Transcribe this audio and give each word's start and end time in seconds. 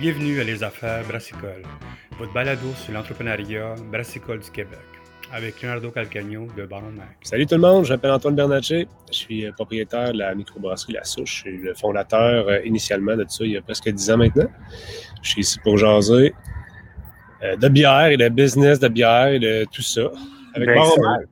Bienvenue 0.00 0.40
à 0.40 0.44
Les 0.44 0.64
Affaires 0.64 1.04
Brassicole, 1.06 1.60
votre 2.18 2.32
balado 2.32 2.68
sur 2.74 2.94
l'entrepreneuriat 2.94 3.74
brassicole 3.92 4.38
du 4.38 4.50
Québec, 4.50 4.78
avec 5.30 5.60
Leonardo 5.60 5.90
Calcagno 5.90 6.46
de 6.56 6.64
Baron 6.64 6.92
Mac. 6.96 7.18
Salut 7.22 7.44
tout 7.44 7.56
le 7.56 7.60
monde, 7.60 7.84
je 7.84 7.92
m'appelle 7.92 8.12
Antoine 8.12 8.34
Bernatchez. 8.34 8.88
Je 9.10 9.14
suis 9.14 9.44
euh, 9.44 9.52
propriétaire 9.52 10.14
de 10.14 10.18
la 10.18 10.34
microbrasserie 10.34 10.94
La 10.94 11.04
Souche. 11.04 11.44
Je 11.44 11.50
suis 11.50 11.58
le 11.58 11.74
fondateur 11.74 12.48
euh, 12.48 12.60
initialement 12.64 13.14
de 13.14 13.26
ça 13.28 13.44
il 13.44 13.50
y 13.50 13.58
a 13.58 13.60
presque 13.60 13.90
10 13.90 14.10
ans 14.10 14.16
maintenant. 14.16 14.48
Je 15.20 15.28
suis 15.28 15.42
ici 15.42 15.58
pour 15.62 15.76
jaser 15.76 16.32
euh, 17.42 17.56
de 17.56 17.68
bière 17.68 18.06
et 18.06 18.16
de 18.16 18.30
business 18.30 18.80
de 18.80 18.88
bière 18.88 19.26
et 19.26 19.38
de 19.38 19.66
tout 19.70 19.82
ça. 19.82 20.08
Avec 20.54 20.66
ben, 20.66 20.76
Baron 20.76 20.96
Mac. 21.02 21.26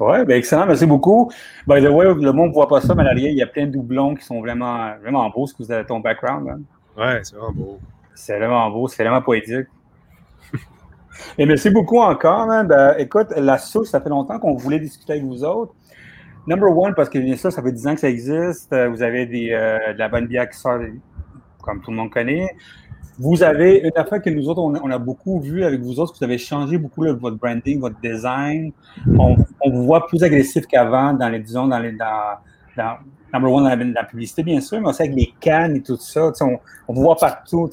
Oui, 0.00 0.24
bien 0.24 0.36
excellent, 0.36 0.64
merci 0.64 0.86
beaucoup. 0.86 1.30
By 1.66 1.82
the 1.82 1.90
way, 1.90 2.06
le 2.06 2.32
monde 2.32 2.48
ne 2.48 2.54
voit 2.54 2.68
pas 2.68 2.80
ça, 2.80 2.94
mais 2.94 3.04
l'arrière, 3.04 3.30
il 3.30 3.36
y 3.36 3.42
a 3.42 3.46
plein 3.46 3.66
de 3.66 3.72
doublons 3.72 4.14
qui 4.14 4.24
sont 4.24 4.40
vraiment, 4.40 4.94
vraiment 5.02 5.28
beaux, 5.28 5.46
ce 5.46 5.52
que 5.52 5.62
vous 5.62 5.70
avez 5.70 5.84
ton 5.84 6.00
background. 6.00 6.48
Hein? 6.48 6.60
Oui, 6.96 7.20
c'est 7.22 7.36
vraiment 7.36 7.52
beau. 7.52 7.80
C'est 8.14 8.38
vraiment 8.38 8.70
beau, 8.70 8.88
c'est 8.88 9.02
vraiment 9.02 9.22
poétique. 9.22 9.66
Et 11.38 11.46
merci 11.46 11.70
beaucoup 11.70 12.00
encore. 12.00 12.50
Hein. 12.50 12.64
Ben, 12.64 12.94
écoute, 12.98 13.28
la 13.36 13.58
souche, 13.58 13.88
ça 13.88 14.00
fait 14.00 14.08
longtemps 14.08 14.38
qu'on 14.38 14.54
voulait 14.54 14.78
discuter 14.78 15.14
avec 15.14 15.24
vous 15.24 15.44
autres. 15.44 15.74
Number 16.46 16.76
one, 16.76 16.94
parce 16.94 17.08
que 17.08 17.36
ça, 17.36 17.50
ça 17.50 17.62
fait 17.62 17.72
10 17.72 17.86
ans 17.86 17.94
que 17.94 18.00
ça 18.00 18.10
existe. 18.10 18.72
Euh, 18.72 18.88
vous 18.88 19.02
avez 19.02 19.26
des, 19.26 19.50
euh, 19.52 19.94
de 19.94 19.98
la 19.98 20.08
bonne 20.08 20.26
bière 20.26 20.48
qui 20.48 20.58
sort, 20.58 20.78
comme 21.62 21.80
tout 21.80 21.90
le 21.90 21.96
monde 21.96 22.10
connaît. 22.10 22.54
Vous 23.18 23.42
avez 23.42 23.78
une 23.78 23.96
affaire 23.96 24.20
que 24.20 24.28
nous 24.28 24.48
autres, 24.48 24.60
on 24.60 24.90
a, 24.90 24.98
beaucoup 24.98 25.40
vu 25.40 25.62
avec 25.62 25.80
vous 25.80 26.00
autres, 26.00 26.14
vous 26.18 26.24
avez 26.24 26.36
changé 26.36 26.78
beaucoup 26.78 27.04
votre 27.04 27.36
branding, 27.36 27.78
votre 27.78 27.98
design. 28.00 28.72
On, 29.06 29.36
vous 29.64 29.84
voit 29.84 30.06
plus 30.06 30.22
agressif 30.24 30.66
qu'avant 30.66 31.12
dans 31.12 31.28
les, 31.28 31.38
disons, 31.38 31.68
dans 31.68 31.78
les, 31.78 31.92
dans, 31.92 32.96
number 33.34 33.50
one 33.50 33.64
dans 33.64 33.92
la, 33.94 34.04
publicité, 34.04 34.42
bien 34.42 34.60
sûr, 34.60 34.80
mais 34.80 34.88
aussi 34.88 35.02
avec 35.02 35.14
les 35.14 35.34
cannes 35.40 35.76
et 35.76 35.82
tout 35.82 35.96
ça. 35.96 36.30
On, 36.40 36.58
on 36.88 36.94
voit 36.94 37.16
partout. 37.16 37.68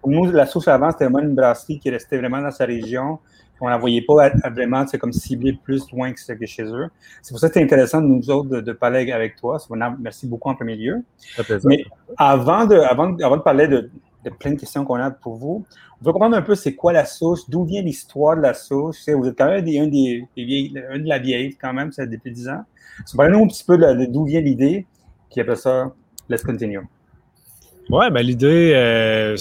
Pour 0.00 0.10
nous, 0.10 0.30
la 0.30 0.46
source 0.46 0.68
avant, 0.68 0.90
c'était 0.92 1.04
vraiment 1.04 1.28
une 1.28 1.34
brasserie 1.34 1.78
qui 1.78 1.90
restait 1.90 2.18
vraiment 2.18 2.40
dans 2.40 2.50
sa 2.50 2.64
région. 2.64 3.18
On 3.60 3.66
ne 3.66 3.70
la 3.70 3.78
voyait 3.78 4.02
pas 4.02 4.30
vraiment 4.50 4.84
comme 5.00 5.12
ciblée 5.12 5.58
plus 5.64 5.90
loin 5.90 6.12
que, 6.12 6.32
que 6.32 6.46
chez 6.46 6.64
eux. 6.64 6.88
C'est 7.22 7.32
pour 7.32 7.40
ça 7.40 7.48
que 7.48 7.54
c'est 7.54 7.62
intéressant 7.62 8.02
de 8.02 8.06
nous 8.06 8.28
autres 8.28 8.60
de, 8.60 8.72
parler 8.72 9.10
avec 9.10 9.36
toi. 9.36 9.58
Merci 9.98 10.26
beaucoup 10.26 10.50
en 10.50 10.54
premier 10.54 10.76
lieu. 10.76 11.02
Mais 11.64 11.84
avant 12.18 12.66
de, 12.66 12.76
avant, 12.76 13.16
avant 13.16 13.38
de 13.38 13.42
parler 13.42 13.66
de, 13.66 13.90
de 14.30 14.36
plein 14.36 14.52
de 14.52 14.60
questions 14.60 14.84
qu'on 14.84 14.96
a 14.96 15.10
pour 15.10 15.36
vous. 15.36 15.64
On 16.00 16.04
veut 16.04 16.12
comprendre 16.12 16.36
un 16.36 16.42
peu 16.42 16.54
c'est 16.54 16.74
quoi 16.74 16.92
la 16.92 17.04
sauce, 17.04 17.48
d'où 17.48 17.64
vient 17.64 17.82
l'histoire 17.82 18.36
de 18.36 18.42
la 18.42 18.54
sauce. 18.54 19.08
Vous 19.08 19.26
êtes 19.26 19.36
quand 19.36 19.46
même 19.46 19.64
un, 19.64 19.86
des, 19.86 20.24
un 20.90 20.98
de 20.98 21.08
la 21.08 21.18
vieille 21.18 21.56
quand 21.56 21.72
même, 21.72 21.92
ça 21.92 22.06
depuis 22.06 22.32
10 22.32 22.48
ans. 22.48 22.64
Parlez-nous 23.16 23.44
un 23.44 23.48
petit 23.48 23.64
peu 23.64 23.78
d'où 24.08 24.24
vient 24.24 24.40
l'idée, 24.40 24.86
puis 25.30 25.40
après 25.40 25.56
ça, 25.56 25.92
let's 26.28 26.42
continue. 26.42 26.80
Ouais, 27.88 28.10
ben 28.10 28.22
l'idée, 28.22 28.72
euh, 28.74 29.36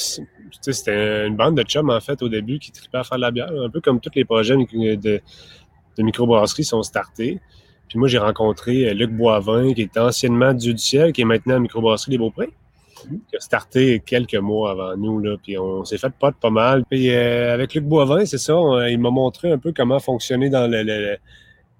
c'était 0.62 1.26
une 1.26 1.36
bande 1.36 1.58
de 1.58 1.64
chums 1.64 1.90
en 1.90 2.00
fait 2.00 2.22
au 2.22 2.30
début 2.30 2.60
qui 2.60 2.72
tripaient 2.72 3.00
à 3.00 3.04
faire 3.04 3.18
de 3.18 3.22
la 3.22 3.32
bière, 3.32 3.50
un 3.52 3.70
peu 3.70 3.82
comme 3.82 4.00
tous 4.00 4.12
les 4.16 4.26
projets 4.26 4.56
de, 4.56 4.98
de 4.98 6.04
microbrasserie 6.04 6.64
sont 6.64 6.84
startés. 6.84 7.40
Puis 7.88 8.00
moi, 8.00 8.08
j'ai 8.08 8.18
rencontré 8.18 8.90
euh, 8.90 8.94
Luc 8.94 9.12
Boivin, 9.12 9.74
qui 9.74 9.84
était 9.84 10.00
anciennement 10.00 10.54
Dieu 10.54 10.74
du 10.74 10.82
ciel, 10.82 11.14
qui 11.14 11.22
est 11.22 11.26
maintenant 11.26 11.56
à 11.56 11.60
microbrasserie 11.60 12.12
des 12.12 12.18
Beauprés 12.18 12.52
qui 13.28 13.36
a 13.36 13.40
starté 13.40 14.02
quelques 14.06 14.36
mois 14.36 14.72
avant 14.72 14.96
nous, 14.98 15.20
là, 15.20 15.36
puis 15.42 15.58
on 15.58 15.84
s'est 15.86 15.98
fait 15.98 16.14
pas 16.14 16.32
pas 16.32 16.50
mal. 16.50 16.84
Puis 16.90 17.12
euh, 17.12 17.54
avec 17.54 17.74
Luc 17.74 17.86
Boivin, 17.86 18.26
c'est 18.26 18.38
ça, 18.38 18.54
il 18.90 19.00
m'a 19.00 19.10
montré 19.10 19.52
un 19.52 19.58
peu 19.58 19.74
comment 19.74 20.00
fonctionner 20.00 20.50
dans 20.50 20.70
le, 20.70 21.18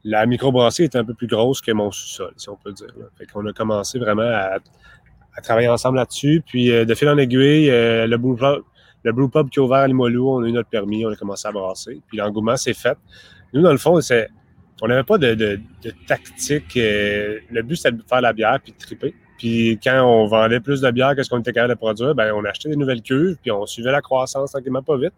la 0.04 0.26
microbrasserie 0.26 0.84
est 0.84 0.96
un 0.96 1.04
peu 1.04 1.14
plus 1.14 1.28
grosse 1.28 1.62
que 1.62 1.72
mon 1.72 1.92
sous-sol, 1.92 2.34
si 2.38 2.50
on 2.50 2.56
peut 2.56 2.72
dire. 2.72 2.94
Là. 2.98 3.06
Fait 3.18 3.26
qu'on 3.26 3.46
a 3.46 3.54
commencé 3.54 4.00
vraiment 4.00 4.22
à, 4.22 4.60
travailler 5.42 5.68
ensemble 5.68 5.98
là-dessus. 5.98 6.44
Puis 6.46 6.72
euh, 6.72 6.86
de 6.86 6.94
fil 6.94 7.10
en 7.10 7.18
aiguille, 7.18 7.70
euh, 7.70 8.08
le 8.08 8.18
Blue 8.18 8.38
Pub, 8.38 8.64
le 9.04 9.50
qui 9.50 9.60
est 9.60 9.62
ouvert 9.62 9.80
à 9.80 9.88
Limoilou, 9.88 10.30
on 10.30 10.44
a 10.44 10.48
eu 10.48 10.52
notre 10.52 10.70
permis, 10.70 11.06
on 11.06 11.10
a 11.10 11.16
commencé 11.16 11.48
à 11.48 11.52
brasser. 11.52 12.02
Puis 12.08 12.18
l'engouement 12.18 12.56
s'est 12.56 12.74
fait. 12.74 12.98
Nous, 13.54 13.62
dans 13.62 13.72
le 13.72 13.78
fond, 13.78 14.00
c'est 14.00 14.30
on 14.82 14.88
n'avait 14.88 15.04
pas 15.04 15.18
de 15.18 15.60
tactique. 16.08 16.76
le 16.76 17.62
but, 17.62 17.78
c'était 17.78 17.94
de 17.94 18.04
faire 18.08 18.22
la 18.22 18.34
bière 18.34 18.60
puis 18.62 18.74
de 18.74 18.78
triper. 18.78 19.16
Puis 19.38 19.80
quand 19.84 20.02
on 20.04 20.28
vendait 20.28 20.60
plus 20.60 20.82
de 20.82 20.92
bière 20.92 21.16
que 21.16 21.24
ce 21.24 21.30
qu'on 21.30 21.40
était 21.40 21.54
capable 21.54 21.74
de 21.74 21.78
produire, 21.78 22.16
ben 22.16 22.34
on 22.34 22.46
achetait 22.46 22.70
des 22.70 22.76
nouvelles 22.76 23.02
cuves, 23.02 23.38
puis 23.42 23.52
on 23.52 23.66
suivait 23.66 23.92
la 23.92 24.02
croissance 24.02 24.52
tranquillement 24.52 24.84
pas 24.84 24.98
vite. 24.98 25.14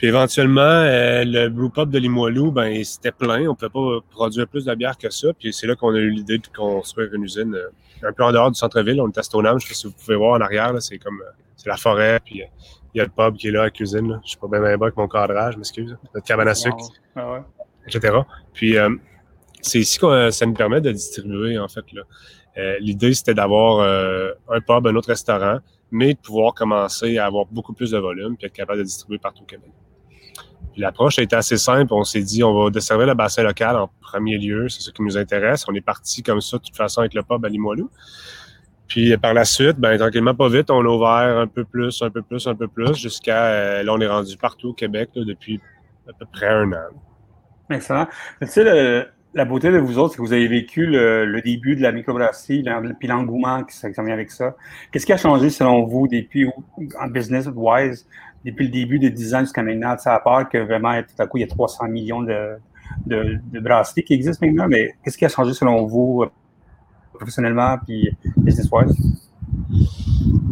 Puis 0.00 0.06
éventuellement, 0.06 0.62
euh, 0.62 1.24
le 1.26 1.50
Blue 1.50 1.68
Pop 1.68 1.90
de 1.90 1.98
Limoilou, 1.98 2.50
ben 2.50 2.82
c'était 2.84 3.12
plein. 3.12 3.42
On 3.42 3.50
ne 3.50 3.52
pouvait 3.52 3.68
pas 3.68 4.06
produire 4.10 4.48
plus 4.48 4.64
de 4.64 4.74
bière 4.74 4.96
que 4.96 5.10
ça. 5.10 5.28
Puis 5.38 5.52
c'est 5.52 5.66
là 5.66 5.76
qu'on 5.76 5.94
a 5.94 5.98
eu 5.98 6.08
l'idée 6.08 6.38
de 6.38 6.46
construire 6.46 7.12
une 7.12 7.24
usine 7.24 7.54
euh, 7.54 8.08
un 8.08 8.10
peu 8.14 8.24
en 8.24 8.32
dehors 8.32 8.50
du 8.50 8.58
centre-ville. 8.58 8.98
On 9.02 9.08
est 9.10 9.18
à 9.18 9.22
Stoneham. 9.22 9.60
Je 9.60 9.66
sais 9.66 9.72
pas 9.72 9.74
si 9.74 9.86
vous 9.88 9.92
pouvez 9.92 10.16
voir 10.16 10.38
en 10.38 10.40
arrière, 10.40 10.72
c'est 10.80 10.96
comme 10.96 11.20
euh, 11.20 11.30
c'est 11.54 11.68
la 11.68 11.76
forêt. 11.76 12.18
Puis 12.24 12.42
il 12.94 12.98
y 12.98 13.00
a 13.02 13.04
le 13.04 13.10
pub 13.10 13.36
qui 13.36 13.48
est 13.48 13.50
là, 13.50 13.64
la 13.64 13.70
cuisine. 13.70 14.08
Là. 14.08 14.20
Je 14.24 14.30
suis 14.30 14.38
pas 14.38 14.48
bien 14.48 14.62
bien 14.62 14.78
bas 14.78 14.86
avec 14.86 14.96
mon 14.96 15.06
cadrage, 15.06 15.58
m'excuse. 15.58 15.94
Notre 16.14 16.26
cabane 16.26 16.48
à 16.48 16.54
sucre, 16.54 16.78
ah 17.14 17.32
ouais. 17.32 17.40
etc. 17.86 18.20
Puis 18.54 18.76
c'est 19.60 19.80
ici 19.80 19.98
que 19.98 20.30
ça 20.30 20.46
nous 20.46 20.54
permet 20.54 20.80
de 20.80 20.92
distribuer, 20.92 21.58
en 21.58 21.68
fait. 21.68 21.84
là. 21.92 22.04
Euh, 22.60 22.76
l'idée, 22.80 23.14
c'était 23.14 23.34
d'avoir 23.34 23.78
euh, 23.78 24.32
un 24.48 24.60
pub, 24.60 24.86
un 24.86 24.94
autre 24.94 25.08
restaurant, 25.08 25.58
mais 25.90 26.14
de 26.14 26.18
pouvoir 26.18 26.54
commencer 26.54 27.18
à 27.18 27.26
avoir 27.26 27.46
beaucoup 27.46 27.72
plus 27.72 27.90
de 27.90 27.98
volume 27.98 28.36
puis 28.36 28.46
être 28.46 28.52
capable 28.52 28.78
de 28.78 28.84
distribuer 28.84 29.18
partout 29.18 29.42
au 29.42 29.46
Québec. 29.46 29.70
l'approche 30.76 31.18
a 31.18 31.22
été 31.22 31.36
assez 31.36 31.56
simple. 31.56 31.92
On 31.92 32.04
s'est 32.04 32.22
dit, 32.22 32.44
on 32.44 32.54
va 32.54 32.70
desservir 32.70 33.06
le 33.06 33.14
bassin 33.14 33.42
local 33.42 33.76
en 33.76 33.90
premier 34.00 34.38
lieu. 34.38 34.68
C'est 34.68 34.80
ce 34.80 34.90
qui 34.90 35.02
nous 35.02 35.16
intéresse. 35.16 35.64
On 35.68 35.74
est 35.74 35.80
parti 35.80 36.22
comme 36.22 36.40
ça, 36.40 36.58
de 36.58 36.62
toute 36.62 36.76
façon, 36.76 37.00
avec 37.00 37.14
le 37.14 37.22
pub 37.22 37.44
à 37.44 37.48
Limoilou. 37.48 37.90
Puis 38.90 39.16
par 39.18 39.34
la 39.34 39.44
suite, 39.44 39.76
ben, 39.78 39.96
tranquillement, 39.96 40.34
pas 40.34 40.48
vite, 40.48 40.68
on 40.68 40.80
a 40.80 40.88
ouvert 40.88 41.38
un 41.38 41.46
peu 41.46 41.64
plus, 41.64 42.02
un 42.02 42.10
peu 42.10 42.22
plus, 42.22 42.48
un 42.48 42.56
peu 42.56 42.66
plus, 42.66 42.96
jusqu'à 42.96 43.44
euh, 43.44 43.82
là, 43.84 43.94
on 43.94 44.00
est 44.00 44.08
rendu 44.08 44.36
partout 44.36 44.70
au 44.70 44.72
Québec 44.72 45.10
depuis 45.14 45.60
à 46.08 46.12
peu 46.12 46.26
près 46.26 46.48
un 46.48 46.72
an. 46.72 46.88
Excellent. 47.70 48.08
Tu 48.42 48.48
sais, 48.48 48.64
le, 48.64 49.06
la 49.32 49.44
beauté 49.44 49.70
de 49.70 49.78
vous 49.78 49.98
autres, 49.98 50.12
c'est 50.12 50.16
que 50.16 50.22
vous 50.22 50.32
avez 50.32 50.48
vécu 50.48 50.86
le, 50.86 51.40
début 51.42 51.76
de 51.76 51.82
la 51.82 51.92
microbrasserie, 51.92 52.64
puis 52.98 53.08
l'engouement 53.08 53.62
qui 53.64 53.76
s'est 53.76 53.92
avec 53.98 54.30
ça. 54.30 54.56
Qu'est-ce 54.90 55.06
qui 55.06 55.12
a 55.12 55.16
changé 55.16 55.50
selon 55.50 55.84
vous 55.84 56.08
depuis, 56.08 56.48
en 57.00 57.06
business-wise, 57.08 58.06
depuis 58.44 58.64
le 58.64 58.72
début 58.72 58.98
de 58.98 59.08
10 59.08 59.34
ans 59.34 59.40
jusqu'à 59.40 59.62
maintenant? 59.62 59.96
Ça 59.98 60.14
à 60.14 60.20
part 60.20 60.48
que 60.48 60.58
vraiment, 60.58 61.00
tout 61.02 61.22
à 61.22 61.26
coup, 61.26 61.36
il 61.38 61.42
y 61.42 61.44
a 61.44 61.48
300 61.48 61.88
millions 61.88 62.22
de, 62.22 62.58
de, 63.06 63.60
brasseries 63.60 64.02
qui 64.02 64.14
existent 64.14 64.44
maintenant, 64.44 64.66
mais 64.68 64.94
qu'est-ce 65.04 65.16
qui 65.16 65.24
a 65.24 65.28
changé 65.28 65.54
selon 65.54 65.86
vous, 65.86 66.22
euh, 66.22 66.30
professionnellement 67.12 67.78
puis 67.86 68.10
business-wise? 68.36 68.96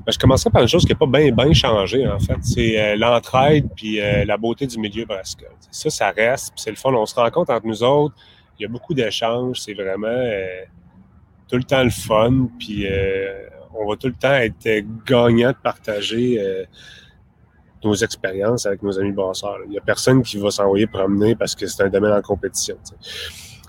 Ben, 0.09 0.13
je 0.13 0.19
commencerai 0.19 0.51
par 0.51 0.63
une 0.63 0.69
chose 0.69 0.85
qui 0.85 0.93
n'a 0.93 0.99
pas 0.99 1.07
bien 1.07 1.53
changé, 1.53 2.07
en 2.07 2.19
fait. 2.21 2.39
C'est 2.43 2.81
euh, 2.81 2.97
l'entraide 2.97 3.69
puis 3.75 4.01
euh, 4.01 4.25
la 4.25 4.37
beauté 4.37 4.67
du 4.67 4.79
milieu 4.79 5.05
brassicole. 5.05 5.51
Ça, 5.71 5.91
ça 5.91 6.11
reste, 6.11 6.53
c'est 6.57 6.71
le 6.71 6.77
fond. 6.77 6.95
On 6.95 7.07
se 7.07 7.15
rend 7.15 7.29
compte 7.31 7.51
entre 7.51 7.67
nous 7.67 7.83
autres 7.83 8.15
il 8.59 8.63
y 8.63 8.67
a 8.67 8.69
beaucoup 8.69 8.95
d'échanges. 8.95 9.61
C'est 9.61 9.75
vraiment 9.75 10.09
euh, 10.09 10.65
tout 11.49 11.57
le 11.57 11.65
temps 11.65 11.85
le 11.85 11.91
fun. 11.91 12.49
Puis 12.59 12.87
euh, 12.87 13.49
on 13.75 13.89
va 13.89 13.97
tout 13.97 14.09
le 14.09 14.15
temps 14.15 14.35
être 14.35 14.85
gagnant 15.07 15.51
de 15.51 15.57
partager 15.63 16.41
euh, 16.41 16.65
nos 17.85 17.95
expériences 17.95 18.67
avec 18.67 18.83
nos 18.83 18.99
amis 18.99 19.13
brasseurs. 19.13 19.59
Il 19.67 19.71
n'y 19.71 19.79
a 19.79 19.81
personne 19.81 20.23
qui 20.23 20.39
va 20.39 20.51
s'envoyer 20.51 20.87
promener 20.87 21.37
parce 21.37 21.55
que 21.55 21.67
c'est 21.67 21.83
un 21.85 21.89
domaine 21.89 22.13
en 22.13 22.23
compétition. 22.23 22.77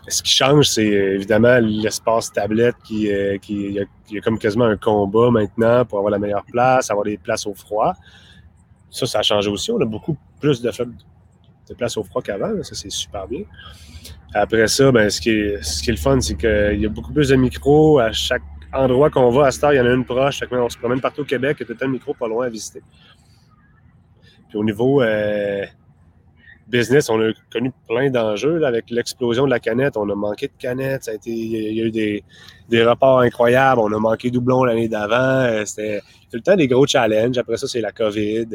Ce 0.07 0.23
qui 0.23 0.31
change, 0.31 0.69
c'est 0.69 0.88
évidemment 0.88 1.59
l'espace 1.59 2.31
tablette 2.31 2.75
qui, 2.83 3.11
qui 3.44 3.73
y, 3.73 3.79
a, 4.17 4.21
comme 4.21 4.39
quasiment 4.39 4.66
un 4.66 4.77
combat 4.77 5.29
maintenant 5.29 5.85
pour 5.85 6.00
avoir 6.00 6.09
la 6.09 6.17
meilleure 6.17 6.45
place, 6.45 6.89
avoir 6.89 7.06
des 7.06 7.19
places 7.19 7.45
au 7.45 7.53
froid. 7.53 7.94
Ça, 8.89 9.06
ça 9.06 9.19
a 9.19 9.21
changé 9.21 9.51
aussi. 9.51 9.71
On 9.71 9.79
a 9.79 9.85
beaucoup 9.85 10.17
plus 10.39 10.63
de 10.63 10.71
places 11.77 11.97
au 11.97 12.03
froid 12.03 12.23
qu'avant. 12.23 12.63
Ça, 12.63 12.73
c'est 12.73 12.89
super 12.89 13.27
bien. 13.27 13.44
Après 14.34 14.67
ça, 14.67 14.91
ben, 14.91 15.09
ce, 15.09 15.19
qui 15.19 15.31
est, 15.31 15.63
ce 15.63 15.81
qui 15.81 15.90
est 15.90 15.94
le 15.94 16.00
fun, 16.00 16.22
c'est 16.22 16.35
qu'il 16.35 16.79
y 16.79 16.85
a 16.85 16.90
beaucoup 16.90 17.12
plus 17.12 17.29
de 17.29 17.35
micros. 17.35 18.00
À 18.00 18.12
chaque 18.12 18.44
endroit 18.72 19.09
qu'on 19.09 19.30
va 19.31 19.48
à 19.48 19.51
Star, 19.51 19.74
il 19.74 19.77
y 19.77 19.80
en 19.80 19.86
a 19.86 19.94
une 19.94 20.06
proche. 20.06 20.44
On 20.51 20.69
se 20.69 20.77
promène 20.77 21.01
partout 21.01 21.21
au 21.21 21.25
Québec, 21.25 21.57
il 21.59 21.68
y 21.68 21.71
a 21.71 21.75
tout 21.75 21.83
un 21.83 21.88
micro 21.88 22.13
pas 22.13 22.27
loin 22.27 22.45
à 22.45 22.50
visiter. 22.50 22.81
Puis 24.50 24.57
au 24.57 24.63
niveau 24.63 25.01
euh, 25.01 25.65
business, 26.68 27.09
on 27.09 27.19
a 27.21 27.31
connu 27.51 27.71
plein 27.88 28.12
d'enjeux. 28.12 28.63
Avec 28.63 28.92
l'explosion 28.92 29.45
de 29.45 29.50
la 29.50 29.59
canette, 29.59 29.98
on 29.98 30.07
a 30.09 30.15
manqué 30.15 30.48
de 30.48 30.54
canettes. 30.59 31.06
Ça 31.06 31.12
a 31.12 31.13
été, 31.15 31.31
il 31.31 31.74
y 31.74 31.81
a 31.81 31.86
eu 31.86 31.92
des, 31.92 32.24
des 32.69 32.83
reports 32.83 33.21
incroyables. 33.21 33.81
On 33.81 33.92
a 33.92 34.00
manqué 34.00 34.30
doublon 34.30 34.63
l'année 34.63 34.89
d'avant. 34.89 35.15
Euh, 35.15 35.65
c'était 35.65 36.01
tout 36.31 36.38
le 36.38 36.42
temps 36.42 36.56
des 36.56 36.68
gros 36.68 36.86
challenges. 36.86 37.38
Après 37.39 37.57
ça, 37.57 37.68
c'est 37.68 37.81
la 37.81 37.92
COVID. 37.92 38.48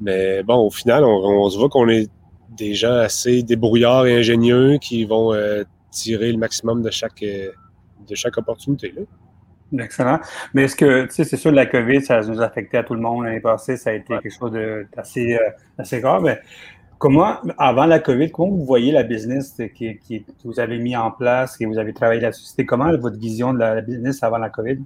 Mais 0.00 0.42
bon, 0.42 0.56
au 0.56 0.70
final, 0.70 1.04
on 1.04 1.48
se 1.48 1.56
voit 1.56 1.68
qu'on 1.68 1.88
est 1.88 2.10
des 2.50 2.74
gens 2.74 2.94
assez 2.94 3.42
débrouillards 3.42 4.06
et 4.06 4.18
ingénieux 4.18 4.78
qui 4.78 5.04
vont 5.04 5.32
euh, 5.32 5.64
tirer 5.90 6.32
le 6.32 6.38
maximum 6.38 6.82
de 6.82 6.90
chaque, 6.90 7.22
euh, 7.22 7.50
de 8.08 8.14
chaque 8.14 8.36
opportunité. 8.38 8.92
Là. 8.96 9.02
Excellent. 9.84 10.20
Mais 10.52 10.64
est-ce 10.64 10.76
que, 10.76 11.06
tu 11.06 11.14
sais, 11.14 11.24
c'est 11.24 11.36
sûr, 11.36 11.50
la 11.50 11.66
COVID, 11.66 12.02
ça 12.02 12.20
nous 12.20 12.40
a 12.40 12.44
affecté 12.44 12.76
à 12.76 12.84
tout 12.84 12.94
le 12.94 13.00
monde 13.00 13.24
l'année 13.24 13.40
passée, 13.40 13.76
ça 13.76 13.90
a 13.90 13.92
été 13.94 14.14
quelque 14.18 14.30
chose 14.30 14.52
d'assez 14.94 15.34
euh, 15.34 15.50
assez 15.78 16.00
grave. 16.00 16.22
Mais 16.22 16.40
comment, 16.98 17.38
avant 17.58 17.86
la 17.86 17.98
COVID, 17.98 18.30
comment 18.30 18.50
vous 18.50 18.64
voyez 18.64 18.92
la 18.92 19.02
business 19.02 19.60
qui, 19.74 19.98
qui, 19.98 20.22
que 20.22 20.32
vous 20.44 20.60
avez 20.60 20.78
mis 20.78 20.96
en 20.96 21.10
place, 21.10 21.56
que 21.56 21.64
vous 21.64 21.78
avez 21.78 21.92
travaillé 21.92 22.20
là-dessus? 22.20 22.44
C'était 22.44 22.66
comment 22.66 22.96
votre 22.96 23.18
vision 23.18 23.52
de 23.52 23.58
la 23.58 23.80
business 23.80 24.22
avant 24.22 24.38
la 24.38 24.50
COVID? 24.50 24.78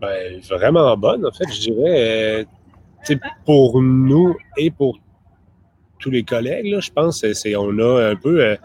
Ben, 0.00 0.40
vraiment 0.50 0.96
bonne, 0.96 1.26
en 1.26 1.32
fait, 1.32 1.50
je 1.52 1.60
dirais. 1.60 2.40
Euh, 2.40 2.44
pour 3.44 3.82
nous 3.82 4.34
et 4.56 4.70
pour 4.70 4.98
tous 6.04 6.10
les 6.10 6.22
collègues, 6.22 6.78
je 6.80 6.92
pense, 6.92 7.24
c'est 7.32 7.56
on 7.56 7.78
a 7.78 8.10
un 8.10 8.14
peu 8.14 8.44
euh, 8.44 8.56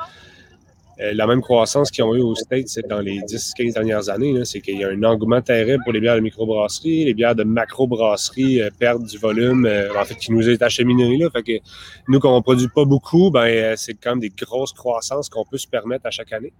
euh, 1.01 1.13
la 1.13 1.27
même 1.27 1.41
croissance 1.41 1.91
qu'ils 1.91 2.03
ont 2.03 2.13
eu 2.13 2.19
aux 2.21 2.35
States 2.35 2.77
dans 2.89 2.99
les 2.99 3.19
10-15 3.19 3.73
dernières 3.73 4.09
années. 4.09 4.33
C'est 4.43 4.59
qu'il 4.59 4.77
y 4.77 4.83
a 4.83 4.89
un 4.89 5.03
engouement 5.03 5.41
terrible 5.41 5.81
pour 5.83 5.93
les 5.93 6.01
bières 6.01 6.15
de 6.15 6.19
microbrasserie. 6.19 7.05
Les 7.05 7.13
bières 7.13 7.35
de 7.35 7.43
macrobrasserie 7.43 8.61
euh, 8.61 8.69
perdent 8.77 9.05
du 9.05 9.17
volume, 9.17 9.65
euh, 9.65 9.97
en 9.97 10.03
fait, 10.03 10.15
qui 10.15 10.33
nous 10.33 10.49
est 10.49 10.61
acheminé. 10.61 11.17
Là. 11.17 11.29
Nous, 12.09 12.19
quand 12.19 12.33
on 12.33 12.37
ne 12.37 12.41
produit 12.41 12.67
pas 12.67 12.83
beaucoup, 12.83 13.31
ben, 13.31 13.77
c'est 13.77 13.93
quand 13.93 14.11
même 14.11 14.19
des 14.19 14.29
grosses 14.29 14.73
croissances 14.73 15.29
qu'on 15.29 15.45
peut 15.45 15.57
se 15.57 15.67
permettre 15.67 16.05
à 16.05 16.11
chaque 16.11 16.33
année. 16.33 16.51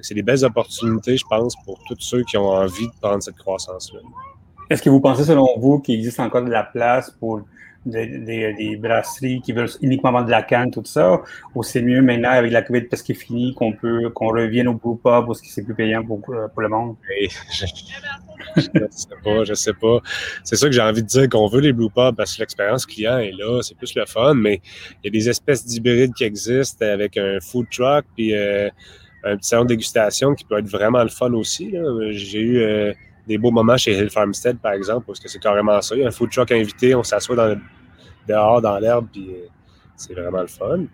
C'est 0.00 0.14
des 0.14 0.22
belles 0.22 0.44
opportunités, 0.44 1.16
je 1.16 1.24
pense, 1.28 1.54
pour 1.64 1.80
tous 1.88 1.96
ceux 1.98 2.22
qui 2.22 2.36
ont 2.36 2.48
envie 2.48 2.86
de 2.86 2.92
prendre 3.00 3.22
cette 3.22 3.36
croissance-là. 3.36 4.00
Est-ce 4.70 4.82
que 4.82 4.90
vous 4.90 5.00
pensez, 5.00 5.24
selon 5.24 5.48
vous, 5.58 5.80
qu'il 5.80 5.96
existe 5.96 6.20
encore 6.20 6.44
de 6.44 6.50
la 6.50 6.62
place 6.62 7.10
pour 7.18 7.40
des, 7.86 8.76
brasseries 8.80 9.40
qui 9.40 9.52
veulent 9.52 9.70
uniquement 9.80 10.12
vendre 10.12 10.26
de 10.26 10.30
la 10.30 10.42
canne, 10.42 10.70
tout 10.70 10.84
ça, 10.84 11.20
ou 11.54 11.62
c'est 11.62 11.82
mieux 11.82 12.02
maintenant 12.02 12.30
avec 12.30 12.52
la 12.52 12.62
COVID 12.62 12.82
parce 12.82 13.02
qu'il 13.02 13.16
est 13.16 13.18
fini 13.18 13.54
qu'on 13.54 13.72
peut 13.72 14.10
qu'on 14.10 14.28
revienne 14.28 14.68
au 14.68 14.74
brew 14.74 14.96
pub 14.96 15.26
parce 15.26 15.40
que 15.40 15.48
c'est 15.48 15.62
plus 15.62 15.74
payant 15.74 16.04
pour, 16.04 16.22
euh, 16.30 16.48
pour 16.48 16.62
le 16.62 16.68
monde? 16.68 16.96
je, 18.56 18.68
ne 18.74 18.86
sais 18.90 19.08
pas, 19.24 19.44
je 19.44 19.54
sais 19.54 19.72
pas. 19.72 19.98
C'est 20.44 20.56
ça 20.56 20.66
que 20.66 20.72
j'ai 20.72 20.82
envie 20.82 21.02
de 21.02 21.08
dire 21.08 21.28
qu'on 21.28 21.48
veut 21.48 21.60
les 21.60 21.72
blue 21.72 21.90
pubs 21.90 22.16
parce 22.16 22.34
que 22.34 22.40
l'expérience 22.40 22.86
client 22.86 23.18
est 23.18 23.32
là, 23.32 23.60
c'est 23.62 23.76
plus 23.76 23.94
le 23.94 24.04
fun, 24.06 24.34
mais 24.34 24.60
il 25.02 25.06
y 25.06 25.08
a 25.08 25.10
des 25.18 25.28
espèces 25.28 25.64
d'hybrides 25.64 26.14
qui 26.14 26.24
existent 26.24 26.84
avec 26.84 27.16
un 27.16 27.38
food 27.40 27.66
truck 27.70 28.04
puis 28.14 28.34
euh, 28.34 28.68
un 29.24 29.36
petit 29.36 29.48
salon 29.48 29.64
de 29.64 29.68
dégustation 29.68 30.34
qui 30.34 30.44
peut 30.44 30.58
être 30.58 30.68
vraiment 30.68 31.02
le 31.02 31.08
fun 31.08 31.32
aussi. 31.32 31.74
J'ai 32.10 32.40
eu 32.40 32.58
euh, 32.58 32.92
des 33.30 33.38
beaux 33.38 33.52
moments 33.52 33.76
chez 33.76 33.96
Hill 33.96 34.10
Farmstead, 34.10 34.58
par 34.58 34.72
exemple, 34.72 35.06
parce 35.06 35.20
que 35.20 35.28
c'est 35.28 35.38
carrément 35.38 35.80
ça. 35.80 35.94
Il 35.94 36.02
y 36.02 36.04
a 36.04 36.08
un 36.08 36.10
food 36.10 36.30
truck 36.30 36.50
invité, 36.50 36.96
on 36.96 37.04
s'assoit 37.04 37.36
dans 37.36 37.56
dehors, 38.26 38.60
dans 38.60 38.76
l'herbe, 38.80 39.06
puis 39.12 39.30
euh, 39.30 39.46
c'est 39.94 40.14
vraiment 40.14 40.40
le 40.40 40.48
fun. 40.48 40.84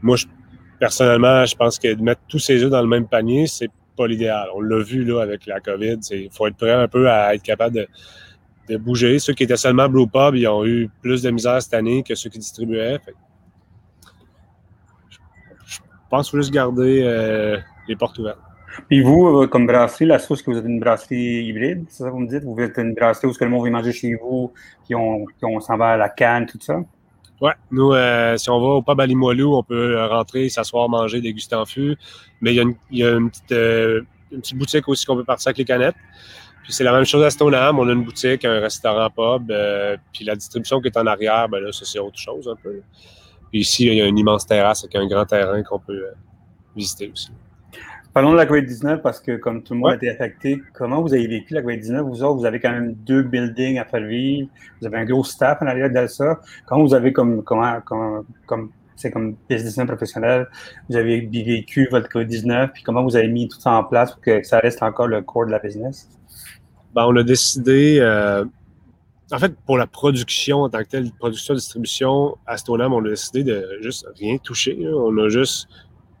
Moi, 0.00 0.16
personnellement, 0.78 1.44
je 1.44 1.56
pense 1.56 1.80
que 1.80 1.92
de 1.92 2.00
mettre 2.00 2.20
tous 2.28 2.38
ces 2.38 2.62
œufs 2.62 2.70
dans 2.70 2.80
le 2.80 2.86
même 2.86 3.08
panier, 3.08 3.48
c'est 3.48 3.70
pas 3.96 4.06
l'idéal. 4.06 4.48
On 4.54 4.60
l'a 4.60 4.84
vu 4.84 5.04
là 5.04 5.20
avec 5.20 5.46
la 5.46 5.58
COVID. 5.58 5.98
Il 6.12 6.30
faut 6.30 6.46
être 6.46 6.56
prêt 6.56 6.72
un 6.72 6.86
peu 6.86 7.10
à 7.10 7.34
être 7.34 7.42
capable 7.42 7.74
de, 8.68 8.76
bouger. 8.76 9.18
Ceux 9.18 9.34
qui 9.34 9.42
étaient 9.42 9.56
seulement 9.56 9.88
Blue 9.88 10.06
Pub, 10.06 10.36
ils 10.36 10.46
ont 10.46 10.64
eu 10.64 10.88
plus 11.02 11.22
de 11.22 11.30
misère 11.30 11.60
cette 11.60 11.74
année 11.74 12.04
que 12.04 12.14
ceux 12.14 12.30
qui 12.30 12.38
distribuaient. 12.38 13.00
je 15.66 15.78
pense 16.08 16.30
qu'il 16.30 16.38
faut 16.38 16.42
juste 16.42 16.54
garder 16.54 17.02
euh, 17.02 17.58
les 17.88 17.96
portes 17.96 18.16
ouvertes. 18.18 18.43
Puis 18.88 19.02
vous, 19.02 19.26
euh, 19.26 19.46
comme 19.46 19.66
brasserie, 19.66 20.06
la 20.06 20.18
sauce 20.18 20.42
que 20.42 20.50
vous 20.50 20.58
êtes 20.58 20.64
une 20.64 20.80
brasserie 20.80 21.44
hybride, 21.46 21.84
c'est 21.88 22.02
ça 22.02 22.08
que 22.08 22.14
vous 22.14 22.20
me 22.20 22.28
dites? 22.28 22.44
Vous 22.44 22.58
êtes 22.60 22.76
une 22.78 22.94
brasserie 22.94 23.28
où 23.28 23.32
ce 23.32 23.38
que 23.38 23.44
le 23.44 23.50
monde 23.50 23.64
vient 23.64 23.72
manger 23.72 23.92
chez 23.92 24.14
vous, 24.14 24.52
puis 24.84 24.94
on, 24.94 25.24
on 25.42 25.60
s'en 25.60 25.76
va 25.76 25.92
à 25.92 25.96
la 25.96 26.08
canne, 26.08 26.46
tout 26.46 26.58
ça? 26.60 26.80
Oui, 27.40 27.50
nous, 27.70 27.92
euh, 27.92 28.36
si 28.36 28.48
on 28.48 28.60
va 28.60 28.66
au 28.66 28.82
pub 28.82 29.00
à 29.00 29.06
on 29.06 29.62
peut 29.62 29.96
euh, 29.96 30.06
rentrer, 30.06 30.48
s'asseoir, 30.48 30.88
manger, 30.88 31.20
déguster 31.20 31.56
en 31.56 31.66
fût. 31.66 31.96
Mais 32.40 32.52
il 32.52 32.56
y 32.56 32.60
a 32.60 32.62
une, 32.62 32.74
y 32.90 33.04
a 33.04 33.10
une, 33.12 33.30
petite, 33.30 33.50
une 33.50 34.40
petite, 34.40 34.56
boutique 34.56 34.88
aussi 34.88 35.04
qu'on 35.04 35.16
peut 35.16 35.24
partir 35.24 35.48
avec 35.48 35.58
les 35.58 35.64
canettes. 35.64 35.96
Puis 36.62 36.72
c'est 36.72 36.84
la 36.84 36.92
même 36.92 37.04
chose 37.04 37.22
à 37.22 37.30
Stoneham. 37.30 37.78
On 37.78 37.88
a 37.88 37.92
une 37.92 38.04
boutique, 38.04 38.44
un 38.44 38.60
restaurant 38.60 39.10
pub. 39.10 39.52
puis 40.12 40.24
la 40.24 40.36
distribution 40.36 40.80
qui 40.80 40.88
est 40.88 40.96
en 40.96 41.06
arrière, 41.06 41.48
ben 41.48 41.60
là, 41.60 41.72
ça, 41.72 41.84
c'est 41.84 41.98
autre 41.98 42.18
chose 42.18 42.48
un 42.48 42.56
peu. 42.56 42.80
Puis 43.50 43.60
ici, 43.60 43.86
il 43.86 43.94
y 43.94 44.00
a 44.00 44.06
une 44.06 44.16
immense 44.16 44.46
terrasse 44.46 44.84
avec 44.84 44.94
un 44.96 45.06
grand 45.06 45.26
terrain 45.26 45.62
qu'on 45.62 45.80
peut 45.80 46.04
visiter 46.74 47.10
aussi. 47.12 47.30
Parlons 48.14 48.30
de 48.30 48.36
la 48.36 48.46
COVID-19 48.46 48.98
parce 48.98 49.18
que 49.18 49.36
comme 49.38 49.64
tout 49.64 49.74
le 49.74 49.80
monde 49.80 49.90
a 49.90 49.96
été 49.96 50.08
affecté, 50.08 50.62
comment 50.72 51.02
vous 51.02 51.12
avez 51.12 51.26
vécu 51.26 51.52
la 51.52 51.62
COVID-19? 51.62 52.02
Vous 52.02 52.22
autres, 52.22 52.38
vous 52.38 52.44
avez 52.44 52.60
quand 52.60 52.70
même 52.70 52.94
deux 52.94 53.24
buildings 53.24 53.76
à 53.80 53.84
faire 53.84 54.06
vivre, 54.06 54.48
vous 54.80 54.86
avez 54.86 54.98
un 54.98 55.04
gros 55.04 55.24
staff 55.24 55.60
en 55.60 55.66
arrière 55.66 55.90
de 55.90 56.06
ça. 56.06 56.40
Comment 56.64 56.84
vous 56.84 56.94
avez 56.94 57.12
comme 57.12 57.42
comment, 57.42 57.80
comme, 58.46 58.70
c'est 58.94 59.10
comme 59.10 59.34
businessman 59.50 59.88
professionnel, 59.88 60.46
vous 60.88 60.94
avez 60.94 61.22
vécu 61.22 61.88
votre 61.90 62.08
COVID-19, 62.08 62.70
puis 62.74 62.84
comment 62.84 63.02
vous 63.02 63.16
avez 63.16 63.26
mis 63.26 63.48
tout 63.48 63.58
ça 63.58 63.72
en 63.72 63.82
place 63.82 64.12
pour 64.12 64.20
que 64.20 64.44
ça 64.44 64.60
reste 64.60 64.80
encore 64.84 65.08
le 65.08 65.20
core 65.20 65.46
de 65.46 65.50
la 65.50 65.58
business? 65.58 66.08
Ben, 66.94 67.06
on 67.06 67.16
a 67.16 67.24
décidé, 67.24 67.98
euh, 67.98 68.44
en 69.32 69.38
fait, 69.40 69.56
pour 69.66 69.76
la 69.76 69.88
production 69.88 70.62
en 70.62 70.68
tant 70.68 70.78
que 70.84 70.88
telle, 70.88 71.10
production, 71.18 71.54
distribution, 71.54 72.36
à 72.46 72.58
Stoneham, 72.58 72.92
on 72.92 73.04
a 73.04 73.08
décidé 73.08 73.42
de 73.42 73.66
juste 73.80 74.06
rien 74.20 74.38
toucher. 74.38 74.78
On 74.86 75.18
a 75.18 75.28
juste 75.28 75.66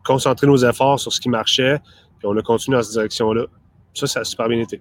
concentrer 0.04 0.46
nos 0.46 0.56
efforts 0.56 1.00
sur 1.00 1.12
ce 1.12 1.20
qui 1.20 1.28
marchait, 1.28 1.78
puis 2.18 2.26
on 2.26 2.36
a 2.36 2.42
continué 2.42 2.76
dans 2.76 2.82
cette 2.82 2.92
direction-là. 2.92 3.46
Ça, 3.94 4.06
ça 4.06 4.20
a 4.20 4.24
super 4.24 4.48
bien 4.48 4.60
été. 4.60 4.80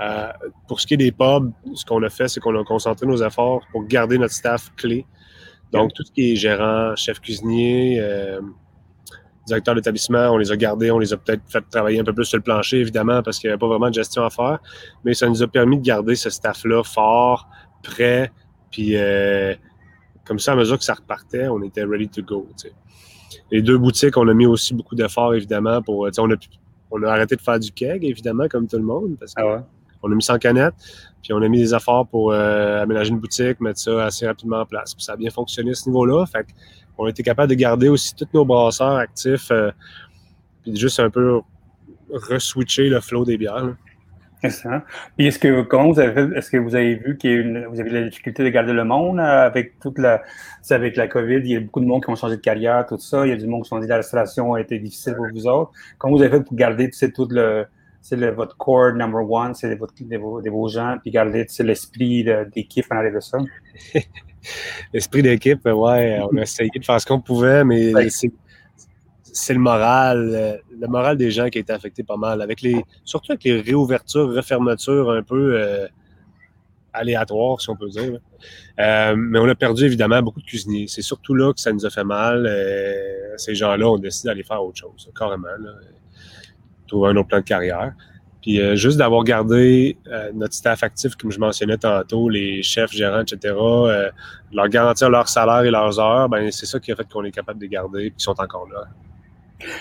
Euh, 0.00 0.28
pour 0.68 0.80
ce 0.80 0.86
qui 0.86 0.94
est 0.94 0.98
des 0.98 1.12
pubs, 1.12 1.52
ce 1.74 1.84
qu'on 1.84 2.02
a 2.02 2.08
fait, 2.08 2.28
c'est 2.28 2.40
qu'on 2.40 2.58
a 2.58 2.64
concentré 2.64 3.06
nos 3.06 3.22
efforts 3.22 3.62
pour 3.72 3.84
garder 3.84 4.18
notre 4.18 4.34
staff 4.34 4.70
clé. 4.76 5.04
Donc, 5.72 5.92
tout 5.94 6.04
ce 6.04 6.12
qui 6.12 6.32
est 6.32 6.36
gérant, 6.36 6.94
chef 6.96 7.20
cuisinier, 7.20 7.98
euh, 8.00 8.40
directeur 9.46 9.74
d'établissement, 9.74 10.30
on 10.30 10.36
les 10.36 10.50
a 10.52 10.56
gardés, 10.56 10.90
on 10.90 10.98
les 10.98 11.12
a 11.12 11.16
peut-être 11.16 11.42
fait 11.48 11.62
travailler 11.70 12.00
un 12.00 12.04
peu 12.04 12.12
plus 12.12 12.24
sur 12.24 12.38
le 12.38 12.42
plancher, 12.42 12.78
évidemment, 12.78 13.22
parce 13.22 13.38
qu'il 13.38 13.48
n'y 13.48 13.52
avait 13.52 13.60
pas 13.60 13.68
vraiment 13.68 13.88
de 13.88 13.94
gestion 13.94 14.24
à 14.24 14.30
faire. 14.30 14.58
Mais 15.04 15.14
ça 15.14 15.28
nous 15.28 15.42
a 15.42 15.48
permis 15.48 15.78
de 15.78 15.82
garder 15.82 16.14
ce 16.14 16.30
staff-là 16.30 16.82
fort, 16.84 17.48
prêt, 17.82 18.30
puis 18.70 18.96
euh, 18.96 19.54
comme 20.24 20.38
ça, 20.38 20.52
à 20.52 20.56
mesure 20.56 20.78
que 20.78 20.84
ça 20.84 20.94
repartait, 20.94 21.48
on 21.48 21.62
était 21.62 21.84
ready 21.84 22.08
to 22.08 22.22
go. 22.22 22.46
Les 23.50 23.62
deux 23.62 23.78
boutiques, 23.78 24.16
on 24.16 24.28
a 24.28 24.34
mis 24.34 24.46
aussi 24.46 24.74
beaucoup 24.74 24.94
d'efforts, 24.94 25.34
évidemment, 25.34 25.82
pour. 25.82 26.08
On 26.18 26.30
a, 26.30 26.36
on 26.90 27.02
a 27.02 27.08
arrêté 27.08 27.36
de 27.36 27.40
faire 27.40 27.58
du 27.58 27.70
keg, 27.70 28.04
évidemment, 28.04 28.48
comme 28.48 28.66
tout 28.66 28.76
le 28.76 28.82
monde, 28.82 29.16
parce 29.18 29.34
qu'on 29.34 29.56
ah 29.56 29.64
on 30.02 30.10
a 30.10 30.14
mis 30.14 30.22
100 30.22 30.38
canettes, 30.38 30.74
puis 31.22 31.32
on 31.32 31.42
a 31.42 31.48
mis 31.48 31.58
des 31.58 31.74
efforts 31.74 32.06
pour 32.06 32.32
euh, 32.32 32.82
aménager 32.82 33.10
une 33.10 33.18
boutique, 33.18 33.60
mettre 33.60 33.80
ça 33.80 34.06
assez 34.06 34.26
rapidement 34.26 34.60
en 34.60 34.66
place. 34.66 34.94
Puis 34.94 35.04
ça 35.04 35.12
a 35.12 35.16
bien 35.16 35.30
fonctionné 35.30 35.72
à 35.72 35.74
ce 35.74 35.88
niveau-là. 35.88 36.24
Fait 36.26 36.46
on 36.98 37.06
a 37.06 37.10
été 37.10 37.22
capable 37.22 37.48
de 37.48 37.54
garder 37.54 37.88
aussi 37.88 38.14
tous 38.14 38.28
nos 38.34 38.44
brasseurs 38.44 38.96
actifs, 38.96 39.50
euh, 39.50 39.70
puis 40.62 40.76
juste 40.76 41.00
un 41.00 41.10
peu 41.10 41.40
reswitcher 42.12 42.88
le 42.88 43.00
flow 43.00 43.24
des 43.24 43.38
bières. 43.38 43.74
Excellent. 44.42 44.80
Puis 45.16 45.26
est-ce 45.26 45.38
que 45.38 45.62
comment 45.62 45.92
vous 45.92 46.00
avez 46.00 46.12
fait, 46.12 46.36
est-ce 46.36 46.50
que 46.50 46.56
vous 46.56 46.74
avez 46.74 46.94
vu 46.94 47.16
qu'il 47.18 47.66
vous 47.70 47.80
avez 47.80 47.90
la 47.90 48.02
difficulté 48.08 48.42
de 48.42 48.48
garder 48.48 48.72
le 48.72 48.84
monde 48.84 49.18
euh, 49.18 49.46
avec 49.46 49.78
toute 49.80 49.98
la 49.98 50.22
avec 50.70 50.96
la 50.96 51.08
COVID, 51.08 51.40
il 51.40 51.50
y 51.50 51.56
a 51.56 51.60
beaucoup 51.60 51.80
de 51.80 51.86
monde 51.86 52.02
qui 52.02 52.10
ont 52.10 52.16
changé 52.16 52.36
de 52.36 52.40
carrière, 52.40 52.86
tout 52.86 52.98
ça. 52.98 53.26
Il 53.26 53.30
y 53.30 53.32
a 53.32 53.36
du 53.36 53.46
monde 53.46 53.64
qui 53.64 53.72
ont 53.72 53.78
dit 53.78 53.86
que 53.86 53.90
la 53.90 53.96
restauration 53.96 54.54
a 54.54 54.60
été 54.60 54.78
difficile 54.78 55.14
pour 55.14 55.26
vous 55.32 55.46
autres. 55.46 55.72
Comment 55.98 56.16
vous 56.16 56.22
avez 56.22 56.38
fait 56.38 56.44
pour 56.44 56.56
garder 56.56 56.90
tout 56.90 57.28
le 57.30 57.66
c'est 58.02 58.16
votre 58.30 58.56
core 58.56 58.94
number 58.94 59.30
one, 59.30 59.54
c'est 59.54 59.74
votre, 59.74 59.92
de, 60.00 60.16
vos, 60.16 60.40
de 60.40 60.48
vos 60.48 60.68
gens, 60.68 60.96
puis 61.02 61.10
garder 61.10 61.46
l'esprit 61.58 62.24
d'équipe 62.54 62.86
en 62.90 62.96
arrière 62.96 63.12
de 63.12 63.20
ça? 63.20 63.38
L'esprit 64.94 65.22
d'équipe, 65.22 65.66
ouais, 65.66 66.18
on 66.32 66.38
a 66.38 66.42
essayé 66.42 66.70
de 66.74 66.82
faire 66.82 66.98
ce 66.98 67.04
qu'on 67.04 67.20
pouvait, 67.20 67.62
mais 67.62 68.08
c'est 68.08 68.32
c'est 69.32 69.54
le 69.54 69.60
moral, 69.60 70.30
euh, 70.34 70.56
le 70.78 70.86
moral 70.86 71.16
des 71.16 71.30
gens 71.30 71.48
qui 71.48 71.58
a 71.58 71.60
été 71.60 71.72
affecté 71.72 72.02
pas 72.02 72.16
mal. 72.16 72.42
Avec 72.42 72.60
les, 72.62 72.84
surtout 73.04 73.32
avec 73.32 73.44
les 73.44 73.60
réouvertures, 73.60 74.32
refermetures 74.34 75.10
un 75.10 75.22
peu 75.22 75.54
euh, 75.56 75.86
aléatoires, 76.92 77.60
si 77.60 77.70
on 77.70 77.76
peut 77.76 77.88
dire. 77.88 78.18
Euh, 78.78 79.14
mais 79.16 79.38
on 79.38 79.48
a 79.48 79.54
perdu 79.54 79.84
évidemment 79.84 80.22
beaucoup 80.22 80.40
de 80.40 80.46
cuisiniers. 80.46 80.86
C'est 80.88 81.02
surtout 81.02 81.34
là 81.34 81.52
que 81.52 81.60
ça 81.60 81.72
nous 81.72 81.86
a 81.86 81.90
fait 81.90 82.04
mal. 82.04 82.48
ces 83.36 83.54
gens-là 83.54 83.88
ont 83.88 83.98
décidé 83.98 84.28
d'aller 84.28 84.42
faire 84.44 84.62
autre 84.62 84.78
chose, 84.78 85.10
carrément. 85.16 85.48
trouver 86.86 87.10
un 87.10 87.16
autre 87.16 87.28
plan 87.28 87.38
de 87.38 87.44
carrière. 87.44 87.92
Puis 88.42 88.58
juste 88.74 88.96
d'avoir 88.96 89.22
gardé 89.22 89.98
notre 90.32 90.54
staff 90.54 90.82
actif, 90.82 91.14
comme 91.14 91.30
je 91.30 91.38
mentionnais 91.38 91.76
tantôt, 91.76 92.30
les 92.30 92.62
chefs, 92.62 92.90
gérants, 92.90 93.20
etc., 93.20 93.54
leur 94.50 94.68
garantir 94.68 95.10
leur 95.10 95.28
salaire 95.28 95.60
et 95.60 95.70
leurs 95.70 96.00
heures, 96.00 96.28
ben 96.30 96.50
c'est 96.50 96.64
ça 96.64 96.80
qui 96.80 96.90
a 96.90 96.96
fait 96.96 97.06
qu'on 97.06 97.22
est 97.24 97.30
capable 97.30 97.60
de 97.60 97.66
garder 97.66 98.06
et 98.06 98.10
qu'ils 98.10 98.22
sont 98.22 98.40
encore 98.40 98.66
là. 98.72 98.86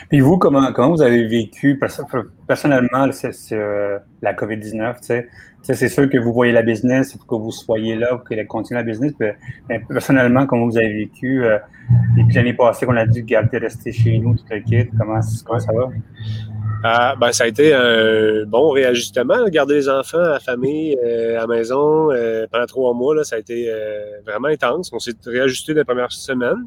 Puis 0.10 0.20
vous, 0.20 0.38
comment, 0.38 0.72
comment 0.74 0.92
vous 0.92 1.02
avez 1.02 1.26
vécu 1.28 1.80
personnellement 2.48 3.08
euh, 3.52 4.00
la 4.22 4.34
COVID-19? 4.34 5.26
C'est 5.62 5.90
sûr 5.90 6.10
que 6.10 6.18
vous 6.18 6.34
voyez 6.34 6.54
la 6.54 6.62
business, 6.62 7.16
que 7.16 7.36
vous 7.36 7.52
soyez 7.52 7.96
là, 7.96 8.16
pour 8.16 8.28
qu'elle 8.28 8.46
continue 8.48 8.78
la 8.78 8.84
business. 8.84 9.14
Mais, 9.20 9.80
personnellement, 9.90 10.46
comment 10.46 10.66
vous 10.66 10.78
avez 10.78 10.94
vécu 10.94 11.44
euh, 11.44 11.58
depuis 12.18 12.36
l'année 12.36 12.54
passée 12.54 12.86
qu'on 12.86 12.96
a 12.96 13.06
dû 13.06 13.24
garder, 13.24 13.58
rester 13.58 13.92
chez 13.92 14.18
nous, 14.20 14.36
tout 14.36 14.44
le 14.50 14.60
kit? 14.60 14.90
Comment, 14.98 15.22
ça 15.22 15.74
va? 15.74 15.90
Ah, 16.84 17.16
ben, 17.20 17.32
ça 17.34 17.44
a 17.44 17.48
été 17.48 17.74
un 17.74 18.46
bon 18.48 18.70
réajustement. 18.72 19.46
Garder 19.50 19.76
les 19.76 19.90
enfants, 19.90 20.22
la 20.22 20.40
famille, 20.40 20.98
euh, 21.04 21.38
à 21.38 21.42
la 21.42 21.48
maison 21.48 22.10
pendant 22.52 22.66
trois 22.66 22.94
mois, 22.94 23.16
là, 23.16 23.24
ça 23.24 23.36
a 23.36 23.40
été 23.40 23.70
vraiment 24.26 24.48
intense. 24.48 24.92
On 24.94 25.00
s'est 25.00 25.12
réajusté 25.26 25.74
les 25.74 25.84
premières 25.84 26.12
semaines. 26.12 26.66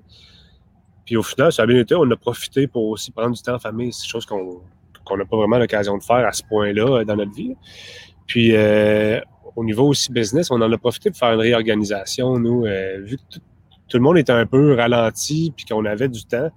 Puis 1.04 1.16
au 1.16 1.22
final, 1.22 1.52
ça 1.52 1.62
a 1.62 1.66
bien 1.66 1.78
été. 1.78 1.94
On 1.94 2.10
a 2.10 2.16
profité 2.16 2.66
pour 2.66 2.88
aussi 2.88 3.10
prendre 3.10 3.34
du 3.34 3.42
temps 3.42 3.54
en 3.54 3.58
famille. 3.58 3.92
C'est 3.92 4.06
chose 4.06 4.26
qu'on 4.26 5.16
n'a 5.16 5.24
pas 5.24 5.36
vraiment 5.36 5.58
l'occasion 5.58 5.96
de 5.98 6.02
faire 6.02 6.26
à 6.26 6.32
ce 6.32 6.42
point-là 6.44 7.00
euh, 7.00 7.04
dans 7.04 7.16
notre 7.16 7.32
vie. 7.32 7.56
Puis 8.26 8.54
euh, 8.54 9.20
au 9.56 9.64
niveau 9.64 9.88
aussi 9.88 10.12
business, 10.12 10.50
on 10.50 10.60
en 10.60 10.72
a 10.72 10.78
profité 10.78 11.10
pour 11.10 11.18
faire 11.18 11.32
une 11.32 11.40
réorganisation. 11.40 12.38
Nous, 12.38 12.66
euh, 12.66 13.00
vu 13.00 13.16
que 13.16 13.22
tout, 13.88 13.96
le 13.98 14.00
monde 14.00 14.16
était 14.16 14.32
un 14.32 14.46
peu 14.46 14.74
ralenti 14.74 15.52
puis 15.54 15.64
qu'on 15.66 15.84
avait 15.84 16.08
du 16.08 16.24
temps, 16.24 16.50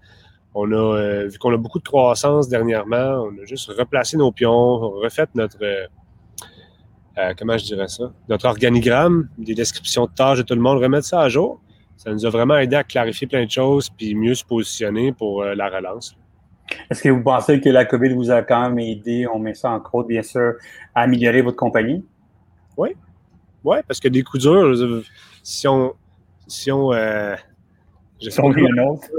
on 0.54 0.72
a 0.72 1.26
vu 1.26 1.38
qu'on 1.38 1.54
a 1.54 1.58
beaucoup 1.58 1.80
de 1.80 1.84
croissance 1.84 2.48
dernièrement, 2.48 3.28
on 3.28 3.44
a 3.44 3.46
juste 3.46 3.70
replacé 3.78 4.16
nos 4.16 4.32
pions, 4.32 4.80
refait 4.80 5.28
notre 5.36 5.58
comment 7.38 7.58
je 7.58 7.66
dirais 7.66 7.90
ça, 7.90 8.14
notre 8.30 8.46
organigramme, 8.46 9.28
des 9.38 9.54
descriptions 9.54 10.06
de 10.06 10.12
tâches 10.12 10.38
de 10.38 10.44
tout 10.44 10.56
le 10.56 10.62
monde, 10.62 10.82
remettre 10.82 11.08
ça 11.08 11.20
à 11.20 11.28
jour. 11.28 11.60
Ça 11.98 12.12
nous 12.12 12.26
a 12.26 12.30
vraiment 12.30 12.58
aidé 12.58 12.76
à 12.76 12.84
clarifier 12.84 13.28
plein 13.28 13.46
de 13.46 13.52
choses 13.52 13.90
puis 13.90 14.16
mieux 14.16 14.36
se 14.36 14.44
positionner 14.44 15.12
pour 15.12 15.44
euh, 15.44 15.56
la 15.56 15.70
relance. 15.70 16.16
Est-ce 16.90 17.04
que 17.04 17.10
vous 17.10 17.24
pensez 17.24 17.62
que 17.62 17.70
la 17.70 17.86
COVID 17.86 18.14
vous 18.14 18.32
a 18.32 18.42
quand 18.42 18.70
même 18.70 18.80
aidé, 18.80 19.28
on 19.32 19.40
met 19.40 19.54
ça 19.54 19.72
en 19.72 19.80
croûte, 19.80 20.08
bien 20.08 20.24
sûr, 20.24 20.54
à 20.94 21.02
améliorer 21.02 21.42
votre 21.42 21.58
compagnie? 21.58 22.04
Oui. 22.78 22.90
Oui, 23.64 23.78
parce 23.88 24.00
que 24.00 24.08
des 24.08 24.24
coups 24.24 24.44
durs, 24.44 25.04
si 25.44 25.68
on. 25.68 25.94
Si 26.48 26.72
on 26.72 26.94
euh, 26.94 27.36
je 28.22 28.30
sais 28.30 28.42
pas, 28.42 28.50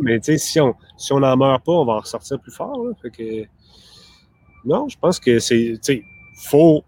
mais 0.03 0.19
tu 0.21 0.27
sais, 0.27 0.39
si 0.39 0.61
on 0.61 0.75
si 0.97 1.13
on 1.13 1.21
n'en 1.21 1.37
meurt 1.37 1.65
pas, 1.65 1.73
on 1.73 1.85
va 1.85 1.95
en 1.95 2.01
ressortir 2.01 2.39
plus 2.41 2.53
fort. 2.53 2.79
que, 3.03 3.45
non, 4.65 4.89
je 4.89 4.97
pense 4.99 5.19
que 5.19 5.39
c'est. 5.39 5.79
Il 5.89 6.03
faut 6.49 6.85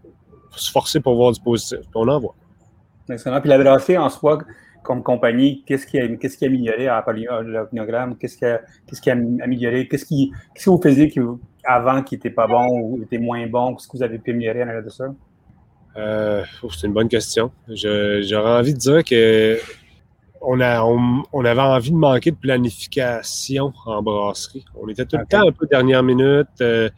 se 0.54 0.70
forcer 0.70 1.00
pour 1.00 1.16
voir 1.16 1.32
du 1.32 1.40
positif. 1.40 1.80
On 1.94 2.06
en 2.08 2.20
voit. 2.20 2.34
Excellent. 3.08 3.40
Puis 3.40 3.48
la 3.48 3.58
brasserie 3.58 3.98
en 3.98 4.08
soi, 4.08 4.38
comme 4.88 5.02
compagnie, 5.02 5.62
qu'est-ce 5.66 5.86
qui 5.86 5.98
a, 5.98 6.08
qu'est-ce 6.16 6.38
qui 6.38 6.46
a 6.46 6.48
amélioré 6.48 6.88
à 6.88 7.04
l'opinogramme? 7.42 8.16
Qu'est-ce 8.16 8.38
qui 8.38 8.46
a, 8.46 8.62
qu'est-ce 8.86 9.02
qui 9.02 9.10
a 9.10 9.12
amélioré? 9.12 9.86
Qu'est-ce, 9.86 10.06
qui, 10.06 10.32
qu'est-ce 10.54 10.64
que 10.64 10.70
vous 10.70 10.80
faisiez 10.80 11.10
qui, 11.10 11.20
avant 11.62 12.02
qui 12.02 12.14
n'était 12.14 12.30
pas 12.30 12.46
bon 12.46 12.66
ou 12.70 13.02
était 13.02 13.18
moins 13.18 13.46
bon? 13.46 13.74
Qu'est-ce 13.74 13.86
que 13.86 13.98
vous 13.98 14.02
avez 14.02 14.18
pu 14.18 14.30
améliorer 14.30 14.62
en 14.62 14.82
de 14.82 14.88
ça? 14.88 15.04
Euh, 15.98 16.42
c'est 16.70 16.86
une 16.86 16.94
bonne 16.94 17.08
question. 17.08 17.52
j'aurais 17.68 18.58
envie 18.60 18.72
de 18.72 18.78
dire 18.78 19.04
que 19.04 19.58
on, 20.40 20.58
a, 20.58 20.82
on, 20.82 21.44
avait 21.44 21.60
envie 21.60 21.90
de 21.90 21.96
manquer 21.96 22.30
de 22.30 22.36
planification 22.36 23.74
en 23.84 24.02
brasserie. 24.02 24.64
On 24.74 24.88
était 24.88 25.04
tout 25.04 25.18
le 25.18 25.26
temps 25.26 25.46
un 25.46 25.52
peu 25.52 25.66
dernière 25.66 26.02
minute, 26.02 26.48
euh, 26.62 26.88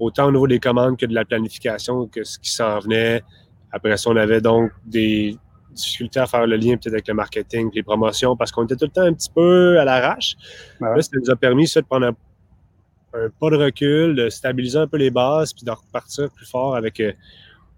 autant 0.00 0.26
au 0.26 0.32
niveau 0.32 0.48
des 0.48 0.58
commandes 0.58 0.96
que 0.96 1.06
de 1.06 1.14
la 1.14 1.24
planification, 1.24 2.08
que 2.08 2.24
ce 2.24 2.40
qui 2.40 2.50
s'en 2.50 2.80
venait. 2.80 3.22
Après 3.70 3.96
ça, 3.96 4.10
on 4.10 4.16
avait 4.16 4.40
donc 4.40 4.72
des, 4.84 5.36
difficulté 5.76 6.20
à 6.20 6.26
faire 6.26 6.46
le 6.46 6.56
lien 6.56 6.76
peut-être 6.76 6.94
avec 6.94 7.08
le 7.08 7.14
marketing, 7.14 7.70
les 7.74 7.82
promotions, 7.82 8.36
parce 8.36 8.50
qu'on 8.52 8.64
était 8.64 8.76
tout 8.76 8.86
le 8.86 8.90
temps 8.90 9.02
un 9.02 9.12
petit 9.12 9.30
peu 9.30 9.78
à 9.78 9.84
l'arrache. 9.84 10.36
Là, 10.80 11.00
ça 11.00 11.10
nous 11.14 11.30
a 11.30 11.36
permis 11.36 11.68
ça, 11.68 11.80
de 11.80 11.86
prendre 11.86 12.06
un, 12.06 12.16
pas 13.40 13.50
de 13.50 13.56
recul, 13.56 14.14
de 14.14 14.28
stabiliser 14.28 14.78
un 14.78 14.86
peu 14.86 14.96
les 14.96 15.10
bases, 15.10 15.52
puis 15.52 15.64
de 15.64 15.70
repartir 15.70 16.30
plus 16.30 16.46
fort 16.46 16.76
avec 16.76 17.00
euh, 17.00 17.12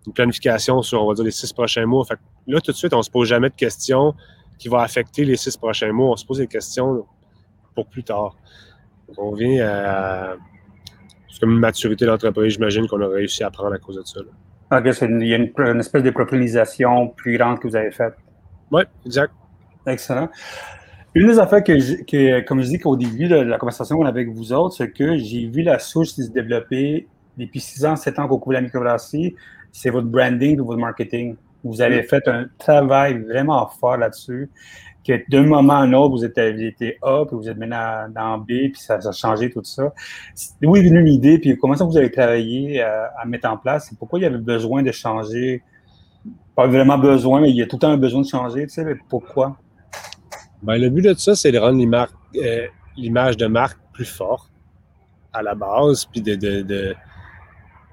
une 0.07 0.13
planification 0.13 0.83
sur, 0.83 1.03
on 1.03 1.09
va 1.09 1.15
dire, 1.15 1.25
les 1.25 1.31
six 1.31 1.53
prochains 1.53 1.87
mois. 1.87 2.05
Fait 2.05 2.19
là, 2.47 2.61
tout 2.61 2.73
de 2.73 2.77
suite, 2.77 2.93
on 2.95 2.99
ne 2.99 3.03
se 3.03 3.11
pose 3.11 3.29
jamais 3.29 3.51
de 3.51 3.55
questions 3.55 4.15
qui 4.59 4.69
vont 4.69 4.79
affecter 4.79 5.25
les 5.25 5.37
six 5.37 5.57
prochains 5.57 5.93
mois. 5.93 6.11
On 6.13 6.17
se 6.17 6.25
pose 6.25 6.39
des 6.39 6.47
questions 6.47 7.07
pour 7.75 7.87
plus 7.87 8.03
tard. 8.03 8.37
on 9.17 9.33
vient 9.35 9.67
à. 9.67 10.37
C'est 11.31 11.41
comme 11.41 11.53
une 11.53 11.61
maturité 11.61 12.07
d'entreprise, 12.07 12.55
j'imagine, 12.55 12.89
qu'on 12.89 13.01
a 13.01 13.07
réussi 13.07 13.45
à 13.45 13.51
prendre 13.51 13.75
à 13.75 13.79
cause 13.79 13.97
de 13.97 14.03
ça. 14.03 14.21
OK, 14.71 14.85
il 15.03 15.27
y 15.27 15.35
a 15.35 15.37
une, 15.37 15.81
espèce 15.81 16.03
de 16.03 16.11
profilisation 16.11 17.09
plus 17.09 17.39
grande 17.39 17.59
que 17.59 17.69
vous 17.69 17.77
avez 17.77 17.91
faite. 17.91 18.15
Oui, 18.71 18.83
exact. 19.07 19.33
Excellent. 19.87 20.29
Une 21.15 21.27
des 21.27 21.39
affaires 21.39 21.65
que, 21.65 22.41
comme 22.41 22.61
je 22.61 22.69
dis 22.69 22.79
qu'au 22.79 22.97
début 22.97 23.29
de 23.29 23.37
la 23.37 23.57
conversation 23.57 24.03
avec 24.03 24.29
vous 24.29 24.53
autres, 24.53 24.77
c'est 24.77 24.91
que 24.91 25.17
j'ai 25.17 25.47
vu 25.47 25.63
la 25.63 25.79
souche 25.79 26.09
se 26.09 26.31
développer 26.31 27.09
depuis 27.39 27.61
6 27.61 27.87
ans, 27.87 27.97
7 27.97 28.19
ans 28.19 28.29
qu'on 28.29 28.39
couvre 28.39 28.55
la 28.55 28.61
microbrasserie. 28.61 29.35
C'est 29.73 29.91
votre 29.91 30.07
branding 30.07 30.61
ou 30.61 30.67
votre 30.67 30.81
marketing. 30.81 31.37
Vous 31.65 31.81
avez 31.81 32.03
fait 32.03 32.29
un 32.29 32.47
travail 32.59 33.19
vraiment 33.19 33.67
fort 33.67 33.97
là-dessus 33.97 34.51
que 35.07 35.31
d'un 35.31 35.45
moment 35.45 35.75
à 35.75 35.79
un 35.79 35.93
autre, 35.93 36.17
vous 36.17 36.25
étiez, 36.25 36.53
vous 36.53 36.63
étiez 36.63 36.99
A, 37.03 37.25
puis 37.27 37.37
vous 37.37 37.49
êtes 37.49 37.57
maintenant 37.57 38.09
dans 38.15 38.39
B, 38.39 38.47
puis 38.47 38.77
ça, 38.77 38.99
a 39.03 39.13
changé 39.13 39.51
tout 39.51 39.65
ça. 39.65 39.93
D'où 40.61 40.77
est 40.77 40.83
venue 40.83 41.03
l'idée, 41.03 41.39
puis 41.39 41.57
comment 41.57 41.75
ça 41.75 41.85
vous 41.85 41.97
avez 41.97 42.11
travaillé 42.11 42.83
à, 42.83 43.25
mettre 43.27 43.49
en 43.49 43.57
place? 43.57 43.91
Pourquoi 43.99 44.19
il 44.19 44.23
y 44.23 44.27
avait 44.27 44.39
besoin 44.39 44.83
de 44.83 44.93
changer? 44.93 45.63
Pas 46.55 46.67
vraiment 46.67 46.99
besoin, 46.99 47.41
mais 47.41 47.51
il 47.51 47.57
y 47.57 47.63
a 47.63 47.67
tout 47.67 47.77
le 47.77 47.81
temps 47.81 47.91
un 47.91 47.97
besoin 47.97 48.23
de 48.23 48.27
changer, 48.27 48.67
tu 48.67 48.75
sais, 48.75 48.85
mais 48.85 48.97
pourquoi? 49.09 49.57
Ben, 50.63 50.77
le 50.77 50.91
but 50.91 51.03
de 51.03 51.15
ça, 51.15 51.37
c'est 51.37 51.53
de 51.53 51.59
rendre 51.59 51.81
euh, 52.37 52.67
l'image 52.97 53.37
de 53.37 53.47
marque 53.47 53.79
plus 53.93 54.05
forte 54.05 54.51
à 55.33 55.43
la 55.43 55.55
base, 55.55 56.07
puis 56.07 56.21
de, 56.21 56.35
de, 56.35 56.95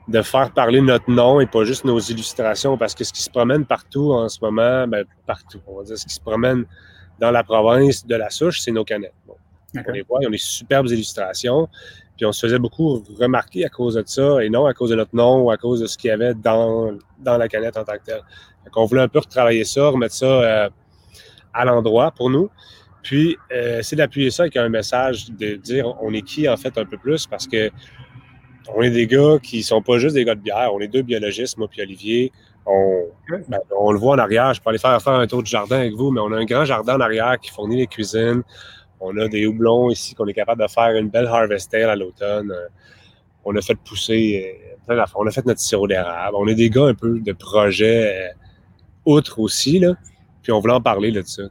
de, 0.08 0.22
faire 0.22 0.52
parler 0.52 0.82
notre 0.82 1.10
nom 1.12 1.40
et 1.40 1.46
pas 1.46 1.64
juste 1.64 1.86
nos 1.86 2.00
illustrations, 2.00 2.78
parce 2.78 2.96
que 2.96 3.04
ce 3.04 3.14
qui 3.14 3.22
se 3.22 3.30
promène 3.30 3.66
partout 3.66 4.14
en 4.14 4.28
ce 4.30 4.40
moment, 4.42 4.88
ben, 4.88 5.06
partout, 5.28 5.60
on 5.68 5.78
va 5.78 5.84
dire, 5.84 5.98
ce 5.98 6.06
qui 6.06 6.14
se 6.16 6.22
promène 6.22 6.66
dans 7.20 7.32
la 7.32 7.44
province 7.44 8.06
de 8.06 8.16
la 8.16 8.30
souche, 8.30 8.60
c'est 8.62 8.72
nos 8.72 8.84
canettes. 8.84 9.14
On 9.76 9.92
les 9.92 10.04
voit, 10.04 10.20
ils 10.22 10.28
ont 10.28 10.32
des 10.32 10.38
superbes 10.38 10.88
illustrations. 10.88 11.68
Puis 12.16 12.26
on 12.26 12.32
se 12.32 12.46
faisait 12.46 12.60
beaucoup 12.60 13.04
remarquer 13.20 13.66
à 13.66 13.70
cause 13.70 13.96
de 13.96 14.04
ça 14.06 14.42
et 14.42 14.50
non 14.50 14.66
à 14.66 14.74
cause 14.74 14.92
de 14.92 14.96
notre 14.96 15.14
nom 15.16 15.44
ou 15.44 15.52
à 15.52 15.58
cause 15.58 15.82
de 15.82 15.88
ce 15.88 15.98
qu'il 15.98 16.08
y 16.08 16.12
avait 16.12 16.34
dans, 16.34 16.94
dans 17.20 17.38
la 17.38 17.50
canette 17.50 17.76
en 17.76 17.84
tant 17.84 17.98
que 17.98 18.06
telle. 18.06 18.22
Donc 18.64 18.78
on 18.78 18.86
voulait 18.86 19.02
un 19.02 19.10
peu 19.10 19.20
retravailler 19.20 19.66
ça, 19.66 19.90
remettre 19.90 20.16
ça 20.16 20.26
euh, 20.26 20.70
à 21.54 21.66
l'endroit 21.66 22.12
pour 22.12 22.30
nous. 22.30 22.50
Puis, 23.04 23.38
euh, 23.52 23.82
c'est 23.84 23.96
d'appuyer 23.96 24.32
ça 24.32 24.44
avec 24.44 24.58
un 24.58 24.68
message 24.68 25.30
de 25.30 25.56
dire 25.56 25.94
on 26.02 26.12
est 26.14 26.24
qui 26.24 26.50
en 26.50 26.58
fait 26.58 26.76
un 26.78 26.86
peu 26.86 26.98
plus 26.98 27.28
parce 27.28 27.48
que 27.48 27.70
on 28.76 28.82
est 28.82 28.90
des 28.90 29.06
gars 29.06 29.38
qui 29.44 29.62
sont 29.62 29.82
pas 29.84 30.00
juste 30.00 30.16
des 30.16 30.26
gars 30.26 30.34
de 30.34 30.42
bière. 30.42 30.72
On 30.74 30.80
est 30.80 30.88
deux 30.88 31.04
biologistes, 31.04 31.58
moi 31.58 31.68
puis 31.70 31.82
Olivier. 31.82 32.32
Ben, 32.66 33.60
on, 33.78 33.92
le 33.92 34.00
voit 34.00 34.16
en 34.16 34.20
arrière. 34.20 34.54
Je 34.54 34.62
peux 34.62 34.70
aller 34.70 34.80
faire, 34.80 35.02
faire 35.02 35.14
un 35.14 35.28
tour 35.28 35.42
de 35.42 35.48
jardin 35.48 35.80
avec 35.80 35.94
vous, 35.94 36.12
mais 36.12 36.20
on 36.20 36.32
a 36.32 36.38
un 36.38 36.46
grand 36.46 36.66
jardin 36.66 36.96
en 36.96 37.00
arrière 37.00 37.40
qui 37.40 37.52
fournit 37.52 37.78
les 37.78 37.88
cuisines. 37.88 38.44
On 39.00 39.16
a 39.18 39.28
des 39.28 39.46
houblons 39.46 39.90
ici 39.90 40.16
qu'on 40.16 40.28
est 40.28 40.34
capable 40.34 40.62
de 40.62 40.68
faire 40.68 40.96
une 40.96 41.10
belle 41.10 41.28
harvest 41.28 41.74
à 41.74 41.96
l'automne. 41.96 42.52
Euh, 42.52 42.68
on 43.44 43.56
a 43.56 43.62
fait 43.62 43.76
pousser 43.76 44.60
euh, 44.90 45.06
On 45.16 45.28
a 45.28 45.32
fait 45.32 45.46
notre 45.46 45.60
sirop 45.60 45.88
d'érable. 45.88 46.36
On 46.38 46.48
est 46.48 46.56
des 46.56 46.70
gars 46.70 46.88
un 46.88 46.96
peu 46.96 47.20
de 47.20 47.34
projet 47.34 48.30
euh, 48.30 48.34
outre 49.06 49.40
aussi, 49.40 49.80
là. 49.80 49.94
Puis 50.42 50.52
on 50.52 50.60
voulait 50.60 50.74
en 50.74 50.82
parler 50.82 51.12
de 51.12 51.22
ça. 51.24 51.44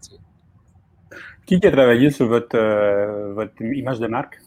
Qui 1.47 1.55
a 1.65 1.71
travaillé 1.71 2.11
sur 2.11 2.27
votre, 2.27 2.57
votre 3.33 3.61
image 3.61 3.99
de 3.99 4.07
marque? 4.07 4.41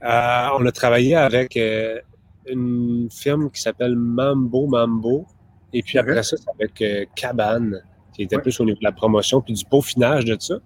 on 0.00 0.64
a 0.64 0.72
travaillé 0.72 1.16
avec 1.16 1.58
une 2.50 3.08
firme 3.10 3.50
qui 3.50 3.60
s'appelle 3.60 3.96
Mambo 3.96 4.66
Mambo. 4.66 5.26
Et 5.72 5.82
puis 5.82 5.98
après 5.98 6.22
ça, 6.22 6.36
c'est 6.36 6.50
avec 6.50 6.80
euh, 6.82 7.04
Cabane, 7.14 7.82
qui 8.14 8.22
était 8.22 8.38
plus 8.38 8.58
au 8.60 8.64
niveau 8.64 8.78
de 8.78 8.84
la 8.84 8.92
promotion, 8.92 9.40
puis 9.40 9.52
du 9.52 9.64
peaufinage 9.64 10.24
de 10.24 10.36
ça. 10.38 10.56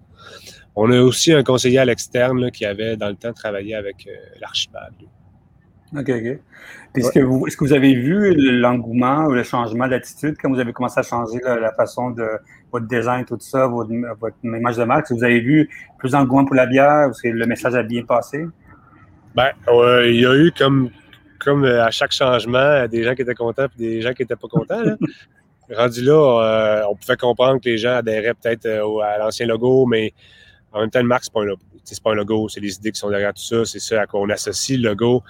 On 0.75 0.91
a 0.91 0.99
aussi 1.01 1.33
un 1.33 1.43
conseiller 1.43 1.79
à 1.79 1.85
l'externe 1.85 2.49
qui 2.51 2.65
avait 2.65 2.97
dans 2.97 3.09
le 3.09 3.15
temps 3.15 3.33
travaillé 3.33 3.75
avec 3.75 4.07
euh, 4.07 4.11
l'archipel. 4.41 4.91
OK, 5.95 6.09
OK. 6.09 6.39
Est-ce 6.95 7.11
que, 7.11 7.19
vous, 7.19 7.45
est 7.45 7.55
que 7.55 7.63
vous 7.63 7.73
avez 7.73 7.93
vu 7.93 8.33
l'engouement 8.35 9.25
ou 9.25 9.31
le 9.31 9.43
changement 9.43 9.87
d'attitude? 9.87 10.35
Quand 10.41 10.49
vous 10.49 10.59
avez 10.59 10.73
commencé 10.73 10.99
à 10.99 11.03
changer 11.03 11.39
la, 11.43 11.71
façon 11.73 12.11
de 12.11 12.27
votre 12.71 12.87
design, 12.87 13.25
tout 13.25 13.37
ça, 13.39 13.67
votre, 13.67 13.91
image 14.43 14.77
de 14.77 14.83
marque? 14.83 15.03
Est-ce 15.03 15.13
que 15.13 15.19
vous 15.19 15.23
avez 15.23 15.39
vu 15.39 15.69
plus 15.99 16.11
d'engouement 16.11 16.45
pour 16.45 16.55
la 16.55 16.65
bière? 16.65 17.09
Est-ce 17.09 17.21
que 17.21 17.27
le 17.27 17.45
message 17.45 17.75
a 17.75 17.83
bien 17.83 18.03
passé? 18.03 18.45
Ben, 19.35 19.51
il 19.67 20.19
y 20.19 20.25
a 20.25 20.35
eu 20.35 20.51
comme 20.51 20.89
comme 21.43 21.65
euh, 21.65 21.83
à 21.83 21.91
chaque 21.91 22.11
changement, 22.11 22.87
des 22.87 23.03
gens 23.03 23.15
qui 23.15 23.21
étaient 23.21 23.35
contents 23.35 23.65
et 23.65 23.77
des 23.77 24.01
gens 24.01 24.13
qui 24.13 24.21
n'étaient 24.21 24.35
pas 24.35 24.47
contents. 24.47 24.81
Rendu 25.69 26.01
là, 26.03 26.41
euh, 26.41 26.83
on 26.89 26.95
pouvait 26.95 27.17
comprendre 27.17 27.61
que 27.61 27.69
les 27.69 27.77
gens 27.77 27.95
adhéraient 27.95 28.33
peut-être 28.33 28.65
euh, 28.65 28.99
à 28.99 29.17
l'ancien 29.17 29.45
logo, 29.45 29.85
mais 29.85 30.13
en 30.71 30.81
même 30.81 30.89
temps, 30.89 31.01
le 31.01 31.07
marque, 31.07 31.23
ce 31.25 31.31
n'est 31.35 31.99
pas, 32.03 32.11
un 32.11 32.15
logo. 32.15 32.49
C'est 32.49 32.59
les 32.59 32.75
idées 32.75 32.91
qui 32.91 32.99
sont 32.99 33.09
derrière 33.09 33.33
tout 33.33 33.43
ça. 33.43 33.63
C'est 33.65 33.79
ça 33.79 34.01
à 34.01 34.07
quoi 34.07 34.21
on 34.21 34.29
associe 34.29 34.79
le 34.79 34.89
logo. 34.89 35.23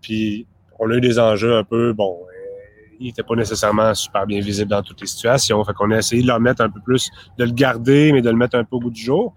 puis, 0.00 0.46
on 0.78 0.90
a 0.90 0.94
eu 0.94 1.00
des 1.00 1.18
enjeux 1.18 1.56
un 1.56 1.64
peu, 1.64 1.92
bon, 1.92 2.20
il 2.98 3.06
n'était 3.06 3.22
pas 3.22 3.34
nécessairement 3.34 3.94
super 3.94 4.26
bien 4.26 4.40
visible 4.40 4.70
dans 4.70 4.82
toutes 4.82 5.00
les 5.00 5.06
situations. 5.06 5.62
Fait 5.64 5.72
qu'on 5.74 5.90
a 5.90 5.98
essayé 5.98 6.22
de 6.22 6.28
le 6.28 6.38
mettre 6.38 6.62
un 6.62 6.70
peu 6.70 6.80
plus, 6.80 7.10
de 7.38 7.44
le 7.44 7.52
garder, 7.52 8.12
mais 8.12 8.22
de 8.22 8.30
le 8.30 8.36
mettre 8.36 8.56
un 8.56 8.64
peu 8.64 8.76
au 8.76 8.80
bout 8.80 8.90
du 8.90 9.02
jour. 9.02 9.34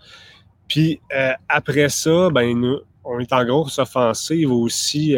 Puis, 0.67 1.01
après 1.50 1.89
ça, 1.89 2.29
ben, 2.29 2.77
on 3.03 3.19
est 3.19 3.33
en 3.33 3.45
grosse 3.45 3.79
offensive 3.79 4.51
aussi 4.51 5.17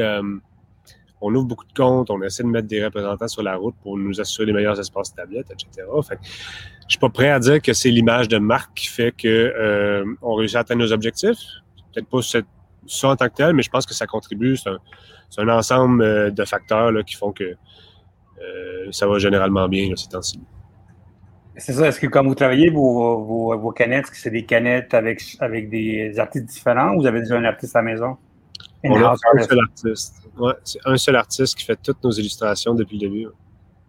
on 1.22 1.34
ouvre 1.34 1.46
beaucoup 1.46 1.66
de 1.66 1.74
comptes, 1.74 2.10
on 2.10 2.22
essaie 2.22 2.44
de 2.44 2.48
mettre 2.48 2.68
des 2.68 2.84
représentants 2.84 3.28
sur 3.28 3.44
la 3.44 3.56
route 3.56 3.76
pour 3.82 3.98
nous 3.98 4.20
assurer 4.20 4.48
les 4.48 4.54
meilleurs 4.54 4.80
espaces 4.80 5.14
tablettes, 5.14 5.52
etc. 5.52 5.88
Fait 6.08 6.20
je 6.24 6.94
suis 6.94 7.00
pas 7.00 7.10
prêt 7.10 7.30
à 7.30 7.40
dire 7.40 7.62
que 7.62 7.74
c'est 7.74 7.90
l'image 7.90 8.28
de 8.28 8.38
marque 8.38 8.76
qui 8.76 8.88
fait 8.88 9.12
qu'on 9.12 9.28
euh, 9.28 10.04
réussit 10.22 10.58
à 10.58 10.60
atteindre 10.60 10.82
nos 10.82 10.92
objectifs. 10.92 11.38
Peut-être 11.94 12.08
pas 12.08 12.22
ça 12.22 13.08
en 13.10 13.16
tant 13.16 13.28
que 13.28 13.34
tel, 13.34 13.54
mais 13.54 13.64
je 13.64 13.70
pense 13.70 13.86
que 13.86 13.94
ça 13.94 14.06
contribue. 14.06 14.56
C'est 14.58 14.70
un, 15.42 15.50
ensemble 15.50 16.04
euh, 16.04 16.30
de 16.30 16.46
facteurs 16.46 16.92
qui 17.06 17.16
font 17.16 17.32
que 17.32 17.44
euh, 17.44 18.92
ça 18.92 19.08
va 19.08 19.18
généralement 19.18 19.68
bien 19.68 19.96
ces 19.96 20.10
temps-ci. 20.10 20.40
C'est 21.58 21.74
ça. 21.74 21.88
Est-ce 21.88 22.00
que 22.00 22.08
quand 22.08 22.24
vous 22.24 22.36
travaillez 22.36 22.70
vos, 22.70 23.24
vos, 23.24 23.58
vos 23.58 23.72
canettes, 23.72 24.04
est-ce 24.04 24.12
que 24.12 24.18
c'est 24.18 24.30
des 24.30 24.46
canettes 24.46 24.94
avec, 24.94 25.24
avec 25.40 25.70
des 25.70 26.20
artistes 26.20 26.46
différents 26.46 26.94
ou 26.94 27.00
vous 27.00 27.08
avez 27.08 27.22
déjà 27.22 27.38
un 27.38 27.46
artiste 27.46 27.76
à 27.76 27.80
la 27.80 27.92
maison? 27.92 28.18
On 28.84 29.04
a 29.04 29.12
un 29.12 29.42
seul 29.42 29.60
artiste. 29.60 30.25
Ouais, 30.38 30.54
c'est 30.64 30.80
un 30.86 30.98
seul 30.98 31.16
artiste 31.16 31.56
qui 31.56 31.64
fait 31.64 31.80
toutes 31.82 32.04
nos 32.04 32.12
illustrations 32.12 32.74
depuis 32.74 32.98
le 32.98 33.08
début. 33.08 33.28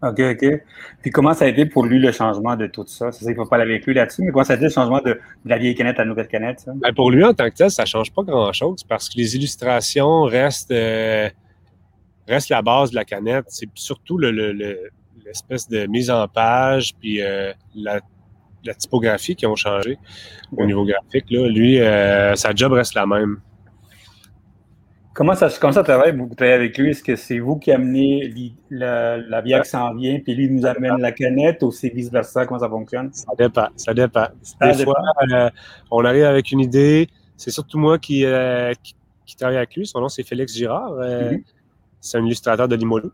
OK, 0.02 0.20
OK. 0.20 0.62
Puis 1.00 1.10
comment 1.10 1.32
ça 1.32 1.46
a 1.46 1.48
été 1.48 1.64
pour 1.64 1.86
lui 1.86 1.98
le 1.98 2.12
changement 2.12 2.54
de 2.54 2.66
tout 2.66 2.84
ça? 2.86 3.12
C'est 3.12 3.24
ça, 3.24 3.30
il 3.30 3.34
ne 3.34 3.42
faut 3.42 3.48
pas 3.48 3.56
avec 3.56 3.86
lui 3.86 3.94
là-dessus, 3.94 4.22
mais 4.22 4.30
comment 4.30 4.44
ça 4.44 4.52
a 4.52 4.56
été 4.56 4.66
le 4.66 4.70
changement 4.70 5.00
de, 5.00 5.18
la 5.44 5.56
vieille 5.56 5.74
canette 5.74 5.98
à 5.98 6.02
la 6.02 6.10
nouvelle 6.10 6.28
canette? 6.28 6.60
Ça? 6.60 6.72
Ben 6.74 6.92
pour 6.94 7.10
lui, 7.10 7.24
en 7.24 7.32
tant 7.32 7.48
que 7.48 7.54
tel, 7.54 7.70
ça 7.70 7.82
ne 7.82 7.86
change 7.86 8.12
pas 8.12 8.22
grand-chose 8.22 8.84
parce 8.84 9.08
que 9.08 9.16
les 9.16 9.36
illustrations 9.36 10.24
restent, 10.24 10.70
euh, 10.70 11.30
la 12.50 12.62
base 12.62 12.90
de 12.90 12.96
la 12.96 13.04
canette. 13.04 13.46
C'est 13.48 13.68
surtout 13.74 14.18
le, 14.18 14.30
l'espèce 15.24 15.66
de 15.68 15.86
mise 15.86 16.10
en 16.10 16.28
page, 16.28 16.92
puis 17.00 17.22
euh, 17.22 17.52
la, 17.74 18.00
typographie 18.78 19.36
qui 19.36 19.46
ont 19.46 19.54
changé 19.54 19.96
au 20.56 20.66
niveau 20.66 20.84
graphique. 20.84 21.30
Là. 21.30 21.48
Lui, 21.48 21.80
euh, 21.80 22.34
sa 22.34 22.52
job 22.52 22.72
reste 22.72 22.94
la 22.94 23.06
même. 23.06 23.40
Comment 25.16 25.34
ça, 25.34 25.48
comment 25.58 25.72
ça 25.72 25.82
travaille, 25.82 26.14
vous 26.14 26.28
travaillez 26.34 26.56
avec 26.56 26.76
lui? 26.76 26.90
Est-ce 26.90 27.02
que 27.02 27.16
c'est 27.16 27.38
vous 27.38 27.56
qui 27.56 27.72
amenez 27.72 28.30
la, 28.68 29.40
bière 29.40 29.62
qui 29.62 29.70
s'en 29.70 29.94
vient, 29.94 30.20
puis 30.20 30.34
lui 30.34 30.50
nous 30.50 30.66
amène 30.66 30.98
la 30.98 31.10
canette, 31.10 31.62
ou 31.62 31.72
c'est 31.72 31.88
vice-versa? 31.88 32.44
Comment 32.44 32.60
ça 32.60 32.68
fonctionne? 32.68 33.10
Ça 33.14 33.32
dépend, 33.38 33.68
ça 33.76 33.94
dépend. 33.94 34.26
Des 34.60 34.84
fois, 34.84 34.94
euh, 35.32 35.48
on 35.90 36.04
arrive 36.04 36.24
avec 36.24 36.52
une 36.52 36.60
idée. 36.60 37.08
C'est 37.38 37.50
surtout 37.50 37.78
moi 37.78 37.98
qui, 37.98 38.26
qui, 39.24 39.36
travaille 39.36 39.56
avec 39.56 39.74
lui. 39.74 39.86
Son 39.86 40.02
nom, 40.02 40.10
c'est 40.10 40.22
Félix 40.22 40.54
Girard. 40.54 40.92
Mm-hmm. 40.92 41.42
C'est 42.00 42.18
un 42.18 42.24
illustrateur 42.24 42.68
de 42.68 42.76
Limolo. 42.76 43.10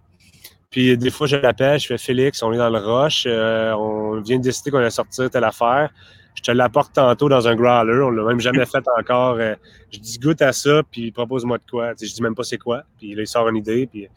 Puis 0.73 0.97
des 0.97 1.11
fois, 1.11 1.29
je 1.29 1.37
l'appelle, 1.37 1.79
je 1.79 1.87
fais 1.87 1.99
Félix, 1.99 2.43
on 2.43 2.53
est 2.53 2.57
dans 2.57 2.71
le 2.71 2.79
rush, 2.79 3.27
euh, 3.29 3.73
on 3.75 4.21
vient 4.23 4.39
de 4.39 4.43
décider 4.43 4.71
qu'on 4.71 4.79
allait 4.79 4.91
sortir 4.91 5.31
telle 5.31 5.45
affaire. 5.45 5.91
Je 6.35 6.43
te 6.43 6.51
l'apporte 6.51 6.95
tantôt 6.95 7.29
dans 7.29 7.47
un 7.47 7.55
growler, 7.55 8.03
on 8.03 8.11
l'a 8.11 8.25
même 8.25 8.41
jamais 8.41 8.65
fait 8.67 8.85
encore. 8.99 9.37
Euh, 9.37 9.55
je 9.93 9.99
dis 9.99 10.19
goûte 10.19 10.43
à 10.43 10.53
ça, 10.53 10.83
puis 10.91 11.13
propose-moi 11.13 11.59
de 11.59 11.71
quoi. 11.71 11.93
je 12.01 12.13
dis 12.13 12.23
même 12.23 12.35
pas 12.35 12.43
c'est 12.43 12.59
quoi, 12.59 12.83
puis 12.99 13.15
là, 13.15 13.23
il 13.23 13.27
sort 13.27 13.49
une 13.49 13.57
idée. 13.57 13.87
Puis... 13.87 14.09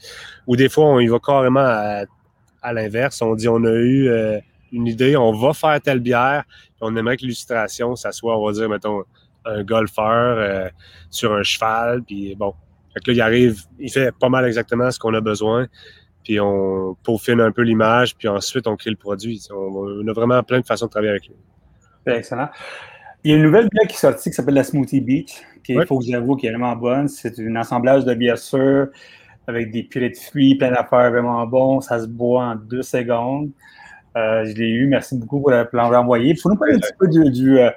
Ou 0.48 0.56
des 0.56 0.70
fois, 0.70 0.86
on 0.86 1.00
y 1.00 1.08
va 1.08 1.20
carrément 1.20 1.60
à, 1.60 2.74
l'inverse. 2.74 3.22
On 3.22 3.36
dit 3.36 3.48
on 3.48 3.64
a 3.64 3.72
eu 3.72 4.08
euh, 4.08 4.40
une 4.72 4.88
idée, 4.88 5.16
on 5.16 5.34
va 5.34 5.54
faire 5.54 5.80
telle 5.82 6.00
bière, 6.00 6.46
puis 6.48 6.80
on 6.82 6.96
aimerait 6.96 7.18
que 7.18 7.22
l'illustration, 7.22 7.96
ça 7.96 8.12
soit, 8.12 8.38
on 8.38 8.46
va 8.46 8.54
dire, 8.54 8.70
mettons, 8.70 9.04
un 9.46 9.64
golfeur 9.64 10.72
sur 11.12 11.34
un 11.34 11.44
cheval, 11.44 12.02
puis 12.02 12.36
bon. 12.36 12.56
Fait 12.94 13.02
que 13.02 13.12
là, 13.12 13.14
il 13.14 13.22
arrive, 13.22 13.62
il 13.78 13.92
fait 13.92 14.12
pas 14.18 14.30
mal 14.30 14.46
exactement 14.46 14.90
ce 14.90 14.98
qu'on 14.98 15.14
a 15.14 15.22
besoin 15.22 15.68
puis 16.26 16.40
on 16.40 16.98
peaufine 17.04 17.40
un 17.40 17.52
peu 17.52 17.62
l'image, 17.62 18.16
puis 18.18 18.28
ensuite 18.28 18.68
on 18.68 18.76
crée 18.76 18.90
le 18.90 18.98
produit. 18.98 19.40
On, 19.52 20.06
a 20.06 20.12
vraiment 20.12 20.42
plein 20.44 20.60
de 20.60 20.66
façons 20.66 20.88
de 20.88 20.92
travailler 20.92 21.12
avec 21.12 21.28
lui. 21.28 21.36
Excellent. 22.06 22.50
Il 23.24 23.32
y 23.32 23.34
a 23.34 23.38
une 23.38 23.44
nouvelle 23.44 23.68
bière 23.70 23.88
qui 23.88 23.96
est 23.96 24.00
sortie 24.00 24.30
qui 24.30 24.36
s'appelle 24.36 24.54
la 24.54 24.64
Smoothie 24.64 25.02
Beach, 25.02 25.42
qui 25.64 25.74
il 25.74 25.86
faut 25.88 25.98
que 25.98 26.06
j'avoue 26.06 26.36
qui 26.36 26.46
est 26.46 26.52
vraiment 26.52 26.76
bonne. 26.76 27.08
C'est 27.08 27.40
un 27.40 27.56
assemblage 27.56 28.06
de 28.06 28.14
bière 28.14 28.38
sûre 28.38 28.88
avec 29.48 29.72
des 29.72 29.84
purées 29.84 30.10
de 30.10 30.18
fruits, 30.18 30.56
plein 30.56 30.72
d'affaires 30.72 31.10
vraiment 31.12 31.46
bons. 31.48 31.82
Ça 31.82 32.00
se 32.00 32.08
boit 32.08 32.46
en 32.46 32.56
deux 32.56 32.84
secondes. 32.84 33.50
Euh, 34.16 34.46
je 34.46 34.54
l'ai 34.54 34.70
eu. 34.70 34.88
Merci 34.88 35.18
beaucoup 35.18 35.42
pour 35.42 35.52
l'envoyer. 35.74 36.32
Il 36.32 36.40
faut 36.40 36.50
nous 36.50 36.56
parler 36.56 36.76
un 36.76 36.80
petit 36.80 36.94
peu 37.00 37.08
du, 37.08 37.60
euh, 37.60 37.70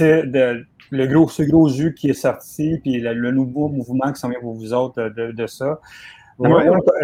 de, 0.00 0.66
le 0.90 1.06
gros, 1.06 1.28
ce 1.28 1.42
gros 1.44 1.68
jus 1.68 1.94
qui 1.94 2.10
est 2.10 2.14
sorti, 2.14 2.78
puis 2.82 3.00
le, 3.00 3.30
nouveau 3.30 3.68
mouvement 3.68 4.12
qui 4.12 4.20
s'en 4.20 4.28
vient 4.28 4.40
pour 4.40 4.54
vous 4.54 4.74
autres 4.74 5.08
de, 5.10 5.32
de 5.32 5.46
ça. 5.46 5.80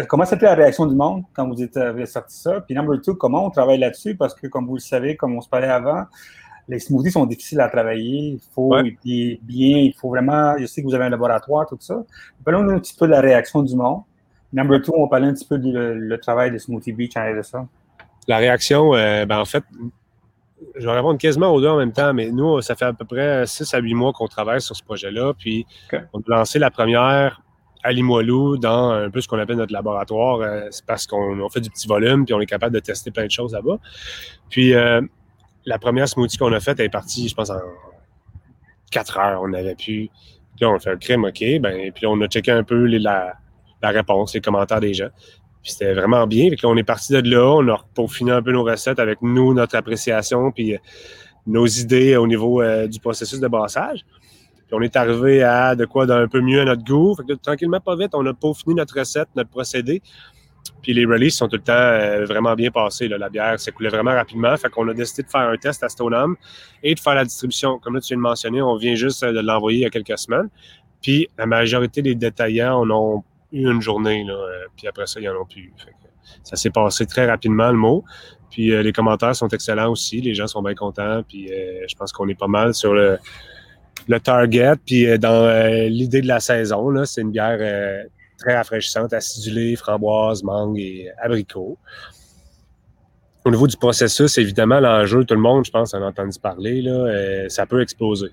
Comment 0.07 0.25
c'était 0.25 0.45
la 0.45 0.55
réaction 0.55 0.85
du 0.85 0.95
monde 0.95 1.23
quand 1.33 1.47
vous 1.47 1.61
êtes, 1.61 1.77
avez 1.77 2.05
sorti 2.05 2.37
ça? 2.37 2.61
Puis 2.61 2.75
number 2.75 2.99
two, 3.01 3.15
comment 3.15 3.45
on 3.45 3.49
travaille 3.49 3.79
là-dessus? 3.79 4.15
Parce 4.15 4.33
que 4.33 4.47
comme 4.47 4.67
vous 4.67 4.75
le 4.75 4.81
savez, 4.81 5.15
comme 5.15 5.35
on 5.35 5.41
se 5.41 5.49
parlait 5.49 5.67
avant, 5.67 6.03
les 6.69 6.79
smoothies 6.79 7.11
sont 7.11 7.25
difficiles 7.25 7.59
à 7.59 7.67
travailler. 7.67 8.33
Il 8.33 8.39
faut 8.53 8.71
bien, 9.03 9.77
il 9.79 9.93
faut 9.99 10.09
vraiment. 10.09 10.55
Je 10.57 10.67
sais 10.67 10.81
que 10.81 10.87
vous 10.87 10.93
avez 10.93 11.05
un 11.05 11.09
laboratoire, 11.09 11.67
tout 11.67 11.77
ça. 11.79 12.03
Parlons 12.45 12.69
un 12.69 12.79
petit 12.79 12.95
peu 12.95 13.07
de 13.07 13.11
la 13.11 13.21
réaction 13.21 13.63
du 13.63 13.75
monde. 13.75 14.03
Number 14.53 14.81
two, 14.81 14.93
on 14.95 15.03
va 15.03 15.09
parler 15.09 15.27
un 15.27 15.33
petit 15.33 15.45
peu 15.45 15.57
du 15.57 15.71
le, 15.73 16.17
travail 16.19 16.51
de 16.51 16.57
Smoothie 16.57 16.93
Beach 16.93 17.17
en 17.17 17.35
de 17.35 17.41
ça. 17.41 17.67
La 18.27 18.37
réaction, 18.37 18.93
euh, 18.93 19.25
ben 19.25 19.39
en 19.39 19.45
fait, 19.45 19.63
je 20.75 20.85
vais 20.85 20.93
répondre 20.93 21.19
quasiment 21.19 21.51
aux 21.51 21.59
deux 21.59 21.67
en 21.67 21.77
même 21.77 21.91
temps, 21.91 22.13
mais 22.13 22.29
nous, 22.29 22.61
ça 22.61 22.75
fait 22.75 22.85
à 22.85 22.93
peu 22.93 23.05
près 23.05 23.45
6 23.47 23.73
à 23.73 23.79
8 23.79 23.93
mois 23.95 24.13
qu'on 24.13 24.27
travaille 24.27 24.61
sur 24.61 24.75
ce 24.75 24.83
projet-là. 24.83 25.33
Puis 25.37 25.65
on 26.13 26.19
a 26.19 26.23
lancé 26.27 26.59
la 26.59 26.69
première 26.69 27.41
à 27.83 27.91
Limoilou 27.91 28.57
dans 28.57 28.91
un 28.91 29.09
peu 29.09 29.21
ce 29.21 29.27
qu'on 29.27 29.39
appelle 29.39 29.57
notre 29.57 29.73
laboratoire. 29.73 30.41
Euh, 30.41 30.67
c'est 30.69 30.85
parce 30.85 31.07
qu'on 31.07 31.49
fait 31.49 31.61
du 31.61 31.69
petit 31.69 31.87
volume 31.87 32.25
puis 32.25 32.33
on 32.33 32.41
est 32.41 32.45
capable 32.45 32.75
de 32.75 32.79
tester 32.79 33.09
plein 33.09 33.25
de 33.25 33.31
choses 33.31 33.53
là-bas. 33.53 33.77
Puis 34.49 34.73
euh, 34.73 35.01
la 35.65 35.79
première 35.79 36.07
smoothie 36.07 36.37
qu'on 36.37 36.53
a 36.53 36.59
faite, 36.59 36.79
est 36.79 36.89
partie, 36.89 37.27
je 37.29 37.35
pense, 37.35 37.49
en 37.49 37.59
quatre 38.91 39.17
heures. 39.17 39.41
On 39.43 39.53
avait 39.53 39.75
pu. 39.75 40.09
Puis 40.55 40.61
là, 40.61 40.71
on 40.71 40.79
fait 40.79 40.91
un 40.91 40.97
crème, 40.97 41.23
OK. 41.25 41.43
Ben, 41.61 41.91
puis 41.93 42.05
on 42.05 42.19
a 42.21 42.27
checké 42.27 42.51
un 42.51 42.63
peu 42.63 42.85
la, 42.85 43.35
réponse, 43.81 44.33
les 44.33 44.41
commentaires 44.41 44.79
des 44.79 44.93
gens. 44.93 45.09
Puis 45.61 45.73
c'était 45.73 45.93
vraiment 45.93 46.25
bien. 46.27 46.49
Puis 46.49 46.59
là, 46.63 46.69
on 46.69 46.77
est 46.77 46.83
parti 46.83 47.13
de 47.13 47.29
là. 47.29 47.55
On 47.57 47.67
a 47.67 47.77
peaufiné 47.93 48.31
un 48.31 48.41
peu 48.41 48.51
nos 48.51 48.63
recettes 48.63 48.99
avec 48.99 49.21
nous, 49.21 49.53
notre 49.53 49.75
appréciation, 49.75 50.51
puis 50.51 50.75
euh, 50.75 50.77
nos 51.45 51.65
idées 51.65 52.15
au 52.15 52.27
niveau 52.27 52.63
du 52.87 52.99
processus 52.99 53.39
de 53.39 53.47
brassage. 53.47 54.05
Puis 54.69 54.77
on 54.77 54.81
est 54.81 54.95
arrivé 54.95 55.41
à 55.41 55.75
de 55.75 55.85
quoi 55.85 56.05
d'un 56.05 56.27
peu 56.27 56.41
mieux 56.41 56.61
à 56.61 56.65
notre 56.65 56.83
goût. 56.83 57.15
Fait 57.15 57.23
que, 57.23 57.33
tranquillement, 57.33 57.79
pas 57.79 57.95
vite, 57.95 58.11
on 58.13 58.25
a 58.25 58.33
peaufiné 58.33 58.75
notre 58.75 58.99
recette, 58.99 59.27
notre 59.35 59.49
procédé. 59.49 60.01
Puis 60.81 60.93
les 60.93 61.05
releases 61.05 61.35
sont 61.35 61.47
tout 61.47 61.57
le 61.57 61.61
temps 61.61 61.73
euh, 61.73 62.25
vraiment 62.25 62.55
bien 62.55 62.71
passés. 62.71 63.07
La 63.07 63.29
bière 63.29 63.59
s'écoulait 63.59 63.89
vraiment 63.89 64.11
rapidement. 64.11 64.55
Fait 64.57 64.69
qu'on 64.69 64.87
a 64.87 64.93
décidé 64.93 65.23
de 65.23 65.29
faire 65.29 65.41
un 65.41 65.57
test 65.57 65.83
à 65.83 65.89
Stoneham 65.89 66.35
et 66.83 66.95
de 66.95 66.99
faire 66.99 67.15
la 67.15 67.25
distribution. 67.25 67.79
Comme 67.79 67.95
là, 67.95 68.01
tu 68.01 68.09
viens 68.09 68.17
de 68.17 68.21
mentionner, 68.21 68.61
on 68.61 68.75
vient 68.77 68.95
juste 68.95 69.23
euh, 69.23 69.33
de 69.33 69.39
l'envoyer 69.39 69.79
il 69.79 69.81
y 69.81 69.85
a 69.85 69.89
quelques 69.89 70.17
semaines. 70.17 70.49
Puis 71.01 71.27
la 71.37 71.45
majorité 71.45 72.01
des 72.01 72.15
détaillants 72.15 72.79
en 72.79 72.89
ont 72.89 73.23
eu 73.51 73.69
une 73.69 73.81
journée. 73.81 74.25
Euh, 74.29 74.65
puis 74.75 74.87
après 74.87 75.07
ça, 75.07 75.19
ils 75.19 75.27
n'en 75.27 75.41
ont 75.41 75.45
plus 75.45 75.71
ça 76.43 76.55
s'est 76.55 76.69
passé 76.69 77.07
très 77.07 77.25
rapidement, 77.25 77.69
le 77.71 77.77
mot. 77.77 78.03
Puis 78.51 78.67
les 78.69 78.91
commentaires 78.91 79.35
sont 79.35 79.47
excellents 79.47 79.91
aussi. 79.91 80.21
Les 80.21 80.35
gens 80.35 80.47
sont 80.47 80.61
bien 80.61 80.75
contents. 80.75 81.23
Puis 81.27 81.47
je 81.47 81.95
pense 81.95 82.11
qu'on 82.11 82.27
est 82.29 82.37
pas 82.37 82.47
mal 82.47 82.73
sur 82.75 82.93
le 82.93 83.17
le 84.07 84.19
target. 84.19 84.73
Puis 84.85 85.17
dans 85.17 85.87
l'idée 85.87 86.21
de 86.21 86.27
la 86.27 86.39
saison, 86.39 87.03
c'est 87.05 87.21
une 87.21 87.31
bière 87.31 88.07
très 88.39 88.55
rafraîchissante, 88.55 89.13
acidulée, 89.13 89.75
framboise, 89.75 90.41
mangue 90.43 90.79
et 90.79 91.11
abricot. 91.21 91.77
Au 93.45 93.51
niveau 93.51 93.67
du 93.67 93.77
processus, 93.77 94.37
évidemment, 94.37 94.79
l'enjeu, 94.79 95.23
tout 95.25 95.35
le 95.35 95.39
monde, 95.39 95.65
je 95.65 95.71
pense, 95.71 95.93
en 95.93 96.01
a 96.01 96.07
entendu 96.07 96.39
parler, 96.39 96.81
là, 96.81 97.47
ça 97.49 97.65
peut 97.65 97.81
exploser. 97.81 98.31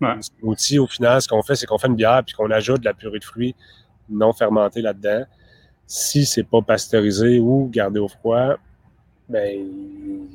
Ouais. 0.00 0.14
Outil, 0.42 0.78
au 0.78 0.86
final, 0.86 1.20
ce 1.20 1.28
qu'on 1.28 1.42
fait, 1.42 1.54
c'est 1.54 1.66
qu'on 1.66 1.78
fait 1.78 1.88
une 1.88 1.94
bière 1.94 2.22
puis 2.24 2.34
qu'on 2.34 2.50
ajoute 2.50 2.80
de 2.80 2.86
la 2.86 2.94
purée 2.94 3.18
de 3.18 3.24
fruits 3.24 3.54
non 4.08 4.32
fermentée 4.32 4.82
là-dedans. 4.82 5.24
Si 5.86 6.24
c'est 6.24 6.42
pas 6.42 6.62
pasteurisé 6.62 7.38
ou 7.38 7.68
gardé 7.72 8.00
au 8.00 8.08
froid, 8.08 8.56
ben, 9.28 9.66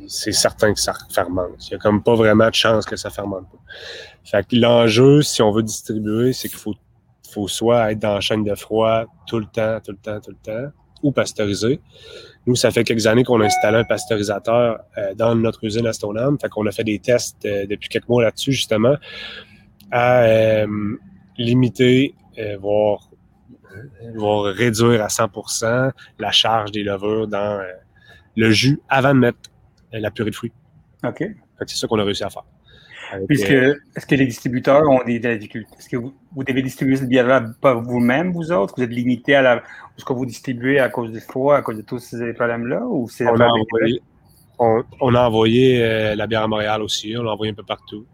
c'est 0.08 0.32
certain 0.32 0.74
que 0.74 0.80
ça 0.80 0.94
fermente. 1.10 1.68
Il 1.68 1.72
n'y 1.72 1.76
a 1.76 1.80
comme 1.80 2.02
pas 2.02 2.16
vraiment 2.16 2.48
de 2.48 2.54
chance 2.54 2.86
que 2.86 2.96
ça 2.96 3.10
fermente 3.10 3.50
pas. 3.50 3.58
Fait 4.24 4.48
que 4.48 4.56
l'enjeu, 4.56 5.22
si 5.22 5.42
on 5.42 5.52
veut 5.52 5.64
distribuer, 5.64 6.32
c'est 6.32 6.48
qu'il 6.48 6.58
faut, 6.58 6.76
faut 7.36 7.48
soit 7.48 7.92
être 7.92 8.00
dans 8.00 8.16
la 8.16 8.22
chaîne 8.22 8.44
de 8.44 8.56
froid 8.56 9.06
tout 9.28 9.40
le 9.40 9.46
temps, 9.46 9.80
tout 9.84 9.92
le 9.92 9.98
temps, 9.98 10.20
tout 10.22 10.32
le 10.32 10.38
temps, 10.38 10.72
ou 11.04 11.12
pasteuriser. 11.12 11.82
Nous, 12.48 12.56
ça 12.56 12.72
fait 12.72 12.84
quelques 12.84 13.08
années 13.08 13.24
qu'on 13.24 13.42
a 13.42 13.46
installé 13.46 13.78
un 13.80 13.84
pasteurisateur 13.84 14.80
euh, 14.98 15.14
dans 15.16 15.36
notre 15.36 15.64
usine 15.64 15.86
à 15.88 15.94
Stoneham. 15.94 16.38
Fait 16.40 16.50
qu'on 16.50 16.66
a 16.66 16.72
fait 16.72 16.84
des 16.84 17.00
tests 17.00 17.46
euh, 17.46 17.66
depuis 17.66 17.90
quelques 17.90 18.08
mois 18.08 18.24
là-dessus, 18.24 18.54
justement, 18.54 18.96
à 19.92 20.22
euh, 20.24 20.98
limiter, 21.38 22.16
voire, 22.60 23.10
voire 24.16 24.44
réduire 24.44 25.02
à 25.04 25.10
100 25.10 25.30
la 26.20 26.32
charge 26.32 26.72
des 26.72 26.84
levures 26.84 27.28
dans 27.28 27.62
le 28.36 28.52
jus 28.52 28.80
avant 28.90 29.14
de 29.14 29.20
mettre 29.20 29.40
la 29.94 30.12
purée 30.12 30.32
de 30.32 30.36
fruits. 30.36 30.52
OK. 31.04 31.24
C'est 31.66 31.78
ça 31.78 31.88
qu'on 31.88 32.00
a 32.00 32.04
réussi 32.04 32.24
à 32.24 32.30
faire. 32.30 32.44
Puisque, 33.28 33.52
euh, 33.52 33.76
est-ce 33.96 34.06
que 34.06 34.16
les 34.16 34.26
distributeurs 34.26 34.84
ont 34.90 35.04
des 35.06 35.20
difficultés? 35.20 35.70
Est-ce 35.78 35.90
que 35.90 35.98
vous, 35.98 36.14
devez 36.44 36.62
distribuer 36.62 36.96
cette 36.96 37.10
bière-là 37.10 37.46
pas 37.62 37.74
vous-même, 37.74 38.32
vous 38.32 38.52
autres? 38.52 38.76
Vous 38.78 38.84
êtes 38.84 38.92
limité 38.92 39.36
à 39.36 39.42
la, 39.42 39.64
ce 39.98 40.06
que 40.06 40.14
vous 40.14 40.26
distribuez 40.26 40.80
à 40.80 40.90
cause 40.90 41.12
du 41.12 41.20
froid, 41.20 41.56
à 41.56 41.62
cause 41.62 41.78
de 41.78 41.82
tous 41.82 42.00
ces 42.00 42.34
problèmes-là? 42.34 42.82
Ou 42.88 43.08
c'est 43.10 43.28
on, 43.28 43.40
a 43.40 43.48
envoyé, 43.48 44.02
on, 44.60 45.16
a 45.16 45.22
envoyé 45.22 45.84
euh, 45.84 46.16
la 46.16 46.28
bière 46.28 46.44
à 46.44 46.48
Montréal 46.48 46.82
aussi. 46.82 47.16
On 47.18 47.24
l'a 47.24 47.32
envoyé 47.32 47.52
un 47.52 47.56
peu 47.56 47.64
partout. 47.64 48.06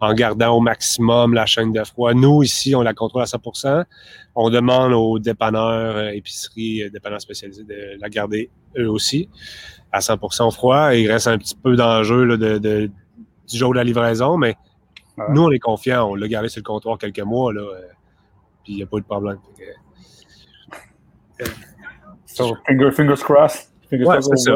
En 0.00 0.14
gardant 0.14 0.56
au 0.56 0.60
maximum 0.60 1.34
la 1.34 1.44
chaîne 1.44 1.72
de 1.72 1.82
froid. 1.82 2.14
Nous, 2.14 2.44
ici, 2.44 2.74
on 2.76 2.82
la 2.82 2.94
contrôle 2.94 3.22
à 3.22 3.26
100% 3.26 3.84
On 4.36 4.48
demande 4.48 4.92
aux 4.92 5.18
dépanneurs, 5.18 6.10
épiceries, 6.10 6.88
dépanneurs 6.92 7.20
spécialisés 7.20 7.64
de 7.64 8.00
la 8.00 8.08
garder 8.08 8.48
eux 8.76 8.88
aussi 8.88 9.28
à 9.92 10.00
100% 10.00 10.52
froid. 10.52 10.94
il 10.94 11.10
reste 11.10 11.28
un 11.28 11.38
petit 11.38 11.56
peu 11.56 11.76
d'enjeu 11.76 12.36
de, 12.36 12.58
de, 12.58 12.90
du 13.48 13.56
jour 13.56 13.72
de 13.72 13.76
la 13.76 13.84
livraison, 13.84 14.36
mais 14.36 14.56
nous, 15.30 15.42
on 15.42 15.50
est 15.50 15.58
confiants. 15.58 16.10
On 16.10 16.14
l'a 16.14 16.28
gardé 16.28 16.48
sur 16.48 16.60
le 16.60 16.64
comptoir 16.64 16.98
quelques 16.98 17.20
mois, 17.20 17.52
là, 17.52 17.62
euh, 17.62 17.80
puis 18.62 18.74
il 18.74 18.76
n'y 18.76 18.82
a 18.82 18.86
pas 18.86 18.98
eu 18.98 19.00
de 19.00 19.06
problème. 19.06 19.38
so, 22.26 22.56
fingers 22.66 23.22
crossed. 23.22 23.68
ouais, 23.90 24.22
c'est 24.22 24.36
ça. 24.36 24.52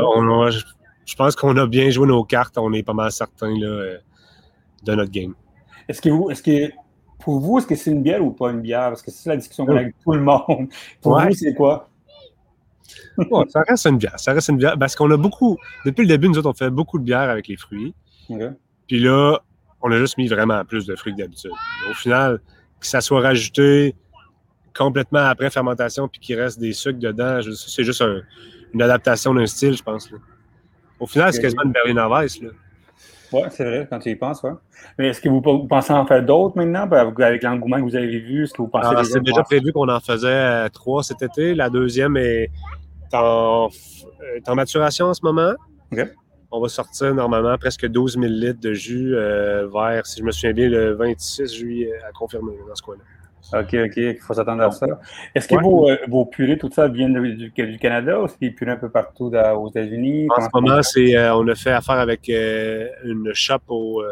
je 1.04 1.16
pense 1.16 1.36
qu'on 1.36 1.56
a 1.56 1.66
bien 1.66 1.90
joué 1.90 2.06
nos 2.06 2.24
cartes. 2.24 2.56
On 2.58 2.72
est 2.72 2.82
pas 2.82 2.92
mal 2.92 3.10
certains 3.10 3.58
là, 3.58 3.66
euh, 3.66 3.98
de 4.84 4.94
notre 4.94 5.10
game. 5.10 5.34
Est-ce 5.88 6.00
que 6.00 6.10
vous, 6.10 6.30
est-ce 6.30 6.42
que 6.42 6.72
pour 7.18 7.40
vous, 7.40 7.58
est-ce 7.58 7.66
que 7.66 7.74
c'est 7.74 7.90
une 7.90 8.02
bière 8.02 8.24
ou 8.24 8.30
pas 8.30 8.50
une 8.50 8.60
bière? 8.60 8.88
Parce 8.88 9.02
que 9.02 9.10
c'est 9.10 9.28
la 9.28 9.36
discussion 9.36 9.66
qu'on 9.66 9.76
a 9.76 9.80
avec 9.80 9.96
tout 10.02 10.12
le 10.12 10.22
monde. 10.22 10.68
Pour 11.00 11.20
vous, 11.20 11.32
c'est 11.32 11.54
quoi? 11.54 11.88
ça 13.48 13.60
reste 13.66 13.86
une 13.86 13.98
bière. 13.98 14.18
Ça 14.18 14.32
reste 14.32 14.48
une 14.48 14.58
bière 14.58 14.76
parce 14.78 14.94
qu'on 14.94 15.10
a 15.10 15.16
beaucoup, 15.16 15.56
depuis 15.84 16.02
le 16.02 16.08
début, 16.08 16.28
nous 16.28 16.38
autres, 16.38 16.50
on 16.50 16.54
fait 16.54 16.70
beaucoup 16.70 16.98
de 16.98 17.04
bière 17.04 17.30
avec 17.30 17.48
les 17.48 17.56
fruits. 17.56 17.94
Puis 18.92 19.00
là, 19.00 19.38
on 19.80 19.90
a 19.90 19.96
juste 19.96 20.18
mis 20.18 20.28
vraiment 20.28 20.62
plus 20.66 20.84
de 20.84 20.94
fruits 20.96 21.14
que 21.14 21.22
d'habitude. 21.22 21.50
Au 21.90 21.94
final, 21.94 22.40
que 22.78 22.86
ça 22.86 23.00
soit 23.00 23.22
rajouté 23.22 23.94
complètement 24.76 25.20
après 25.20 25.48
fermentation 25.48 26.08
puis 26.08 26.20
qu'il 26.20 26.38
reste 26.38 26.60
des 26.60 26.74
sucres 26.74 26.98
dedans, 26.98 27.40
c'est 27.42 27.84
juste 27.84 28.04
une 28.74 28.82
adaptation 28.82 29.32
d'un 29.32 29.46
style, 29.46 29.74
je 29.74 29.82
pense. 29.82 30.10
Au 31.00 31.06
final, 31.06 31.32
c'est 31.32 31.40
quasiment 31.40 31.62
une 31.62 31.72
Berliner 31.72 32.06
Weiss. 32.10 32.38
Oui, 33.32 33.40
c'est 33.48 33.64
vrai, 33.64 33.86
quand 33.88 33.98
tu 33.98 34.10
y 34.10 34.14
penses, 34.14 34.42
ouais. 34.42 34.52
Mais 34.98 35.08
est-ce 35.08 35.22
que 35.22 35.30
vous, 35.30 35.40
pensez 35.40 35.94
en 35.94 36.04
faire 36.04 36.22
d'autres 36.22 36.58
maintenant, 36.58 36.86
ben, 36.86 37.14
avec 37.18 37.42
l'engouement 37.42 37.78
que 37.78 37.84
vous 37.84 37.96
avez 37.96 38.18
vu? 38.18 38.44
Est-ce 38.44 38.52
que 38.52 38.60
vous 38.60 38.68
pensez 38.68 38.94
ah, 38.94 39.04
C'est 39.04 39.22
déjà 39.22 39.42
prévu 39.42 39.72
qu'on 39.72 39.88
en 39.88 40.00
faisait 40.00 40.28
euh, 40.28 40.68
trois 40.68 41.02
cet 41.02 41.22
été. 41.22 41.54
La 41.54 41.70
deuxième 41.70 42.18
est 42.18 42.50
en, 43.14 43.70
maturation 44.54 45.06
en 45.06 45.14
ce 45.14 45.24
moment. 45.24 45.54
On 46.52 46.60
va 46.60 46.68
sortir 46.68 47.14
normalement 47.14 47.56
presque 47.56 47.86
12 47.86 48.18
000 48.20 48.26
litres 48.26 48.60
de 48.60 48.74
jus 48.74 49.16
euh, 49.16 49.66
vers, 49.72 50.06
si 50.06 50.20
je 50.20 50.24
me 50.24 50.30
souviens 50.30 50.52
bien, 50.52 50.68
le 50.68 50.92
26 50.92 51.54
juillet 51.54 51.92
à 52.06 52.12
confirmer 52.12 52.52
dans 52.68 52.74
ce 52.74 52.82
coin-là. 52.82 53.02
OK, 53.54 53.74
OK, 53.74 53.96
il 53.96 54.18
faut 54.18 54.34
s'attendre 54.34 54.62
à 54.62 54.70
ça. 54.70 54.86
Est-ce 55.34 55.48
que 55.48 55.60
vos, 55.60 55.90
euh, 55.90 55.96
vos, 56.08 56.24
purées, 56.24 56.56
tout 56.56 56.70
ça, 56.72 56.88
viennent 56.88 57.20
du, 57.20 57.50
du 57.50 57.78
Canada 57.78 58.20
ou 58.20 58.24
est-ce 58.24 58.36
qu'il 58.38 58.54
purées 58.54 58.72
un 58.72 58.76
peu 58.76 58.88
partout 58.88 59.30
aux 59.34 59.68
États-Unis? 59.68 60.28
En 60.36 60.40
ce 60.40 60.48
moment, 60.54 60.82
c'est, 60.82 61.16
euh, 61.16 61.34
on 61.36 61.46
a 61.48 61.54
fait 61.54 61.72
affaire 61.72 61.98
avec 61.98 62.28
euh, 62.28 62.88
une 63.04 63.32
shop 63.34 63.58
au, 63.68 64.02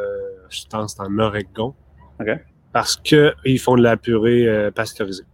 je 0.48 0.62
pense, 0.68 0.98
en 0.98 1.18
Oregon. 1.18 1.74
OK. 2.20 2.29
Parce 2.72 2.96
qu'ils 2.96 3.59
font 3.59 3.76
de 3.76 3.83
la 3.83 3.96
purée 3.96 4.70
pasteurisée. 4.74 5.24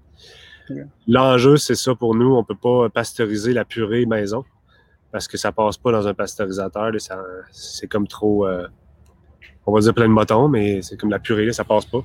L'enjeu, 1.06 1.56
c'est 1.56 1.74
ça 1.74 1.94
pour 1.94 2.14
nous. 2.14 2.34
On 2.34 2.40
ne 2.40 2.44
peut 2.44 2.56
pas 2.60 2.88
pasteuriser 2.88 3.52
la 3.52 3.64
purée 3.64 4.06
maison 4.06 4.44
parce 5.16 5.28
que 5.28 5.38
ça 5.38 5.50
passe 5.50 5.78
pas 5.78 5.92
dans 5.92 6.06
un 6.06 6.12
pasteurisateur. 6.12 6.92
c'est 7.50 7.86
comme 7.86 8.06
trop, 8.06 8.46
on 9.66 9.72
va 9.72 9.80
dire 9.80 9.94
plein 9.94 10.08
de 10.08 10.14
bâtons, 10.14 10.48
mais 10.48 10.82
c'est 10.82 10.98
comme 10.98 11.08
la 11.08 11.18
purée, 11.18 11.50
ça 11.54 11.62
ne 11.62 11.68
passe 11.68 11.86
pas. 11.86 12.02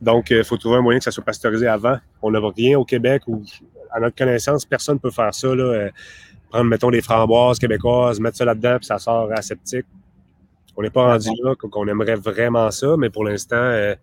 Donc, 0.00 0.30
il 0.30 0.38
euh, 0.38 0.44
faut 0.44 0.56
trouver 0.56 0.76
un 0.76 0.80
moyen 0.80 0.98
que 0.98 1.04
ça 1.04 1.10
soit 1.10 1.24
pasteurisé 1.24 1.66
avant. 1.66 1.98
On 2.22 2.30
n'a 2.30 2.40
rien 2.56 2.78
au 2.78 2.84
Québec 2.84 3.22
où, 3.26 3.42
à 3.90 4.00
notre 4.00 4.16
connaissance, 4.16 4.64
personne 4.64 4.94
ne 4.94 5.00
peut 5.00 5.10
faire 5.10 5.34
ça. 5.34 5.54
Là, 5.54 5.64
euh, 5.64 5.90
prendre, 6.50 6.64
mettons, 6.64 6.90
des 6.90 7.02
framboises 7.02 7.58
québécoises, 7.58 8.18
mettre 8.20 8.38
ça 8.38 8.44
là-dedans, 8.44 8.78
puis 8.78 8.86
ça 8.86 8.98
sort 8.98 9.30
aseptique. 9.32 9.86
On 10.76 10.82
n'est 10.82 10.90
pas 10.90 11.12
rendu 11.12 11.30
là, 11.42 11.54
qu'on 11.56 11.86
aimerait 11.88 12.14
vraiment 12.14 12.70
ça, 12.70 12.96
mais 12.96 13.10
pour 13.10 13.24
l'instant, 13.24 13.56
euh, 13.56 13.94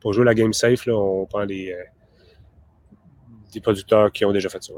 pour 0.00 0.14
jouer 0.14 0.24
la 0.24 0.34
game 0.34 0.52
safe, 0.52 0.86
là, 0.86 0.96
on 0.96 1.26
prend 1.26 1.46
des 1.46 1.76
producteurs 3.62 4.10
qui 4.10 4.24
ont 4.24 4.32
déjà 4.32 4.48
fait 4.48 4.62
ça. 4.62 4.72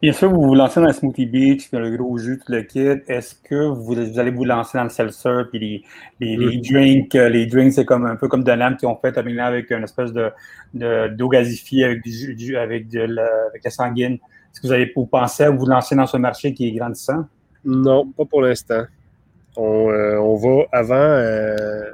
Bien 0.00 0.12
sûr, 0.12 0.30
vous 0.30 0.42
vous 0.42 0.54
lancez 0.54 0.78
dans 0.78 0.86
le 0.86 0.92
Smoothie 0.92 1.26
Beach, 1.26 1.72
le 1.72 1.96
gros 1.96 2.16
jus, 2.18 2.38
tout 2.38 2.52
le 2.52 2.62
kit. 2.62 3.02
Est-ce 3.08 3.34
que 3.34 3.66
vous, 3.66 3.98
allez 4.20 4.30
vous 4.30 4.44
lancer 4.44 4.78
dans 4.78 4.84
le 4.84 4.90
seltzer, 4.90 5.42
puis 5.50 5.84
les, 6.20 6.36
les, 6.36 6.58
drinks? 6.58 7.16
Euh, 7.16 7.28
les 7.28 7.46
drinks, 7.46 7.72
c'est 7.72 7.84
comme 7.84 8.06
un 8.06 8.14
peu 8.14 8.28
comme 8.28 8.44
de 8.44 8.52
l'âme 8.52 8.76
qui 8.76 8.86
ont 8.86 8.94
fait 8.94 9.18
avec 9.18 9.70
une 9.72 9.82
espèce 9.82 10.12
de, 10.12 10.30
d'eau 11.08 11.28
gasifiée 11.28 11.84
avec, 11.84 12.02
du, 12.02 12.56
avec, 12.56 12.88
de 12.88 13.00
la, 13.00 13.26
avec 13.48 13.64
la 13.64 13.70
sanguine. 13.70 14.12
Est-ce 14.14 14.60
que 14.60 14.68
vous 14.68 14.72
allez 14.72 14.92
vous 14.94 15.06
penser 15.06 15.42
à 15.42 15.50
vous 15.50 15.66
lancer 15.66 15.96
dans 15.96 16.06
ce 16.06 16.16
marché 16.16 16.54
qui 16.54 16.68
est 16.68 16.72
grandissant? 16.72 17.26
Non, 17.64 18.06
pas 18.06 18.24
pour 18.24 18.42
l'instant. 18.42 18.84
On, 19.56 19.90
euh, 19.90 20.16
on, 20.18 20.36
va 20.36 20.64
avant. 20.70 20.94
Euh, 20.94 21.92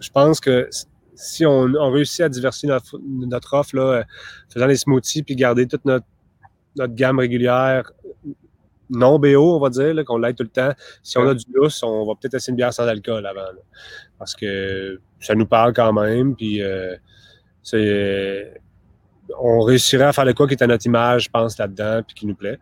je 0.00 0.10
pense 0.10 0.38
que 0.38 0.68
si 1.14 1.46
on, 1.46 1.62
on, 1.80 1.90
réussit 1.90 2.20
à 2.20 2.28
diversifier 2.28 2.68
notre, 2.68 3.00
notre 3.02 3.54
offre, 3.54 3.74
là, 3.74 4.04
faisant 4.52 4.66
les 4.66 4.76
smoothies 4.76 5.22
puis 5.22 5.34
garder 5.34 5.66
toute 5.66 5.86
notre 5.86 6.04
notre 6.76 6.94
gamme 6.94 7.18
régulière 7.18 7.92
non 8.92 9.18
BO, 9.18 9.56
on 9.56 9.58
va 9.58 9.70
dire, 9.70 10.04
qu'on 10.04 10.18
l'aide 10.18 10.36
tout 10.36 10.42
le 10.42 10.48
temps. 10.48 10.72
Si 11.02 11.18
on 11.18 11.26
a 11.26 11.34
du 11.34 11.44
lousse, 11.52 11.82
on 11.82 12.06
va 12.06 12.14
peut-être 12.14 12.34
essayer 12.34 12.50
une 12.50 12.56
bière 12.56 12.72
sans 12.72 12.86
alcool 12.86 13.26
avant. 13.26 13.46
parce 14.18 14.34
que 14.34 15.00
ça 15.20 15.34
nous 15.34 15.46
parle 15.46 15.72
quand 15.72 15.92
même. 15.92 16.36
Puis 16.36 16.62
euh, 16.62 16.94
c'est. 17.62 18.54
On 19.38 19.60
réussirait 19.60 20.04
à 20.04 20.12
faire 20.12 20.26
le 20.26 20.34
quoi 20.34 20.46
qui 20.46 20.54
est 20.54 20.62
à 20.62 20.66
notre 20.66 20.84
image, 20.84 21.24
je 21.24 21.30
pense, 21.30 21.56
là-dedans, 21.56 22.02
puis 22.06 22.14
qui 22.14 22.26
nous 22.26 22.34
plaît. 22.34 22.58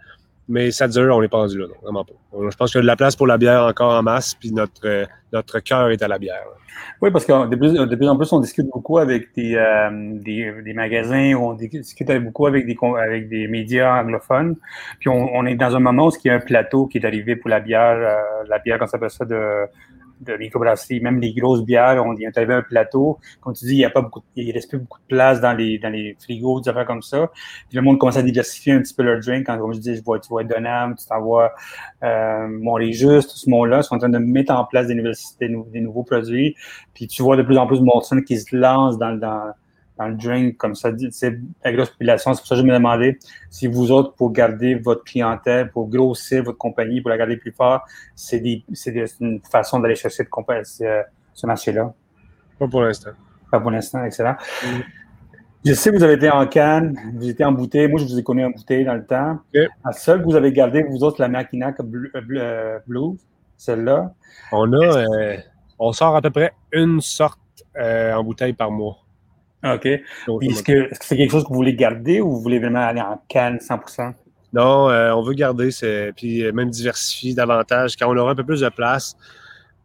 Mais 0.51 0.73
ça 0.73 0.89
dure, 0.89 1.17
on 1.17 1.21
n'est 1.21 1.29
pas 1.29 1.39
rendu 1.39 1.59
là, 1.59 1.67
non, 1.69 1.75
vraiment 1.81 2.05
pas. 2.05 2.13
Je 2.51 2.57
pense 2.57 2.73
qu'il 2.73 2.79
y 2.79 2.81
a 2.81 2.83
de 2.83 2.87
la 2.87 2.97
place 2.97 3.15
pour 3.15 3.29
la 3.29 3.39
bière 3.39 3.63
encore 3.63 3.93
en 3.93 4.03
masse, 4.03 4.35
puis 4.35 4.51
notre, 4.53 5.07
notre 5.33 5.61
cœur 5.61 5.91
est 5.91 6.03
à 6.03 6.09
la 6.09 6.19
bière. 6.19 6.45
Oui, 7.01 7.11
parce 7.11 7.25
que 7.25 7.49
de 7.49 7.57
plus, 7.57 8.09
en 8.09 8.17
plus, 8.17 8.33
on 8.33 8.41
discute 8.41 8.67
beaucoup 8.67 8.99
avec 8.99 9.33
des, 9.35 9.55
euh, 9.55 9.91
des, 9.93 10.73
magasins, 10.75 11.35
on 11.35 11.55
discute 11.55 12.11
beaucoup 12.23 12.47
avec 12.47 12.67
des, 12.67 12.77
avec 12.99 13.29
des 13.29 13.47
médias 13.47 14.03
anglophones. 14.03 14.57
Puis 14.99 15.09
on, 15.09 15.35
on 15.35 15.47
est 15.47 15.55
dans 15.55 15.77
un 15.77 15.81
moment 15.81 16.09
où 16.09 16.11
il 16.25 16.29
y 16.29 16.31
a 16.31 16.35
un 16.35 16.41
plateau 16.41 16.87
qui 16.87 16.99
est 16.99 17.07
arrivé 17.07 17.37
pour 17.37 17.49
la 17.49 17.61
bière, 17.61 17.97
euh, 17.97 18.45
la 18.49 18.59
bière, 18.59 18.79
qu'on 18.79 18.87
s'appelle 18.87 19.11
ça, 19.11 19.25
de 19.25 19.39
de 20.21 20.37
microbrasserie, 20.37 21.01
même 21.01 21.19
les 21.21 21.33
grosses 21.33 21.65
bières, 21.65 22.05
on 22.05 22.15
arrivé 22.37 22.55
à 22.55 22.59
un 22.59 22.63
plateau. 22.63 23.19
Comme 23.41 23.55
tu 23.55 23.65
dis, 23.65 23.73
il 23.73 23.79
y 23.79 23.85
a 23.85 23.91
pas 23.91 24.03
beaucoup, 24.03 24.23
il 24.37 24.53
reste 24.53 24.69
plus 24.69 24.79
beaucoup 24.79 24.99
de 24.99 25.07
place 25.07 25.41
dans 25.41 25.53
les, 25.53 25.79
dans 25.79 25.89
les 25.89 26.17
frigos, 26.21 26.61
des 26.61 26.69
affaires 26.69 26.87
comme 26.87 27.03
ça. 27.03 27.31
Puis 27.69 27.77
le 27.77 27.83
monde 27.83 27.99
commence 27.99 28.17
à 28.17 28.23
diversifier 28.23 28.75
un 28.75 28.81
petit 28.81 28.95
peu 28.95 29.03
leur 29.03 29.21
drink. 29.21 29.47
Quand, 29.47 29.59
comme 29.59 29.73
je 29.73 29.81
dis, 29.81 29.97
je 29.97 30.03
vois, 30.03 30.21
tu 30.21 30.29
vois 30.29 30.45
Donham, 30.45 30.95
tu 30.97 31.07
t'envoies 31.07 31.53
euh, 32.03 32.47
Mont-les-Juste, 32.49 33.31
tout 33.31 33.37
ce 33.37 33.49
monde-là, 33.51 33.83
sont 33.83 33.97
en 33.97 33.99
train 33.99 34.09
de 34.09 34.19
mettre 34.19 34.53
en 34.53 34.65
place 34.65 34.87
des, 34.87 34.95
des, 34.95 35.57
des 35.73 35.81
nouveaux 35.81 36.05
produits. 36.05 36.55
Puis 36.95 37.07
tu 37.07 37.23
vois 37.23 37.37
de 37.37 37.43
plus 37.43 37.57
en 37.57 37.67
plus 37.67 37.79
de 37.79 37.85
Molson 37.85 38.21
qui 38.21 38.39
se 38.39 38.55
lance 38.55 38.99
dans, 38.99 39.17
dans 39.19 39.53
dans 40.01 40.09
le 40.09 40.15
drink, 40.15 40.57
comme 40.57 40.75
ça, 40.75 40.91
c'est 41.11 41.39
la 41.63 41.73
grosse 41.75 41.91
population. 41.91 42.33
C'est 42.33 42.41
pour 42.41 42.49
ça 42.49 42.55
que 42.55 42.63
je 42.63 42.67
me 42.67 42.73
demandais 42.73 43.19
si 43.51 43.67
vous 43.67 43.93
autres, 43.93 44.15
pour 44.15 44.33
garder 44.33 44.75
votre 44.75 45.05
clientèle, 45.05 45.71
pour 45.71 45.91
grossir 45.91 46.43
votre 46.43 46.57
compagnie, 46.57 47.03
pour 47.03 47.11
la 47.11 47.19
garder 47.19 47.37
plus 47.37 47.53
fort, 47.53 47.85
c'est 48.15 48.43
une 49.21 49.41
façon 49.43 49.79
d'aller 49.79 49.97
chercher 49.97 50.25
ce, 50.65 51.03
ce 51.35 51.47
marché-là. 51.47 51.93
Pas 52.59 52.67
pour 52.67 52.81
l'instant. 52.81 53.11
Pas 53.51 53.61
pour 53.61 53.71
l'instant, 53.71 54.03
excellent. 54.03 54.37
Mm. 54.65 54.81
Je 55.67 55.75
sais 55.75 55.91
que 55.91 55.97
vous 55.97 56.03
avez 56.03 56.15
été 56.15 56.31
en 56.31 56.47
canne, 56.47 56.99
vous 57.15 57.29
étiez 57.29 57.45
en 57.45 57.53
bouteille. 57.53 57.87
Moi, 57.87 58.01
je 58.01 58.07
vous 58.07 58.19
ai 58.19 58.23
connu 58.23 58.43
en 58.43 58.51
bouteille 58.51 58.87
dans 58.87 58.95
le 58.95 59.05
temps. 59.05 59.39
La 59.53 59.93
seule 59.93 60.21
que 60.21 60.25
vous 60.25 60.37
avez 60.37 60.51
gardée, 60.51 60.83
vous 60.83 61.05
autres, 61.05 61.21
la 61.21 61.29
Makinac 61.29 61.83
Blue, 61.83 62.11
euh, 62.15 62.79
Blue 62.87 63.19
celle-là. 63.59 64.15
On 64.53 64.73
a, 64.73 64.97
euh, 64.97 65.37
on 65.79 65.93
sort 65.93 66.17
à 66.17 66.23
peu 66.23 66.31
près 66.31 66.55
une 66.73 67.03
sorte 67.03 67.39
euh, 67.77 68.15
en 68.15 68.25
bouteille 68.25 68.55
par 68.55 68.71
mois. 68.71 68.97
OK. 69.65 69.87
Est-ce 69.87 70.63
que 70.63 70.89
c'est 71.01 71.17
quelque 71.17 71.31
chose 71.31 71.45
que 71.45 71.49
vous 71.49 71.55
voulez 71.55 71.75
garder 71.75 72.21
ou 72.21 72.31
vous 72.31 72.41
voulez 72.41 72.59
vraiment 72.59 72.81
aller 72.81 73.01
en 73.01 73.21
canne 73.29 73.59
100%? 73.59 74.15
Non, 74.53 74.91
euh, 74.91 75.13
on 75.13 75.23
veut 75.23 75.35
garder, 75.35 75.69
puis 76.17 76.45
euh, 76.45 76.53
même 76.53 76.71
diversifier 76.71 77.35
davantage. 77.35 77.97
Quand 77.97 78.13
on 78.13 78.17
aura 78.17 78.33
un 78.33 78.35
peu 78.35 78.45
plus 78.45 78.61
de 78.61 78.69
place, 78.69 79.17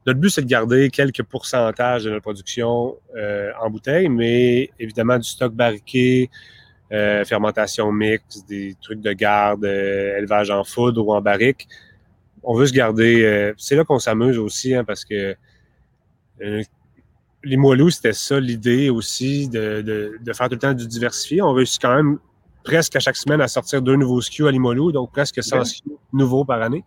notre 0.07 0.19
but, 0.19 0.29
c'est 0.29 0.41
de 0.41 0.47
garder 0.47 0.89
quelques 0.89 1.23
pourcentages 1.23 2.05
de 2.05 2.09
notre 2.09 2.23
production 2.23 2.95
euh, 3.15 3.51
en 3.61 3.69
bouteille, 3.69 4.09
mais 4.09 4.69
évidemment 4.79 5.17
du 5.17 5.27
stock 5.27 5.53
barriqué, 5.53 6.29
fermentation 7.25 7.91
mixte, 7.91 8.47
des 8.47 8.75
trucs 8.81 9.01
de 9.01 9.11
garde, 9.11 9.65
élevage 9.65 10.49
en 10.49 10.63
foudre 10.63 11.05
ou 11.05 11.13
en 11.13 11.21
barrique. 11.21 11.67
On 12.41 12.53
veut 12.53 12.67
se 12.67 12.73
garder. 12.73 13.53
c'est 13.57 13.75
là 13.75 13.83
qu'on 13.83 13.99
s'amuse 13.99 14.37
aussi, 14.37 14.73
hein, 14.73 14.85
parce 14.85 15.03
que 15.03 15.35
les 17.45 17.57
Moilous, 17.57 17.91
c'était 17.91 18.13
ça 18.13 18.39
l'idée 18.39 18.89
aussi, 18.89 19.47
de, 19.47 19.81
de, 20.19 20.33
faire 20.33 20.49
tout 20.49 20.55
le 20.55 20.59
temps 20.59 20.73
du 20.73 20.87
diversifié. 20.87 21.41
On 21.41 21.53
réussit 21.53 21.81
quand 21.81 21.95
même 21.95 22.17
presque 22.63 22.95
à 22.95 22.99
chaque 22.99 23.15
semaine 23.15 23.39
à 23.39 23.47
sortir 23.47 23.81
deux 23.81 23.95
nouveaux 23.95 24.19
SKU 24.19 24.47
à 24.47 24.51
Limoilou, 24.51 24.91
donc 24.91 25.11
presque 25.11 25.41
100 25.41 25.63
SKU 25.63 25.91
nouveaux 26.11 26.43
par 26.43 26.61
année. 26.61 26.83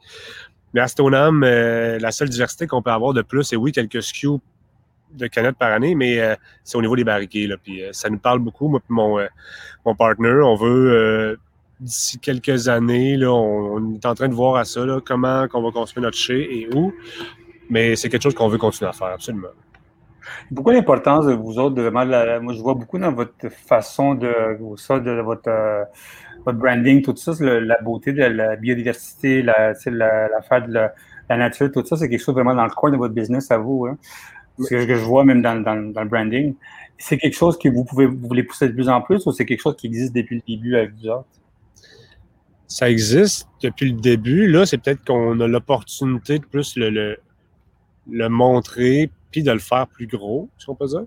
Mais 0.74 0.80
à 0.80 0.88
Stoneham, 0.88 1.42
euh, 1.44 1.98
la 2.00 2.10
seule 2.10 2.28
diversité 2.28 2.66
qu'on 2.66 2.82
peut 2.82 2.90
avoir 2.90 3.14
de 3.14 3.22
plus, 3.22 3.44
c'est 3.44 3.56
oui, 3.56 3.72
quelques 3.72 4.02
SKU 4.02 4.38
de 5.12 5.26
canettes 5.28 5.56
par 5.56 5.72
année, 5.72 5.94
mais 5.94 6.20
euh, 6.20 6.34
c'est 6.64 6.76
au 6.76 6.82
niveau 6.82 6.96
des 6.96 7.04
barriquets. 7.04 7.46
Là, 7.46 7.56
puis 7.56 7.82
euh, 7.82 7.90
ça 7.92 8.10
nous 8.10 8.18
parle 8.18 8.40
beaucoup, 8.40 8.68
moi 8.68 8.80
et 8.80 8.92
mon, 8.92 9.18
mon 9.86 9.94
partner. 9.94 10.40
On 10.42 10.56
veut, 10.56 11.38
d'ici 11.80 12.18
quelques 12.18 12.68
années, 12.68 13.16
là, 13.16 13.32
on, 13.32 13.94
est 13.94 14.04
en 14.04 14.14
train 14.14 14.28
de 14.28 14.34
voir 14.34 14.56
à 14.56 14.64
ça, 14.64 14.84
là, 14.84 15.00
comment 15.02 15.46
on 15.54 15.62
va 15.62 15.70
construire 15.70 16.02
notre 16.02 16.18
chez 16.18 16.62
et 16.62 16.68
où. 16.74 16.92
Mais 17.70 17.94
c'est 17.96 18.08
quelque 18.08 18.22
chose 18.22 18.34
qu'on 18.34 18.48
veut 18.48 18.58
continuer 18.58 18.88
à 18.88 18.92
faire, 18.92 19.08
absolument. 19.08 19.48
Pourquoi 20.54 20.72
l'importance 20.72 21.26
de 21.26 21.32
vous 21.32 21.58
autres, 21.58 21.80
vraiment, 21.80 22.04
moi 22.40 22.52
je 22.54 22.60
vois 22.60 22.74
beaucoup 22.74 22.98
dans 22.98 23.12
votre 23.12 23.48
façon 23.48 24.14
de, 24.14 24.32
ça, 24.76 24.98
de 24.98 25.20
votre, 25.20 25.48
euh, 25.48 25.84
votre 26.44 26.58
branding, 26.58 27.02
tout 27.02 27.16
ça, 27.16 27.32
la 27.40 27.80
beauté 27.80 28.12
de 28.12 28.22
la 28.22 28.56
biodiversité, 28.56 29.42
la, 29.42 29.72
l'affaire 29.86 30.66
de 30.66 30.72
la, 30.72 31.36
nature, 31.36 31.70
tout 31.72 31.84
ça, 31.84 31.96
c'est 31.96 32.08
quelque 32.08 32.22
chose 32.22 32.34
vraiment 32.34 32.54
dans 32.54 32.64
le 32.64 32.70
coin 32.70 32.90
de 32.90 32.96
votre 32.96 33.14
business 33.14 33.50
à 33.50 33.58
vous. 33.58 33.86
Hein? 33.86 33.98
Ce 34.60 34.68
que 34.68 34.96
je 34.96 35.04
vois 35.04 35.24
même 35.24 35.42
dans, 35.42 35.62
dans, 35.62 35.74
le 35.74 36.08
branding. 36.08 36.54
C'est 36.96 37.16
quelque 37.16 37.36
chose 37.36 37.56
que 37.56 37.68
vous 37.68 37.84
pouvez 37.84 38.06
vous 38.06 38.26
voulez 38.26 38.42
pousser 38.42 38.68
de 38.68 38.72
plus 38.72 38.88
en 38.88 39.00
plus 39.00 39.24
ou 39.26 39.30
c'est 39.30 39.46
quelque 39.46 39.60
chose 39.60 39.76
qui 39.76 39.86
existe 39.86 40.12
depuis 40.12 40.36
le 40.36 40.42
début 40.48 40.76
avec 40.76 40.94
vous 40.94 41.08
autres? 41.10 41.28
Ça 42.66 42.90
existe 42.90 43.48
depuis 43.62 43.92
le 43.92 44.00
début. 44.00 44.48
Là, 44.48 44.66
c'est 44.66 44.78
peut-être 44.78 45.04
qu'on 45.04 45.38
a 45.38 45.46
l'opportunité 45.46 46.40
de 46.40 46.44
plus 46.44 46.76
le, 46.76 47.18
le 48.10 48.28
montrer 48.28 49.10
de 49.42 49.52
le 49.52 49.58
faire 49.58 49.86
plus 49.86 50.06
gros, 50.06 50.48
si 50.58 50.68
on 50.68 50.74
peut 50.74 50.86
dire. 50.86 51.04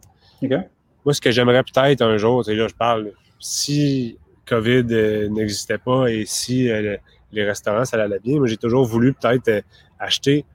Moi, 1.05 1.13
ce 1.13 1.21
que 1.21 1.31
j'aimerais 1.31 1.63
peut-être 1.63 2.01
un 2.01 2.17
jour, 2.17 2.45
c'est 2.45 2.55
là, 2.55 2.67
je 2.67 2.75
parle, 2.75 3.11
si 3.39 4.17
COVID 4.45 4.85
euh, 4.91 5.29
n'existait 5.29 5.77
pas 5.77 6.07
et 6.11 6.25
si 6.25 6.69
euh, 6.69 6.97
les 7.31 7.43
restaurants, 7.43 7.85
ça 7.85 8.01
allait 8.01 8.19
bien, 8.19 8.37
moi, 8.37 8.47
j'ai 8.47 8.57
toujours 8.57 8.85
voulu 8.85 9.13
peut-être 9.13 9.47
euh, 9.47 9.61
acheter 9.99 10.45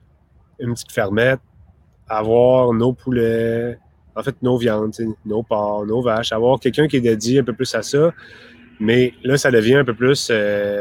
une 0.59 0.73
petite 0.73 0.91
fermette, 0.91 1.39
avoir 2.07 2.73
nos 2.73 2.93
poulets, 2.93 3.77
en 4.15 4.23
fait, 4.23 4.35
nos 4.41 4.57
viandes, 4.57 4.93
nos 5.25 5.43
porcs, 5.43 5.85
nos 5.85 6.01
vaches, 6.01 6.31
avoir 6.31 6.59
quelqu'un 6.59 6.87
qui 6.87 6.97
est 6.97 7.01
dédié 7.01 7.39
un 7.39 7.43
peu 7.43 7.53
plus 7.53 7.73
à 7.75 7.81
ça, 7.81 8.13
Mais 8.79 9.13
là, 9.23 9.37
ça 9.37 9.51
devient 9.51 9.75
un 9.75 9.85
peu 9.85 9.93
plus 9.93 10.31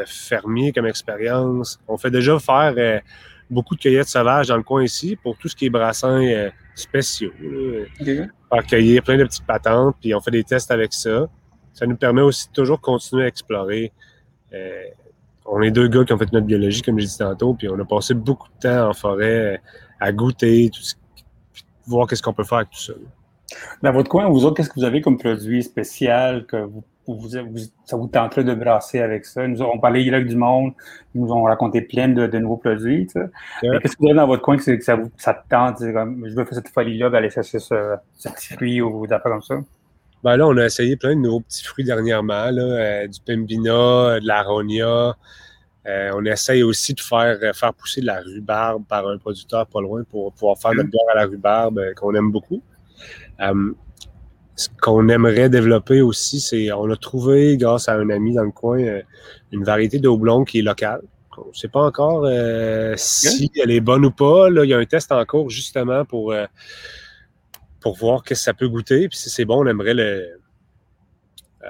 fermier 0.06 0.72
comme 0.72 0.86
expérience. 0.86 1.80
On 1.88 1.96
fait 1.96 2.10
déjà 2.10 2.38
faire 2.38 3.02
beaucoup 3.50 3.74
de 3.76 3.80
cueillettes 3.80 4.08
sauvages 4.08 4.48
dans 4.48 4.56
le 4.56 4.62
coin 4.62 4.82
ici 4.82 5.16
pour 5.16 5.36
tout 5.38 5.48
ce 5.48 5.56
qui 5.56 5.66
est 5.66 5.70
brassins 5.70 6.22
euh, 6.22 6.50
spéciaux. 6.74 7.32
OK. 8.00 8.06
Faire 8.06 8.66
cueillir 8.68 9.02
plein 9.02 9.16
de 9.16 9.24
petites 9.24 9.46
patentes, 9.46 9.96
puis 10.00 10.14
on 10.14 10.20
fait 10.20 10.30
des 10.30 10.44
tests 10.44 10.70
avec 10.70 10.92
ça. 10.92 11.28
Ça 11.72 11.86
nous 11.86 11.96
permet 11.96 12.22
aussi 12.22 12.48
de 12.48 12.52
toujours 12.52 12.80
continuer 12.80 13.24
à 13.24 13.26
explorer. 13.26 13.92
Euh, 14.52 14.84
on 15.44 15.62
est 15.62 15.70
deux 15.70 15.88
gars 15.88 16.04
qui 16.04 16.12
ont 16.12 16.18
fait 16.18 16.32
notre 16.32 16.46
biologie, 16.46 16.82
comme 16.82 16.98
j'ai 16.98 17.06
dit 17.06 17.18
tantôt, 17.18 17.54
puis 17.54 17.68
on 17.68 17.78
a 17.78 17.84
passé 17.84 18.14
beaucoup 18.14 18.48
de 18.48 18.68
temps 18.68 18.88
en 18.88 18.92
forêt 18.94 19.54
euh, 19.54 19.56
à 20.00 20.12
goûter, 20.12 20.70
tout 20.74 20.82
ce- 20.82 20.94
voir 21.86 22.06
qu'est-ce 22.08 22.22
qu'on 22.22 22.32
peut 22.32 22.44
faire 22.44 22.58
avec 22.58 22.70
tout 22.70 22.80
ça. 22.80 22.92
Dans 23.82 23.92
votre 23.92 24.08
coin, 24.08 24.28
vous 24.28 24.44
autres, 24.44 24.56
qu'est-ce 24.56 24.70
que 24.70 24.74
vous 24.80 24.84
avez 24.84 25.00
comme 25.00 25.18
produit 25.18 25.62
spécial 25.62 26.46
que 26.46 26.56
vous, 26.56 26.82
vous, 27.06 27.28
vous- 27.28 27.58
ça 27.84 27.96
vous 27.96 28.08
tenterait 28.08 28.44
de 28.44 28.54
brasser 28.54 29.00
avec 29.00 29.24
ça? 29.24 29.46
Nous 29.46 29.62
avons 29.62 29.78
parlé 29.78 30.02
hier 30.02 30.24
du 30.24 30.36
monde, 30.36 30.72
ils 31.14 31.20
nous 31.20 31.32
ont 31.32 31.44
raconté 31.44 31.80
plein 31.82 32.08
de, 32.08 32.26
de 32.26 32.38
nouveaux 32.38 32.56
produits. 32.56 33.06
Qu'est-ce 33.06 33.96
que 33.96 33.98
vous 34.00 34.06
avez 34.08 34.16
dans 34.16 34.26
votre 34.26 34.42
coin 34.42 34.56
que, 34.56 34.80
ça, 34.80 34.96
vous, 34.96 35.10
ça 35.16 35.34
te 35.34 35.48
tente? 35.48 35.78
comme, 35.92 36.26
je 36.28 36.34
veux 36.34 36.44
faire 36.44 36.54
cette 36.54 36.68
folie-là, 36.68 37.10
d'aller 37.10 37.30
chercher 37.30 37.58
ce, 37.58 37.96
ce 38.14 38.28
petit 38.28 38.54
fruit 38.54 38.80
ou 38.82 39.06
des 39.06 39.12
affaires 39.12 39.32
comme 39.32 39.42
ça? 39.42 39.56
Ben 40.24 40.36
là, 40.36 40.46
on 40.48 40.56
a 40.56 40.64
essayé 40.64 40.96
plein 40.96 41.14
de 41.14 41.20
nouveaux 41.20 41.40
petits 41.40 41.62
fruits 41.64 41.84
dernièrement, 41.84 42.50
là, 42.50 42.62
euh, 42.62 43.06
du 43.06 43.20
pimbina, 43.20 43.70
euh, 43.72 44.20
de 44.20 44.26
l'aronia. 44.26 45.14
Euh, 45.86 46.10
on 46.16 46.24
essaye 46.24 46.64
aussi 46.64 46.94
de 46.94 47.00
faire, 47.00 47.38
faire 47.54 47.72
pousser 47.74 48.00
de 48.00 48.06
la 48.06 48.20
rhubarbe 48.20 48.84
par 48.88 49.06
un 49.06 49.18
producteur 49.18 49.66
pas 49.68 49.80
loin 49.80 50.02
pour 50.02 50.32
pouvoir 50.32 50.58
faire 50.58 50.74
notre 50.74 50.90
bière 50.90 51.04
à 51.12 51.16
la 51.16 51.26
rhubarbe 51.26 51.80
qu'on 51.94 52.12
aime 52.14 52.32
beaucoup. 52.32 52.60
Ce 54.56 54.68
qu'on 54.80 55.08
aimerait 55.08 55.48
développer 55.50 56.00
aussi, 56.00 56.40
c'est 56.40 56.72
on 56.72 56.90
a 56.90 56.96
trouvé, 56.96 57.56
grâce 57.58 57.88
à 57.88 57.94
un 57.94 58.08
ami 58.10 58.34
dans 58.34 58.42
le 58.44 58.50
coin, 58.52 58.80
euh, 58.80 59.02
une 59.52 59.64
variété 59.64 59.98
de 59.98 60.08
houblon 60.08 60.44
qui 60.44 60.58
est 60.60 60.62
locale. 60.62 61.02
On 61.38 61.48
ne 61.48 61.52
sait 61.52 61.68
pas 61.68 61.82
encore 61.82 62.24
euh, 62.24 62.94
si 62.96 63.50
elle 63.62 63.70
est 63.70 63.80
bonne 63.80 64.06
ou 64.06 64.10
pas. 64.10 64.48
Là, 64.48 64.64
il 64.64 64.70
y 64.70 64.74
a 64.74 64.78
un 64.78 64.84
test 64.86 65.12
en 65.12 65.22
cours 65.26 65.50
justement 65.50 66.06
pour, 66.06 66.32
euh, 66.32 66.46
pour 67.80 67.96
voir 67.98 68.22
qu'est-ce 68.22 68.40
que 68.40 68.44
ça 68.44 68.54
peut 68.54 68.68
goûter. 68.68 69.08
Puis 69.10 69.18
si 69.18 69.28
c'est 69.28 69.44
bon, 69.44 69.62
on 69.62 69.66
aimerait 69.66 69.92
le. 69.92 70.40
euh, 71.62 71.68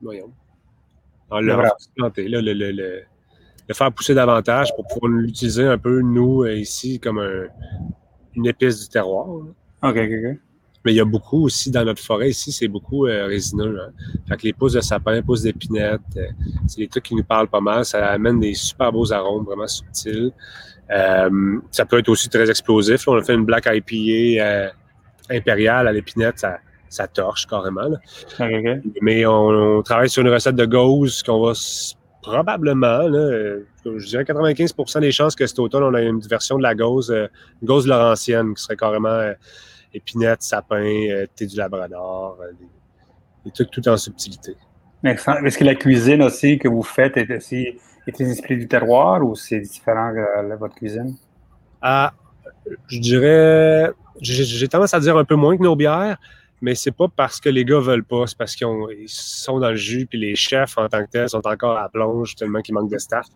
voyons. 0.00 0.32
Ah, 1.30 1.40
le, 1.42 1.48
Le 1.48 1.52
vrai. 1.54 1.68
planter, 1.96 2.28
là, 2.28 2.40
le, 2.40 2.54
le- 2.54 2.72
le- 2.72 3.02
le 3.68 3.74
faire 3.74 3.92
pousser 3.92 4.14
davantage 4.14 4.74
pour 4.74 4.86
pouvoir 4.86 5.12
l'utiliser 5.12 5.66
un 5.66 5.78
peu, 5.78 6.00
nous, 6.00 6.44
ici, 6.46 6.98
comme 7.00 7.18
un- 7.18 7.46
une 8.34 8.46
épice 8.46 8.80
du 8.80 8.88
terroir. 8.88 9.26
là. 9.28 9.90
OK, 9.90 9.96
OK, 9.96 10.10
OK. 10.32 10.38
Mais 10.84 10.92
il 10.92 10.96
y 10.96 11.00
a 11.00 11.04
beaucoup 11.04 11.44
aussi 11.44 11.70
dans 11.70 11.84
notre 11.84 12.02
forêt 12.02 12.30
ici, 12.30 12.50
c'est 12.52 12.68
beaucoup 12.68 13.06
euh, 13.06 13.26
résineux. 13.26 13.78
Hein. 13.80 13.92
Fait 14.28 14.36
que 14.36 14.42
les 14.44 14.52
pousses 14.52 14.72
de 14.72 14.80
sapin, 14.80 15.22
pousses 15.22 15.42
d'épinette, 15.42 16.00
euh, 16.16 16.26
c'est 16.66 16.80
des 16.80 16.88
trucs 16.88 17.04
qui 17.04 17.14
nous 17.14 17.24
parlent 17.24 17.48
pas 17.48 17.60
mal. 17.60 17.84
Ça 17.84 18.06
amène 18.08 18.40
des 18.40 18.54
super 18.54 18.90
beaux 18.92 19.12
arômes 19.12 19.44
vraiment 19.44 19.68
subtils. 19.68 20.32
Euh, 20.90 21.58
ça 21.70 21.84
peut 21.84 21.98
être 21.98 22.08
aussi 22.08 22.28
très 22.28 22.48
explosif. 22.50 23.06
Là, 23.06 23.12
on 23.12 23.16
a 23.16 23.22
fait 23.22 23.34
une 23.34 23.44
black 23.44 23.66
IPA 23.66 24.44
euh, 24.44 24.68
impériale 25.30 25.88
à 25.88 25.92
l'épinette, 25.92 26.38
ça, 26.38 26.58
ça 26.88 27.06
torche 27.06 27.46
carrément. 27.46 27.88
là. 27.88 27.98
OK. 28.40 28.82
Mais 29.00 29.24
on, 29.24 29.78
on 29.78 29.82
travaille 29.82 30.10
sur 30.10 30.22
une 30.22 30.32
recette 30.32 30.56
de 30.56 30.66
gauze 30.66 31.22
qu'on 31.22 31.42
va 31.42 31.54
probablement, 32.22 33.08
là, 33.08 33.58
je 33.84 34.06
dirais 34.06 34.22
95% 34.22 35.00
des 35.00 35.12
chances 35.12 35.34
que 35.34 35.46
cet 35.46 35.58
automne, 35.58 35.82
on 35.82 35.94
a 35.94 36.00
une 36.00 36.20
version 36.20 36.56
de 36.56 36.62
la 36.62 36.74
gauze, 36.74 37.10
une 37.10 37.66
gauze 37.66 37.86
laurentienne, 37.86 38.54
qui 38.54 38.62
serait 38.62 38.76
carrément 38.76 39.08
euh, 39.08 39.32
épinette, 39.94 40.42
sapin, 40.42 40.84
euh, 40.84 41.26
thé 41.34 41.46
du 41.46 41.56
labrador, 41.56 42.38
euh, 42.40 42.52
des, 42.52 42.68
des 43.44 43.50
trucs 43.50 43.70
tout 43.70 43.86
en 43.88 43.96
subtilité. 43.96 44.56
Excellent. 45.04 45.44
Est-ce 45.44 45.58
que 45.58 45.64
la 45.64 45.74
cuisine 45.74 46.22
aussi 46.22 46.58
que 46.58 46.68
vous 46.68 46.82
faites 46.82 47.16
est 47.16 47.30
aussi 47.36 47.78
est 48.06 48.20
inspirée 48.20 48.56
du 48.56 48.68
terroir 48.68 49.24
ou 49.24 49.34
c'est 49.34 49.60
différent 49.60 50.12
de 50.12 50.54
votre 50.54 50.74
cuisine? 50.74 51.16
Ah, 51.80 52.12
je 52.86 52.98
dirais, 53.00 53.90
j'ai 54.20 54.68
tendance 54.68 54.94
à 54.94 55.00
dire 55.00 55.16
un 55.16 55.24
peu 55.24 55.34
moins 55.34 55.56
que 55.56 55.62
nos 55.62 55.74
bières, 55.76 56.18
mais 56.60 56.76
c'est 56.76 56.92
pas 56.92 57.06
parce 57.08 57.40
que 57.40 57.48
les 57.48 57.64
gars 57.64 57.80
veulent 57.80 58.04
pas, 58.04 58.26
c'est 58.28 58.38
parce 58.38 58.54
qu'ils 58.54 58.68
ont- 58.68 58.88
ils 58.88 59.08
sont 59.08 59.58
dans 59.58 59.70
le 59.70 59.76
jus, 59.76 60.06
puis 60.06 60.18
les 60.18 60.36
chefs 60.36 60.78
en 60.78 60.88
tant 60.88 61.04
que 61.04 61.10
tels 61.10 61.28
sont 61.28 61.44
encore 61.46 61.76
à 61.76 61.82
la 61.82 61.88
plonge 61.88 62.36
tellement 62.36 62.60
qu'il 62.60 62.74
manque 62.74 62.90
de 62.90 62.98
staff. 62.98 63.26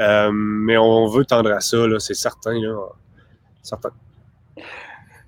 Euh, 0.00 0.30
mais 0.32 0.76
on 0.76 1.06
veut 1.06 1.24
tendre 1.24 1.50
à 1.52 1.60
ça, 1.60 1.78
c'est 1.98 2.14
certain. 2.14 2.52
Là, 2.60 2.76
certain. 3.62 3.90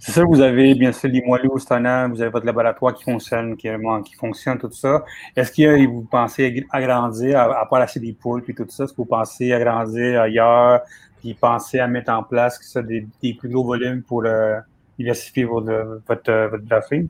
C'est 0.05 0.11
ça, 0.11 0.25
vous 0.25 0.41
avez 0.41 0.75
bien 0.75 0.91
sûr 0.91 1.09
Limoilou, 1.09 1.59
Stonham, 1.61 2.13
vous 2.13 2.21
avez 2.21 2.31
votre 2.33 2.45
laboratoire 2.45 2.93
qui 2.93 3.05
fonctionne, 3.05 3.57
qui, 3.57 3.69
qui 4.05 4.15
fonctionne, 4.17 4.59
tout 4.59 4.69
ça. 4.73 5.05
Est-ce 5.37 5.53
que 5.53 5.87
vous 5.87 6.03
pensez 6.11 6.67
agrandir, 6.73 7.39
à, 7.39 7.61
à 7.61 7.67
part 7.67 7.81
acheter 7.83 8.01
des 8.01 8.13
poules 8.13 8.43
puis 8.43 8.53
tout 8.53 8.67
ça, 8.69 8.83
est-ce 8.83 8.93
que 8.93 8.97
vous 8.97 9.05
pensez 9.05 9.53
agrandir 9.53 10.21
ailleurs, 10.23 10.81
puis 11.21 11.35
penser 11.35 11.79
à 11.79 11.87
mettre 11.87 12.11
en 12.11 12.25
place 12.25 12.59
ça, 12.63 12.83
des, 12.83 13.07
des 13.23 13.35
plus 13.35 13.49
gros 13.49 13.63
volumes 13.63 14.03
pour 14.03 14.25
euh, 14.25 14.59
diversifier 14.99 15.45
votre, 15.45 16.01
votre, 16.09 16.49
votre 16.51 16.65
brasserie? 16.65 17.09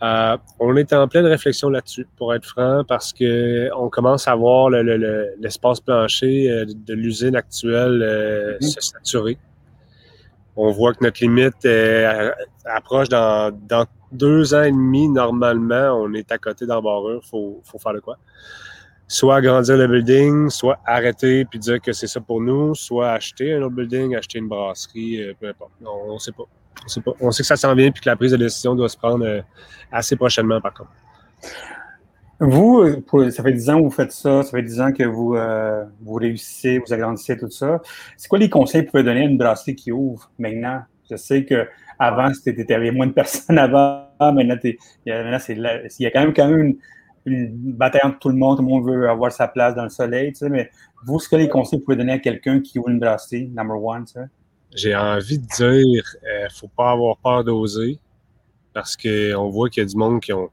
Euh, 0.00 0.36
on 0.60 0.76
est 0.76 0.92
en 0.92 1.08
pleine 1.08 1.26
réflexion 1.26 1.68
là-dessus, 1.68 2.06
pour 2.16 2.32
être 2.32 2.44
franc, 2.44 2.84
parce 2.86 3.12
que 3.12 3.68
on 3.76 3.88
commence 3.88 4.28
à 4.28 4.36
voir 4.36 4.70
le- 4.70 4.84
le- 4.84 4.96
le- 4.98 5.30
l'espace 5.40 5.80
plancher 5.80 6.48
euh, 6.48 6.64
de, 6.64 6.94
l'usine 6.94 7.34
actuelle 7.34 8.00
euh, 8.04 8.52
Mhm. 8.62 8.68
se 8.68 8.80
saturer. 8.80 9.36
On 10.60 10.72
voit 10.72 10.92
que 10.92 11.04
notre 11.04 11.22
limite 11.22 11.64
euh, 11.66 12.32
approche 12.64 13.08
dans, 13.08 13.56
deux 14.10 14.54
ans 14.54 14.64
et 14.64 14.72
demi, 14.72 15.08
normalement, 15.08 16.02
on 16.02 16.12
est 16.14 16.32
à 16.32 16.38
côté 16.38 16.66
d'embarrure, 16.66 17.20
il 17.22 17.28
faut, 17.28 17.60
faut 17.62 17.78
faire 17.78 17.92
de 17.92 18.00
quoi. 18.00 18.16
Soit 19.06 19.36
agrandir 19.36 19.76
le 19.76 19.86
building, 19.86 20.50
soit 20.50 20.80
arrêter 20.84 21.44
puis 21.44 21.60
dire 21.60 21.80
que 21.80 21.92
c'est 21.92 22.08
ça 22.08 22.20
pour 22.20 22.40
nous, 22.40 22.74
soit 22.74 23.12
acheter 23.12 23.54
un 23.54 23.62
autre 23.62 23.76
building, 23.76 24.16
acheter 24.16 24.38
une 24.38 24.48
brasserie, 24.48 25.22
euh, 25.22 25.32
peu 25.38 25.48
importe. 25.48 25.70
On 25.86 26.14
ne 26.14 26.18
sait 26.18 26.32
pas. 26.32 26.42
On 26.84 26.88
sait 26.88 27.00
pas. 27.02 27.12
On 27.20 27.30
sait 27.30 27.44
que 27.44 27.46
ça 27.46 27.56
s'en 27.56 27.74
vient 27.76 27.92
puis 27.92 28.00
que 28.00 28.08
la 28.08 28.16
prise 28.16 28.32
de 28.32 28.36
décision 28.36 28.74
doit 28.74 28.88
se 28.88 28.96
prendre 28.96 29.24
euh, 29.24 29.40
assez 29.92 30.16
prochainement, 30.16 30.60
par 30.60 30.74
contre. 30.74 30.90
Vous, 32.40 32.80
euh, 32.80 33.02
pour- 33.04 33.30
ça 33.32 33.42
fait 33.42 33.52
10 33.52 33.68
ans 33.68 33.78
que 33.78 33.84
vous 33.84 33.90
faites 33.90 34.12
ça, 34.12 34.42
ça 34.44 34.50
fait 34.50 34.62
10 34.62 34.80
ans 34.80 34.92
que 34.92 35.02
vous, 35.02 35.34
euh, 35.34 35.84
vous 36.00 36.14
réussissez, 36.14 36.78
vous 36.78 36.92
agrandissez 36.92 37.36
tout 37.36 37.50
ça. 37.50 37.82
C'est 38.16 38.28
quoi 38.28 38.38
les 38.38 38.48
conseils 38.48 38.82
que 38.82 38.86
vous 38.86 38.90
pouvez 38.92 39.02
donner 39.02 39.22
à 39.22 39.24
une 39.24 39.38
brasserie 39.38 39.74
qui 39.74 39.90
ouvre 39.90 40.30
maintenant? 40.38 40.82
Je 41.10 41.16
sais 41.16 41.44
que 41.44 41.66
avant, 41.98 42.32
c'était 42.32 42.62
il 42.62 42.70
y 42.70 42.74
avait 42.74 42.92
moins 42.92 43.08
de 43.08 43.12
personnes 43.12 43.58
avant, 43.58 44.06
maintenant, 44.20 44.56
il 44.62 44.76
y 45.06 45.10
a, 45.10 45.38
c'est 45.40 45.56
quand 46.12 46.20
même, 46.20 46.32
quand 46.32 46.48
même 46.48 46.76
une, 47.26 47.72
bataille 47.72 48.02
entre 48.04 48.20
tout 48.20 48.28
le 48.28 48.36
monde, 48.36 48.58
tout 48.58 48.62
le 48.62 48.68
monde 48.68 48.86
veut 48.88 49.08
avoir 49.08 49.32
sa 49.32 49.48
place 49.48 49.74
dans 49.74 49.82
le 49.82 49.90
soleil, 49.90 50.32
tu 50.32 50.38
sais, 50.38 50.48
mais 50.48 50.70
vous, 51.04 51.18
ce 51.18 51.28
que 51.28 51.36
les 51.36 51.48
conseils 51.48 51.78
que 51.78 51.82
vous 51.82 51.86
pouvez 51.86 51.96
donner 51.96 52.12
à 52.12 52.18
quelqu'un 52.18 52.60
qui 52.60 52.78
ouvre 52.78 52.88
une 52.88 53.00
brasserie, 53.00 53.48
number 53.48 53.82
one, 53.82 54.04
tu 54.04 54.12
sais? 54.12 54.26
J'ai 54.74 54.94
envie 54.94 55.38
de 55.38 55.46
dire, 55.46 56.04
euh, 56.24 56.46
faut 56.54 56.68
pas 56.68 56.92
avoir 56.92 57.16
peur 57.18 57.42
d'oser, 57.42 57.98
parce 58.72 58.96
qu'on 58.96 59.48
voit 59.50 59.68
qu'il 59.68 59.82
y 59.82 59.86
a 59.86 59.88
du 59.88 59.96
monde 59.96 60.20
qui 60.20 60.32
ont. 60.32 60.50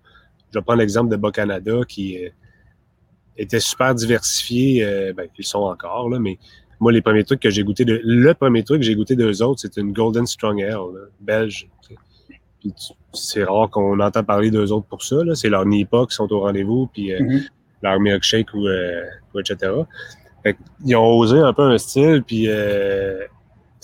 Je 0.55 0.59
vais 0.61 0.63
prendre 0.63 0.79
l'exemple 0.79 1.11
de 1.11 1.17
Bas-Canada 1.17 1.81
qui 1.85 2.23
euh, 2.23 2.29
était 3.35 3.59
super 3.59 3.93
diversifié. 3.93 4.85
euh, 4.85 5.11
ben, 5.11 5.27
ils 5.37 5.43
sont 5.45 5.59
encore, 5.63 6.09
là, 6.09 6.17
mais 6.17 6.37
moi, 6.79 6.93
les 6.93 7.01
premiers 7.01 7.25
trucs 7.25 7.41
que 7.41 7.49
j'ai 7.49 7.63
goûté 7.65 7.83
de. 7.83 7.99
Le 8.05 8.33
premier 8.33 8.63
truc 8.63 8.79
que 8.79 8.85
j'ai 8.85 8.95
goûté 8.95 9.17
d'eux 9.17 9.41
autres, 9.43 9.59
c'était 9.59 9.81
une 9.81 9.91
Golden 9.91 10.25
Strong 10.25 10.61
Ale, 10.63 10.71
là, 10.71 11.07
belge. 11.19 11.67
Puis 12.61 12.73
c'est 13.11 13.43
rare 13.43 13.69
qu'on 13.69 13.99
entend 13.99 14.23
parler 14.23 14.49
d'eux 14.49 14.71
autres 14.71 14.87
pour 14.87 15.03
ça. 15.03 15.17
C'est 15.33 15.49
leur 15.49 15.65
NIPA 15.65 16.05
qui 16.09 16.15
sont 16.15 16.31
au 16.31 16.39
rendez-vous, 16.39 16.87
puis 16.87 17.13
euh, 17.13 17.19
Mhm. 17.21 17.41
leur 17.81 17.99
milkshake 17.99 18.53
ou, 18.53 18.67
ou 18.69 19.39
etc. 19.39 19.73
Fait 20.41 20.57
ils 20.85 20.95
ont 20.95 21.17
osé 21.17 21.37
un 21.39 21.51
peu 21.51 21.63
un 21.63 21.77
style, 21.77 22.23
puis 22.25 22.47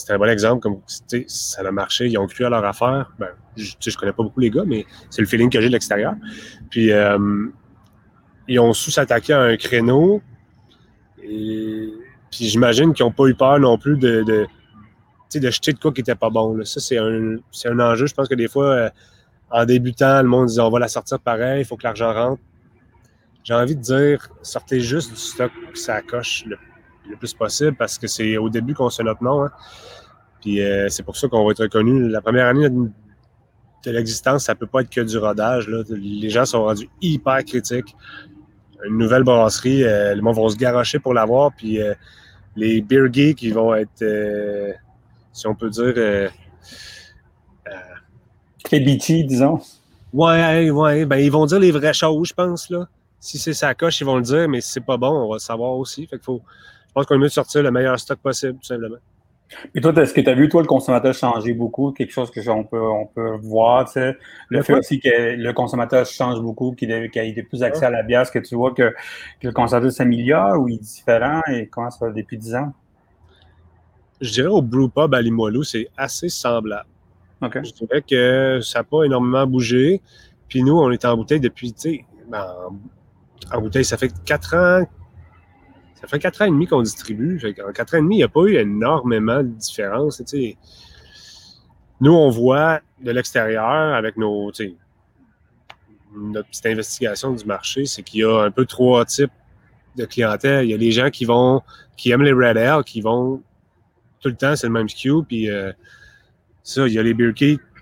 c'était 0.02 0.14
un 0.14 0.18
bon 0.18 0.30
exemple. 0.30 0.62
Comme, 0.62 0.82
ça 1.28 1.62
a 1.62 1.72
marché, 1.72 2.08
ils 2.08 2.18
ont 2.18 2.28
cru 2.28 2.44
à 2.44 2.50
leur 2.50 2.66
affaire. 2.66 3.14
Ben, 3.20 3.30
je, 3.56 3.74
je 3.80 3.98
connais 3.98 4.12
pas 4.12 4.24
beaucoup 4.24 4.40
les 4.40 4.50
gars, 4.50 4.64
mais 4.66 4.86
c'est 5.10 5.22
le 5.22 5.28
feeling 5.28 5.50
que 5.50 5.62
j'ai 5.62 5.68
de 5.68 5.74
l'extérieur. 5.74 6.16
Puis 6.70 6.92
euh, 6.92 7.48
ils 8.48 8.60
ont 8.60 8.74
su 8.74 8.92
s'attaquer 8.92 9.34
à 9.34 9.42
un 9.42 9.58
créneau. 9.58 10.22
Et, 11.24 11.90
puis 12.32 12.46
j'imagine 12.46 12.94
qu'ils 12.94 13.06
n'ont 13.06 13.12
pas 13.12 13.28
eu 13.28 13.36
peur 13.36 13.60
non 13.60 13.78
plus 13.78 13.98
de, 13.98 14.24
de, 14.24 14.48
de 15.40 15.52
jeter 15.52 15.74
de 15.74 15.80
quoi 15.80 15.92
qui 15.92 16.02
était 16.02 16.16
pas 16.16 16.30
bon. 16.30 16.56
là. 16.56 16.66
Ça, 16.66 16.80
c'est 16.80 16.98
un, 16.98 17.38
c'est 17.52 17.70
un 17.70 17.80
enjeu. 17.80 18.08
Je 18.08 18.14
pense 18.14 18.28
que 18.28 18.36
des 18.36 18.48
fois, 18.48 18.66
euh, 18.66 18.90
en 19.52 19.66
débutant, 19.66 20.22
le 20.22 20.28
monde 20.28 20.48
dit 20.48 20.60
on 20.60 20.70
va 20.70 20.80
la 20.80 20.88
sortir 20.88 21.20
pareil, 21.20 21.62
il 21.62 21.66
faut 21.66 21.78
que 21.78 21.84
l'argent 21.84 22.12
rentre. 22.12 22.42
J'ai 23.44 23.54
envie 23.54 23.76
de 23.76 23.82
dire, 23.82 24.30
sortez 24.42 24.80
juste 24.80 25.12
du 25.12 25.18
stock 25.18 25.52
puis 25.72 25.80
ça 25.80 26.02
coche 26.02 26.46
le 27.12 27.18
plus 27.18 27.34
possible 27.34 27.76
parce 27.78 27.98
que 27.98 28.08
c'est 28.08 28.38
au 28.38 28.50
début 28.50 28.74
qu'on 28.74 28.90
se 28.90 28.98
fait 28.98 29.04
notre 29.04 29.24
nom. 29.24 29.44
hein. 29.44 29.52
Puis 30.42 30.62
euh, 30.62 30.90
c'est 30.90 31.04
pour 31.04 31.16
ça 31.16 31.28
qu'on 31.28 31.46
va 31.46 31.52
être 31.52 31.62
reconnu. 31.64 32.10
La 32.10 32.22
première 32.22 32.48
année 32.48 32.70
de, 32.70 33.92
l'existence, 33.92 34.46
ça 34.46 34.56
peut 34.56 34.68
pas 34.68 34.82
être 34.82 34.90
que 34.90 35.02
du 35.02 35.18
rodage. 35.18 35.68
Là. 35.68 35.84
Les 35.90 36.30
gens 36.30 36.46
sont 36.46 36.64
rendus 36.64 36.90
hyper 37.02 37.44
critiques. 37.46 37.96
Une 38.86 38.98
nouvelle 38.98 39.24
brasserie, 39.24 39.84
euh, 39.84 40.16
le 40.16 40.22
monde 40.22 40.36
va 40.36 40.50
se 40.50 40.56
garocher 40.56 41.00
pour 41.00 41.14
l'avoir. 41.14 41.52
Puis 41.56 41.82
euh, 41.82 41.94
les 42.56 42.82
beer 42.82 43.12
geeks, 43.12 43.44
ils 43.44 43.54
vont 43.54 43.76
être, 43.76 44.02
euh, 44.02 44.74
si 45.32 45.46
on 45.46 45.56
peut 45.56 45.70
dire, 45.70 45.94
beachy, 48.72 49.24
disons. 49.26 49.60
Ouais, 50.14 50.70
ouais, 50.70 51.06
ben 51.06 51.18
ils 51.18 51.32
vont 51.32 51.46
dire 51.46 51.60
les 51.60 51.72
vraies 51.72 51.94
choses, 51.94 52.30
je 52.30 52.34
pense, 52.34 52.70
là. 52.70 52.88
si 53.20 53.38
c'est 53.38 53.54
sa 53.54 53.74
coche, 53.74 54.02
ils 54.02 54.04
vont 54.04 54.18
le 54.18 54.24
dire, 54.24 54.50
mais 54.50 54.60
si 54.60 54.72
c'est 54.72 54.86
pas 54.86 54.98
bon, 54.98 55.10
on 55.10 55.30
va 55.30 55.36
le 55.36 55.40
savoir 55.40 55.72
aussi. 55.72 56.06
Fait 56.06 56.22
faut, 56.22 56.42
je 56.92 56.94
pense 56.94 57.06
qu'on 57.06 57.16
est 57.16 57.20
mieux 57.20 57.28
de 57.28 57.32
sortir 57.32 57.64
le 57.64 57.72
meilleur 57.72 57.98
stock 57.98 58.20
possible, 58.20 58.60
tout 58.60 58.66
simplement. 58.66 58.98
Et 59.74 59.80
toi, 59.80 59.94
est-ce 59.94 60.14
que 60.14 60.20
tu 60.20 60.30
as 60.30 60.34
vu, 60.34 60.50
toi, 60.50 60.62
le 60.62 60.68
consommateur 60.68 61.14
changer 61.14 61.54
beaucoup? 61.54 61.94
Quelque 61.94 62.12
chose 62.12 62.30
que 62.32 62.46
on 62.50 62.66
peut, 62.66 62.82
on 62.82 63.06
peut 63.06 63.38
voir, 63.42 63.86
tu 63.86 63.94
sais, 63.94 64.18
le 64.50 64.62
fait 64.62 64.74
aussi 64.74 65.00
que 65.00 65.10
le 65.10 65.54
consommateur 65.54 66.06
change 66.06 66.42
beaucoup, 66.42 66.74
qu'il 66.74 66.92
ait, 66.92 67.44
plus 67.44 67.64
accès 67.64 67.86
à 67.86 67.90
la 67.90 68.04
bière, 68.04 68.22
est-ce 68.22 68.32
que 68.34 68.40
tu 68.40 68.56
vois 68.56 68.74
que, 68.74 68.94
le 69.42 69.52
consommateur 69.54 69.92
s'améliore 69.92 70.60
ou 70.60 70.68
il 70.68 70.76
est 70.76 70.80
différent 70.80 71.42
et 71.50 71.68
comment 71.68 71.90
ça 71.90 72.08
va 72.08 72.12
depuis 72.12 72.38
10 72.38 72.56
ans? 72.56 72.74
Je 74.20 74.34
dirais 74.34 74.50
au 74.50 74.62
Brew 74.62 74.90
Pub 74.90 75.14
à 75.14 75.22
Limoilou, 75.22 75.64
c'est 75.64 75.88
assez 75.96 76.28
semblable. 76.28 76.90
Je 77.42 77.86
dirais 77.86 78.02
que 78.02 78.60
ça 78.62 78.80
n'a 78.80 78.84
pas 78.84 79.04
énormément 79.04 79.48
bougé. 79.48 80.02
Puis 80.50 80.62
nous, 80.62 80.78
on 80.78 80.92
est 80.92 81.06
en 81.06 81.16
bouteille 81.16 81.40
depuis, 81.40 81.74
tu 81.74 81.80
sais, 81.80 82.06
ben, 82.30 82.46
en 83.52 83.62
bouteille, 83.62 83.86
ça 83.86 83.98
fait 83.98 84.12
4 84.26 84.56
ans, 84.56 84.84
ça 86.02 86.08
fait 86.08 86.20
quatre 86.20 86.42
ans 86.42 86.46
et 86.46 86.50
demi 86.50 86.66
qu'on 86.66 86.82
distribue. 86.82 87.40
en 87.68 87.72
quatre 87.72 87.94
ans 87.94 88.00
et 88.00 88.02
demi, 88.02 88.16
il 88.16 88.20
n'y 88.20 88.24
a 88.24 88.28
pas 88.28 88.42
eu 88.42 88.56
énormément 88.56 89.44
de 89.44 89.50
différence. 89.50 90.22
Nous, 92.02 92.12
on 92.12 92.30
voit 92.30 92.82
de 93.02 93.12
l'extérieur 93.12 93.94
avec 93.94 94.18
notre 94.18 94.64
petite 96.50 96.66
investigation 96.66 97.34
du 97.34 97.46
marché, 97.46 97.86
c'est 97.86 98.02
qu'il 98.02 98.22
y 98.22 98.24
a 98.24 98.42
un 98.42 98.52
peu 98.52 98.66
trois 98.66 99.06
types 99.06 99.32
de 99.96 100.06
clientèle. 100.06 100.66
Il 100.66 100.72
y 100.72 100.74
a 100.74 100.78
les 100.78 100.92
gens 100.92 101.12
qui 101.12 101.26
vont, 101.26 101.62
qui 101.98 102.10
aiment 102.10 102.24
les 102.24 102.34
Red 102.34 102.58
Air, 102.58 102.84
qui 102.84 103.02
vont 103.02 103.44
tout 104.22 104.30
le 104.30 104.36
temps, 104.36 104.56
c'est 104.56 104.68
le 104.68 104.74
même 104.74 104.90
SKU. 104.90 105.24
Puis 105.28 105.50
euh, 105.50 105.72
ça, 106.64 106.88
il 106.88 106.94
y 106.94 107.00
a 107.00 107.04
les 107.04 107.14
beer 107.14 107.34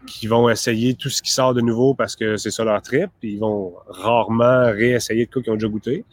qui 0.08 0.28
vont 0.28 0.50
essayer 0.50 0.96
tout 0.96 1.10
ce 1.10 1.22
qui 1.22 1.32
sort 1.32 1.54
de 1.54 1.62
nouveau 1.62 1.94
parce 1.94 2.16
que 2.16 2.36
c'est 2.36 2.52
ça 2.52 2.64
leur 2.66 2.82
trip. 2.82 3.10
Puis 3.20 3.34
ils 3.34 3.40
vont 3.40 3.76
rarement 3.88 4.66
réessayer 4.66 5.26
de 5.26 5.32
quoi 5.32 5.42
qu'ils 5.42 5.54
ont 5.54 5.56
déjà 5.56 5.68
goûté. 5.68 6.06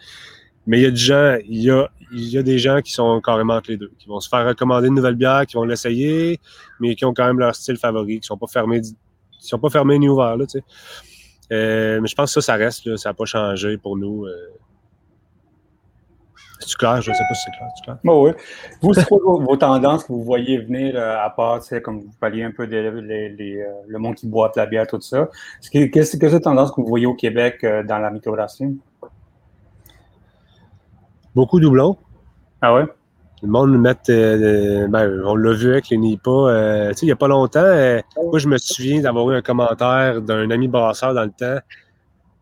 Mais 0.66 0.78
il 0.78 0.82
y 0.82 0.86
a 0.86 0.90
des 0.90 0.96
gens, 0.96 1.36
il 1.48 1.62
y 1.62 2.38
a, 2.38 2.42
des 2.42 2.58
gens 2.58 2.80
qui 2.80 2.92
sont 2.92 3.20
carrément 3.20 3.54
entre 3.54 3.70
les 3.70 3.76
deux, 3.76 3.92
qui 3.98 4.08
vont 4.08 4.20
se 4.20 4.28
faire 4.28 4.46
recommander 4.46 4.88
une 4.88 4.94
nouvelle 4.94 5.14
bière, 5.14 5.46
qui 5.46 5.56
vont 5.56 5.64
l'essayer, 5.64 6.40
mais 6.80 6.94
qui 6.94 7.04
ont 7.04 7.14
quand 7.14 7.26
même 7.26 7.38
leur 7.38 7.54
style 7.54 7.76
favori, 7.76 8.20
qui 8.20 8.26
sont 8.26 8.36
pas 8.36 8.46
fermés, 8.48 8.80
qui 8.80 9.46
sont 9.46 9.58
pas 9.58 9.70
fermés 9.70 9.98
ni 9.98 10.08
ouverts, 10.08 10.36
là. 10.36 10.44
Euh, 11.52 12.00
mais 12.00 12.08
je 12.08 12.14
pense 12.14 12.34
que 12.34 12.40
ça, 12.40 12.52
ça 12.52 12.58
reste, 12.58 12.96
ça 12.96 13.10
n'a 13.10 13.14
pas 13.14 13.24
changé 13.24 13.78
pour 13.78 13.96
nous. 13.96 14.24
Euh. 14.24 14.34
C'est-tu 16.58 16.76
clair? 16.76 17.00
Je 17.00 17.10
ne 17.10 17.14
sais 17.14 17.22
pas 17.28 17.34
si 17.34 17.44
c'est 17.44 17.56
clair. 17.56 17.98
clair? 18.02 18.14
oui. 18.16 18.30
Vous, 18.80 18.94
c'est 18.94 19.06
quoi 19.06 19.18
vos, 19.22 19.56
tendances 19.56 20.04
que 20.04 20.12
vous 20.12 20.24
voyez 20.24 20.58
venir, 20.58 20.96
euh, 20.96 21.24
à 21.24 21.30
part, 21.30 21.60
comme 21.84 22.00
vous 22.00 22.10
parliez 22.18 22.42
un 22.42 22.50
peu 22.50 22.66
de 22.66 22.76
le 22.76 23.98
monde 23.98 24.16
qui 24.16 24.26
boit 24.26 24.48
de 24.48 24.60
la 24.60 24.66
bière, 24.66 24.86
tout 24.86 25.00
ça. 25.00 25.28
Qu'est-ce 25.70 26.16
que 26.16 26.28
c'est 26.28 26.40
tendance 26.40 26.72
que 26.72 26.80
vous 26.80 26.88
voyez 26.88 27.06
au 27.06 27.14
Québec 27.14 27.64
dans 27.86 27.98
la 27.98 28.10
microbrasserie? 28.10 28.76
Beaucoup 31.36 31.60
de 31.60 31.64
doublons. 31.66 31.98
Ah 32.62 32.72
ouais? 32.72 32.84
Le 33.42 33.48
monde 33.48 33.78
met. 33.78 33.94
Euh, 34.08 34.88
ben, 34.88 35.22
on 35.22 35.36
l'a 35.36 35.52
vu 35.52 35.72
avec 35.72 35.90
les 35.90 35.98
NIPA. 35.98 36.30
Euh, 36.30 36.88
tu 36.88 36.94
sais, 36.94 37.00
il 37.04 37.08
n'y 37.08 37.12
a 37.12 37.16
pas 37.16 37.28
longtemps, 37.28 37.60
euh, 37.60 38.00
moi, 38.16 38.38
je 38.38 38.48
me 38.48 38.56
souviens 38.56 39.02
d'avoir 39.02 39.30
eu 39.30 39.36
un 39.36 39.42
commentaire 39.42 40.22
d'un 40.22 40.50
ami 40.50 40.66
brasseur 40.66 41.12
dans 41.12 41.24
le 41.24 41.30
temps. 41.30 41.60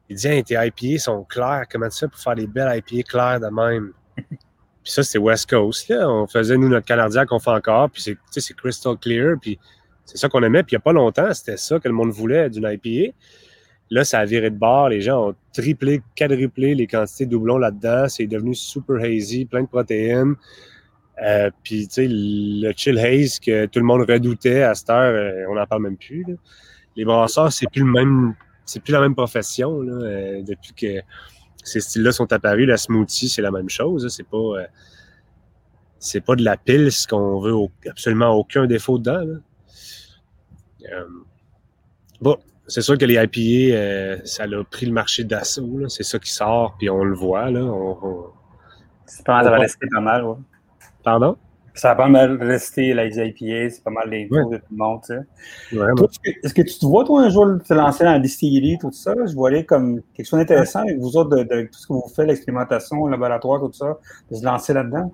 Il 0.09 0.15
dit 0.15 0.45
Tes 0.45 0.55
IPA 0.55 1.01
sont 1.01 1.25
clairs. 1.25 1.65
Comment 1.69 1.89
tu 1.89 1.99
fais 1.99 2.07
pour 2.07 2.21
faire 2.21 2.37
des 2.37 2.47
belles 2.47 2.85
IPA 2.89 3.03
claires 3.03 3.41
de 3.41 3.49
même? 3.49 3.91
Puis 4.17 4.93
ça, 4.93 5.03
c'est 5.03 5.19
West 5.19 5.51
Coast. 5.51 5.89
Là. 5.89 6.09
On 6.09 6.29
faisait, 6.29 6.57
nous, 6.57 6.69
notre 6.69 6.87
canadien 6.87 7.27
qu'on 7.27 7.41
fait 7.41 7.51
encore. 7.51 7.91
Puis 7.91 8.17
c'est 8.31 8.55
crystal 8.55 8.97
clear. 8.97 9.35
Puis 9.41 9.59
c'est 10.05 10.19
ça 10.19 10.29
qu'on 10.29 10.45
aimait. 10.45 10.63
Puis 10.63 10.75
il 10.75 10.79
n'y 10.79 10.83
a 10.83 10.85
pas 10.85 10.93
longtemps, 10.93 11.35
c'était 11.35 11.57
ça 11.57 11.81
que 11.81 11.89
le 11.89 11.95
monde 11.95 12.11
voulait 12.11 12.49
d'une 12.49 12.71
IPA. 12.71 13.13
Là, 13.91 14.05
ça 14.05 14.21
a 14.21 14.25
viré 14.25 14.51
de 14.51 14.57
bord. 14.57 14.89
Les 14.89 15.01
gens 15.01 15.29
ont 15.29 15.35
triplé, 15.53 16.03
quadruplé 16.17 16.75
les 16.75 16.87
quantités 16.87 17.27
de 17.27 17.31
doublons 17.31 17.59
là-dedans. 17.59 18.09
C'est 18.09 18.27
devenu 18.27 18.55
super 18.55 18.97
hazy, 18.97 19.45
plein 19.45 19.63
de 19.63 19.69
protéines. 19.69 20.37
Euh, 21.23 21.51
puis, 21.63 21.87
tu 21.87 21.95
sais, 21.95 22.09
le 22.09 22.73
chill 22.77 22.99
haze 22.99 23.39
que 23.39 23.67
tout 23.67 23.79
le 23.79 23.85
monde 23.85 24.03
redoutait 24.09 24.63
à 24.63 24.75
cette 24.75 24.91
heure, 24.91 25.15
euh, 25.15 25.47
on 25.49 25.55
n'en 25.55 25.67
parle 25.67 25.83
même 25.83 25.97
plus. 25.97 26.27
Les 26.97 27.05
brasseurs, 27.05 27.53
c'est 27.53 27.71
plus 27.71 27.83
le 27.83 27.91
même, 27.91 28.35
c'est 28.65 28.83
plus 28.83 28.93
la 28.93 29.01
même 29.01 29.15
profession 29.15 29.81
euh, 29.83 30.43
depuis 30.43 30.73
que 30.75 31.03
ces 31.63 31.81
styles-là 31.81 32.13
sont 32.13 32.33
apparus. 32.33 32.67
La 32.67 32.77
smoothie, 32.77 33.29
c'est 33.29 33.43
la 33.43 33.51
même 33.51 33.69
chose. 33.69 34.09
C'est 34.09 34.27
pas, 34.27 34.67
c'est 35.99 36.21
pas 36.21 36.35
de 36.35 36.43
la 36.43 36.57
pile 36.57 36.91
ce 36.91 37.07
qu'on 37.07 37.41
veut 37.41 37.55
absolument 37.89 38.33
aucun 38.33 38.67
défaut 38.67 38.99
dedans. 38.99 39.25
bon, 42.21 42.39
c'est 42.67 42.81
sûr 42.81 42.97
que 42.97 43.05
les 43.05 43.15
IPA, 43.15 43.77
euh, 43.77 44.17
ça 44.25 44.45
a 44.45 44.65
pris 44.65 44.87
le 44.87 44.93
marché 44.93 45.25
d'assaut. 45.25 45.89
C'est 45.89 46.03
ça 46.03 46.19
qui 46.19 46.33
sort, 46.33 46.77
puis 46.79 46.89
on 46.89 47.05
le 47.05 47.15
voit. 47.15 47.51
Là. 47.51 47.61
c'est 49.07 49.25
pas 49.25 49.35
mal, 49.35 49.45
ça 49.45 49.51
va 49.51 49.59
rester 49.59 49.87
pas 49.93 50.01
mal. 50.01 50.25
Ouais. 50.25 50.37
Pardon? 51.03 51.37
Ça 51.75 51.89
va 51.89 51.97
pas 51.97 52.09
mal 52.09 52.41
rester 52.41 52.95
les 52.95 53.19
IPA, 53.19 53.71
c'est 53.71 53.83
pas 53.83 53.91
mal 53.91 54.09
les 54.09 54.29
ouais. 54.31 54.45
de 54.51 54.57
tout 54.59 54.65
le 54.71 54.77
monde. 54.77 55.01
Est-ce 56.43 56.55
que, 56.55 56.63
tu 56.63 56.79
te 56.79 56.87
vois, 56.87 57.05
toi, 57.05 57.23
un 57.23 57.31
jour, 57.31 57.59
te 57.67 57.75
lancer 57.75 58.05
dans 58.05 58.13
la 58.13 58.21
distillerie, 58.21 58.79
tout 58.81 58.93
ça? 58.93 59.13
Je 59.27 59.35
voyais 59.35 59.65
comme 59.65 60.01
quelque 60.15 60.27
chose 60.27 60.39
d'intéressant 60.39 60.81
avec 60.83 60.99
vous 60.99 61.17
autres, 61.17 61.31
de, 61.31 61.63
tout 61.63 61.79
ce 61.79 61.87
que 61.89 61.93
vous 61.93 62.07
faites, 62.15 62.29
l'expérimentation, 62.29 63.07
le 63.07 63.11
laboratoire, 63.11 63.61
tout 63.61 63.73
ça, 63.73 63.99
de 64.31 64.37
se 64.37 64.45
lancer 64.45 64.73
là-dedans? 64.73 65.11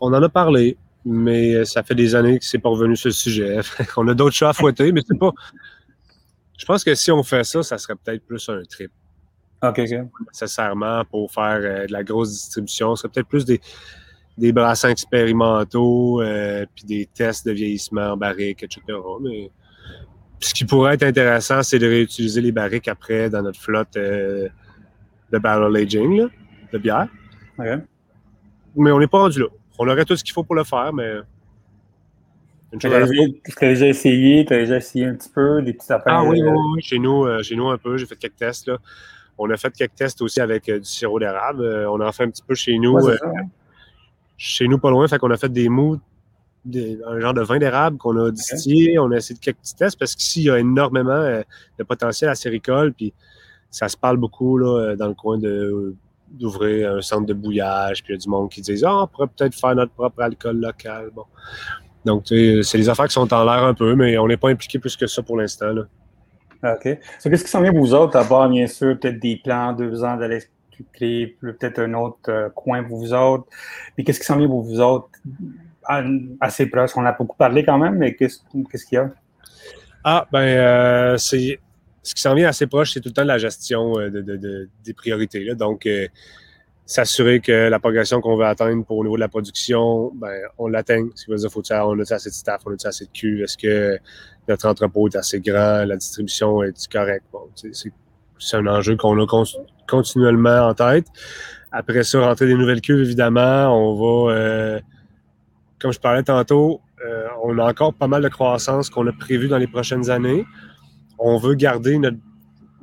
On 0.00 0.14
en 0.14 0.22
a 0.22 0.28
parlé, 0.28 0.78
mais 1.04 1.64
ça 1.64 1.82
fait 1.82 1.96
des 1.96 2.14
années 2.14 2.38
que 2.38 2.44
c'est 2.44 2.58
pas 2.58 2.68
revenu 2.68 2.94
sur 2.94 3.08
le 3.08 3.14
sujet. 3.14 3.58
on 3.96 4.06
a 4.06 4.14
d'autres 4.14 4.36
chats 4.36 4.50
à 4.50 4.52
fouetter, 4.52 4.92
mais 4.92 5.00
c'est 5.06 5.18
pas. 5.18 5.32
Je 6.56 6.64
pense 6.64 6.84
que 6.84 6.94
si 6.94 7.10
on 7.10 7.22
fait 7.22 7.44
ça, 7.44 7.62
ça 7.62 7.78
serait 7.78 7.96
peut-être 7.96 8.24
plus 8.24 8.48
un 8.48 8.62
trip. 8.62 8.90
OK, 9.62 9.78
OK. 9.78 10.10
Nécessairement 10.32 11.04
pour 11.04 11.30
faire 11.32 11.60
euh, 11.62 11.86
de 11.86 11.92
la 11.92 12.04
grosse 12.04 12.30
distribution. 12.30 12.94
Ce 12.94 13.02
serait 13.02 13.12
peut-être 13.12 13.28
plus 13.28 13.44
des, 13.44 13.60
des 14.38 14.52
brassins 14.52 14.90
expérimentaux, 14.90 16.20
euh, 16.20 16.66
puis 16.74 16.84
des 16.84 17.06
tests 17.06 17.46
de 17.46 17.52
vieillissement 17.52 18.12
en 18.12 18.16
barrique, 18.16 18.62
etc. 18.62 18.82
Mais 19.22 19.50
ce 20.40 20.52
qui 20.54 20.64
pourrait 20.64 20.94
être 20.94 21.04
intéressant, 21.04 21.62
c'est 21.62 21.78
de 21.78 21.86
réutiliser 21.86 22.40
les 22.40 22.52
barriques 22.52 22.88
après 22.88 23.30
dans 23.30 23.42
notre 23.42 23.60
flotte 23.60 23.96
euh, 23.96 24.48
de 25.32 25.38
barrel 25.38 25.74
aging, 25.76 26.28
de 26.72 26.78
bière. 26.78 27.08
OK. 27.58 27.66
Mais 28.76 28.90
on 28.90 28.98
n'est 28.98 29.06
pas 29.06 29.18
rendu 29.20 29.40
là. 29.40 29.46
On 29.78 29.88
aurait 29.88 30.04
tout 30.04 30.16
ce 30.16 30.22
qu'il 30.22 30.32
faut 30.32 30.44
pour 30.44 30.54
le 30.54 30.64
faire, 30.64 30.92
mais 30.92 31.14
tu 32.78 32.86
as, 32.86 33.06
déjà 33.68 33.86
essayé, 33.86 34.44
tu 34.44 34.54
as 34.54 34.58
déjà 34.58 34.76
essayé 34.76 35.06
un 35.06 35.14
petit 35.14 35.28
peu, 35.28 35.62
des 35.62 35.72
petites 35.72 35.90
affaires? 35.90 36.14
Ah 36.14 36.24
oui, 36.24 36.40
oui, 36.42 36.50
oui. 36.74 36.82
Chez, 36.82 36.98
nous, 36.98 37.24
euh, 37.24 37.42
chez 37.42 37.56
nous 37.56 37.68
un 37.68 37.78
peu, 37.78 37.96
j'ai 37.96 38.06
fait 38.06 38.16
quelques 38.16 38.36
tests. 38.36 38.68
Là. 38.68 38.78
On 39.38 39.50
a 39.50 39.56
fait 39.56 39.70
quelques 39.70 39.94
tests 39.94 40.22
aussi 40.22 40.40
avec 40.40 40.68
euh, 40.68 40.78
du 40.78 40.84
sirop 40.84 41.18
d'érable. 41.18 41.62
Euh, 41.62 41.90
on 41.90 42.00
en 42.00 42.12
fait 42.12 42.24
un 42.24 42.30
petit 42.30 42.42
peu 42.46 42.54
chez 42.54 42.78
nous. 42.78 42.98
chez 44.36 44.68
nous, 44.68 44.78
pas 44.78 44.90
loin, 44.90 45.06
fait 45.08 45.18
qu'on 45.18 45.30
a 45.30 45.36
fait 45.36 45.52
des 45.52 45.68
mous, 45.68 46.00
un 46.66 47.20
genre 47.20 47.34
de 47.34 47.42
vin 47.42 47.58
d'érable 47.58 47.96
qu'on 47.98 48.16
a 48.16 48.30
distillé. 48.30 48.98
On 48.98 49.10
a 49.10 49.16
essayé 49.16 49.38
de 49.38 49.44
quelques 49.44 49.58
petits 49.58 49.76
tests 49.76 49.98
parce 49.98 50.14
qu'ici, 50.14 50.42
il 50.42 50.46
y 50.46 50.50
a 50.50 50.58
énormément 50.58 51.42
de 51.78 51.84
potentiel 51.84 52.30
à 52.30 52.34
séricole. 52.34 52.92
Puis 52.92 53.12
ça 53.70 53.88
se 53.88 53.96
parle 53.96 54.16
beaucoup 54.16 54.58
là, 54.58 54.96
dans 54.96 55.08
le 55.08 55.14
coin 55.14 55.38
de 55.38 55.94
d'ouvrir 56.34 56.96
un 56.96 57.00
centre 57.00 57.26
de 57.26 57.34
bouillage, 57.34 58.02
puis 58.02 58.12
il 58.12 58.16
y 58.16 58.18
a 58.18 58.20
du 58.20 58.28
monde 58.28 58.50
qui 58.50 58.60
dit 58.60 58.82
Ah, 58.84 59.02
on 59.02 59.06
pourrait 59.06 59.28
peut-être 59.28 59.54
faire 59.54 59.74
notre 59.74 59.92
propre 59.92 60.20
alcool 60.22 60.58
local. 60.58 61.10
Bon. 61.14 61.24
Donc, 62.04 62.24
c'est 62.26 62.74
les 62.74 62.88
affaires 62.88 63.06
qui 63.06 63.14
sont 63.14 63.32
en 63.32 63.44
l'air 63.44 63.64
un 63.64 63.74
peu, 63.74 63.94
mais 63.94 64.18
on 64.18 64.26
n'est 64.26 64.36
pas 64.36 64.50
impliqué 64.50 64.78
plus 64.78 64.96
que 64.96 65.06
ça 65.06 65.22
pour 65.22 65.38
l'instant. 65.38 65.74
OK. 66.62 66.82
Qu'est-ce 66.82 67.44
qui 67.44 67.50
s'en 67.50 67.62
vient 67.62 67.72
pour 67.72 67.82
vous 67.82 67.94
autres, 67.94 68.16
à 68.16 68.24
part, 68.24 68.48
bien 68.48 68.66
sûr, 68.66 68.98
peut-être 68.98 69.18
des 69.20 69.40
plans, 69.42 69.72
deux 69.72 70.02
ans 70.02 70.16
d'aller 70.16 70.40
peut-être 70.98 71.78
un 71.78 71.94
autre 71.94 72.18
euh, 72.28 72.48
coin 72.50 72.82
pour 72.82 72.98
vous 72.98 73.12
autres? 73.12 73.46
Mais 73.96 74.04
qu'est-ce 74.04 74.20
qui 74.20 74.26
s'en 74.26 74.36
vient 74.36 74.48
pour 74.48 74.62
vous 74.62 74.80
autres 74.80 75.08
assez 76.40 76.66
proche? 76.66 76.92
On 76.96 77.04
a 77.04 77.12
beaucoup 77.12 77.36
parlé 77.36 77.64
quand 77.64 77.78
même, 77.78 77.96
mais 77.96 78.14
qu'est-ce 78.14 78.38
qu'il 78.50 78.66
y 78.92 78.96
a? 78.96 79.10
Ah, 80.02 80.26
ben, 80.32 80.40
euh, 80.40 81.16
c'est. 81.16 81.60
Ce 82.02 82.14
qui 82.14 82.20
s'en 82.20 82.34
vient 82.34 82.48
assez 82.48 82.66
proche, 82.66 82.92
c'est 82.92 83.00
tout 83.00 83.08
le 83.08 83.14
temps 83.14 83.24
la 83.24 83.38
gestion 83.38 83.98
euh, 83.98 84.10
de, 84.10 84.68
des 84.84 84.92
priorités. 84.92 85.42
Là. 85.42 85.54
Donc, 85.54 85.88
s'assurer 86.86 87.40
que 87.40 87.68
la 87.68 87.78
progression 87.78 88.20
qu'on 88.20 88.36
veut 88.36 88.44
atteindre 88.44 88.84
pour 88.84 88.98
au 88.98 89.04
niveau 89.04 89.16
de 89.16 89.20
la 89.20 89.28
production, 89.28 90.12
ben, 90.14 90.34
on 90.58 90.68
l'atteigne. 90.68 91.10
Ce 91.14 91.24
qui 91.24 91.30
veut 91.30 91.36
dire, 91.36 91.50
faut 91.50 91.62
on 91.70 91.98
a 91.98 92.14
assez 92.14 92.28
de 92.28 92.34
staff, 92.34 92.62
on 92.66 92.72
a 92.72 92.88
assez 92.88 93.06
de 93.06 93.10
cuves, 93.10 93.42
est-ce 93.42 93.56
que 93.56 93.98
notre 94.48 94.68
entrepôt 94.68 95.08
est 95.08 95.16
assez 95.16 95.40
grand, 95.40 95.84
la 95.84 95.96
distribution 95.96 96.62
est 96.62 96.88
correcte? 96.88 97.24
Bon, 97.32 97.48
c'est 98.38 98.56
un 98.56 98.66
enjeu 98.66 98.96
qu'on 98.96 99.18
a 99.22 99.44
continuellement 99.88 100.68
en 100.68 100.74
tête. 100.74 101.06
Après 101.72 102.04
ça, 102.04 102.20
rentrer 102.20 102.46
des 102.46 102.54
nouvelles 102.54 102.80
cuves, 102.80 103.00
évidemment, 103.00 103.68
on 103.74 103.94
va, 103.94 104.32
euh, 104.32 104.80
comme 105.80 105.92
je 105.92 105.98
parlais 105.98 106.22
tantôt, 106.22 106.80
euh, 107.04 107.26
on 107.42 107.58
a 107.58 107.68
encore 107.68 107.94
pas 107.94 108.06
mal 108.06 108.22
de 108.22 108.28
croissance 108.28 108.90
qu'on 108.90 109.06
a 109.06 109.12
prévu 109.12 109.48
dans 109.48 109.58
les 109.58 109.66
prochaines 109.66 110.10
années. 110.10 110.44
On 111.18 111.38
veut 111.38 111.54
garder 111.54 111.98
notre 111.98 112.18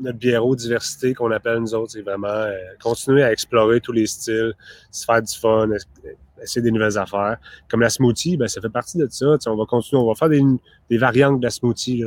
notre 0.02 0.18
biéro 0.18 0.56
diversité 0.56 1.14
qu'on 1.14 1.32
appelle 1.32 1.60
nous 1.60 1.74
autres, 1.74 1.92
c'est 1.92 2.02
vraiment 2.02 2.28
euh, 2.28 2.56
continuer 2.82 3.24
à 3.24 3.32
explorer 3.32 3.80
tous 3.82 3.92
les 3.92 4.08
styles, 4.08 4.54
se 4.92 5.06
faire 5.06 5.22
du 5.22 5.38
fun, 5.38 5.70
essayer 6.42 6.62
des 6.62 6.72
nouvelles 6.72 6.98
affaires. 6.98 7.38
Comme 7.70 7.82
la 7.82 7.90
smoothie, 7.90 8.38
ben, 8.38 8.48
ça 8.48 8.62
fait 8.62 8.70
partie 8.70 8.98
de 8.98 9.08
ça. 9.10 9.38
on 9.48 9.56
va 9.56 9.66
continuer, 9.66 10.02
on 10.02 10.08
va 10.08 10.16
faire 10.16 10.30
des, 10.30 10.98
variantes 10.98 11.40
de 11.40 11.46
la 11.46 11.52
smoothie. 11.52 12.04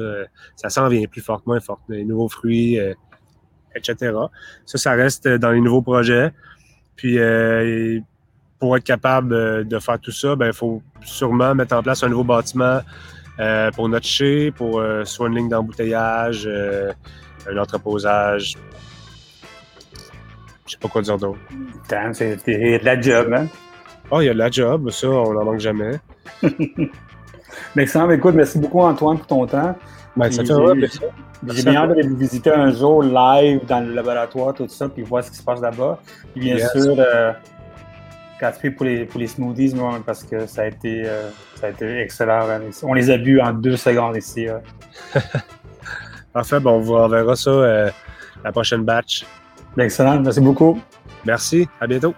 Ça 0.57 0.69
s'en 0.69 0.89
vient 0.89 1.07
plus 1.07 1.21
fort, 1.21 1.43
moins 1.47 1.61
fort. 1.61 1.81
Des 1.89 2.05
nouveaux 2.05 2.29
fruits. 2.29 2.79
Euh, 2.79 2.95
etc. 3.75 4.13
Ça, 4.67 4.79
ça 4.79 4.93
reste 4.93 5.29
dans 5.29 5.51
les 5.51 5.61
nouveaux 5.61 5.83
projets. 5.83 6.33
Puis, 6.97 7.19
euh, 7.19 8.01
pour 8.59 8.77
être 8.77 8.85
capable 8.85 9.67
de 9.67 9.79
faire 9.79 9.99
tout 9.99 10.13
ça, 10.13 10.37
ben, 10.37 10.47
il 10.47 10.53
faut 10.53 10.83
sûrement 11.03 11.55
mettre 11.55 11.75
en 11.75 11.83
place 11.83 12.03
un 12.03 12.09
nouveau 12.09 12.25
bâtiment 12.25 12.81
pour 13.75 13.89
notre 13.89 14.07
chez, 14.07 14.53
pour 14.53 14.79
euh, 14.79 15.05
soit 15.05 15.27
une 15.27 15.35
ligne 15.35 15.49
d'embouteillage, 15.49 16.49
un 17.51 17.57
entreposage. 17.59 18.55
Je 20.67 20.73
sais 20.73 20.79
pas 20.81 20.89
quoi 20.89 21.03
dire 21.03 21.19
d'autre. 21.19 21.39
C'est 22.13 22.37
de 22.47 22.85
la 22.85 23.01
job, 23.01 23.33
hein? 23.35 23.47
Oh, 24.11 24.21
il 24.21 24.27
y 24.27 24.29
a 24.29 24.35
de 24.35 24.39
la 24.39 24.51
job, 24.51 24.91
ça, 24.91 25.09
on 25.09 25.33
n'en 25.33 25.45
manque 25.45 25.61
jamais. 25.61 25.99
Mais 27.77 27.83
excellent. 27.85 28.11
Écoute, 28.11 28.35
merci 28.35 28.59
beaucoup, 28.59 28.81
Antoine, 28.81 29.19
pour 29.19 29.27
ton 29.27 29.47
temps. 29.47 29.77
Ben, 30.17 30.31
ça 30.31 30.43
fait 30.45 30.53
j'ai- 31.57 31.63
bien 31.65 31.77
hâte 31.77 31.89
d'aller 31.91 32.07
vous 32.09 32.17
visiter 32.17 32.51
un 32.53 32.71
jour 32.71 33.03
live 33.03 33.61
dans 33.67 33.81
le 33.81 33.93
laboratoire, 33.95 34.55
tout 34.55 34.67
ça, 34.69 34.89
puis 34.89 35.03
voir 35.03 35.23
ce 35.25 35.31
qui 35.31 35.37
se 35.39 35.43
passe 35.43 35.61
là-bas. 35.61 36.01
Puis 36.33 36.41
bien 36.45 36.57
Yes. 36.57 36.73
sûr, 36.73 36.95
euh, 36.99 37.33
Gatsby 38.41 38.71
pour 38.71 38.87
les, 38.87 39.05
pour 39.05 39.21
les 39.21 39.27
smoothies, 39.27 39.75
moi, 39.75 39.99
parce 40.05 40.23
que 40.25 40.47
ça 40.47 40.63
a 40.63 40.67
été, 40.67 41.03
euh, 41.05 41.29
ça 41.57 41.67
a 41.67 41.71
été 41.71 41.99
excellent. 42.01 42.49
hein. 42.49 42.61
On 42.83 42.95
les 42.95 43.11
a 43.11 43.19
bu 43.19 43.41
en 43.41 43.53
deux 43.53 43.77
secondes 43.77 44.17
ici. 44.17 44.49
euh. 44.49 44.59
Parfait, 46.35 46.59
bon, 46.59 46.73
on 46.73 46.81
vous 46.81 46.95
enverra 46.95 47.37
ça 47.37 47.51
euh, 47.51 47.91
la 48.43 48.51
prochaine 48.51 48.83
batch. 48.83 49.25
Excellent, 49.79 50.21
merci 50.21 50.41
beaucoup. 50.41 50.81
Merci, 51.25 51.69
à 51.81 51.87
bientôt. 51.87 52.13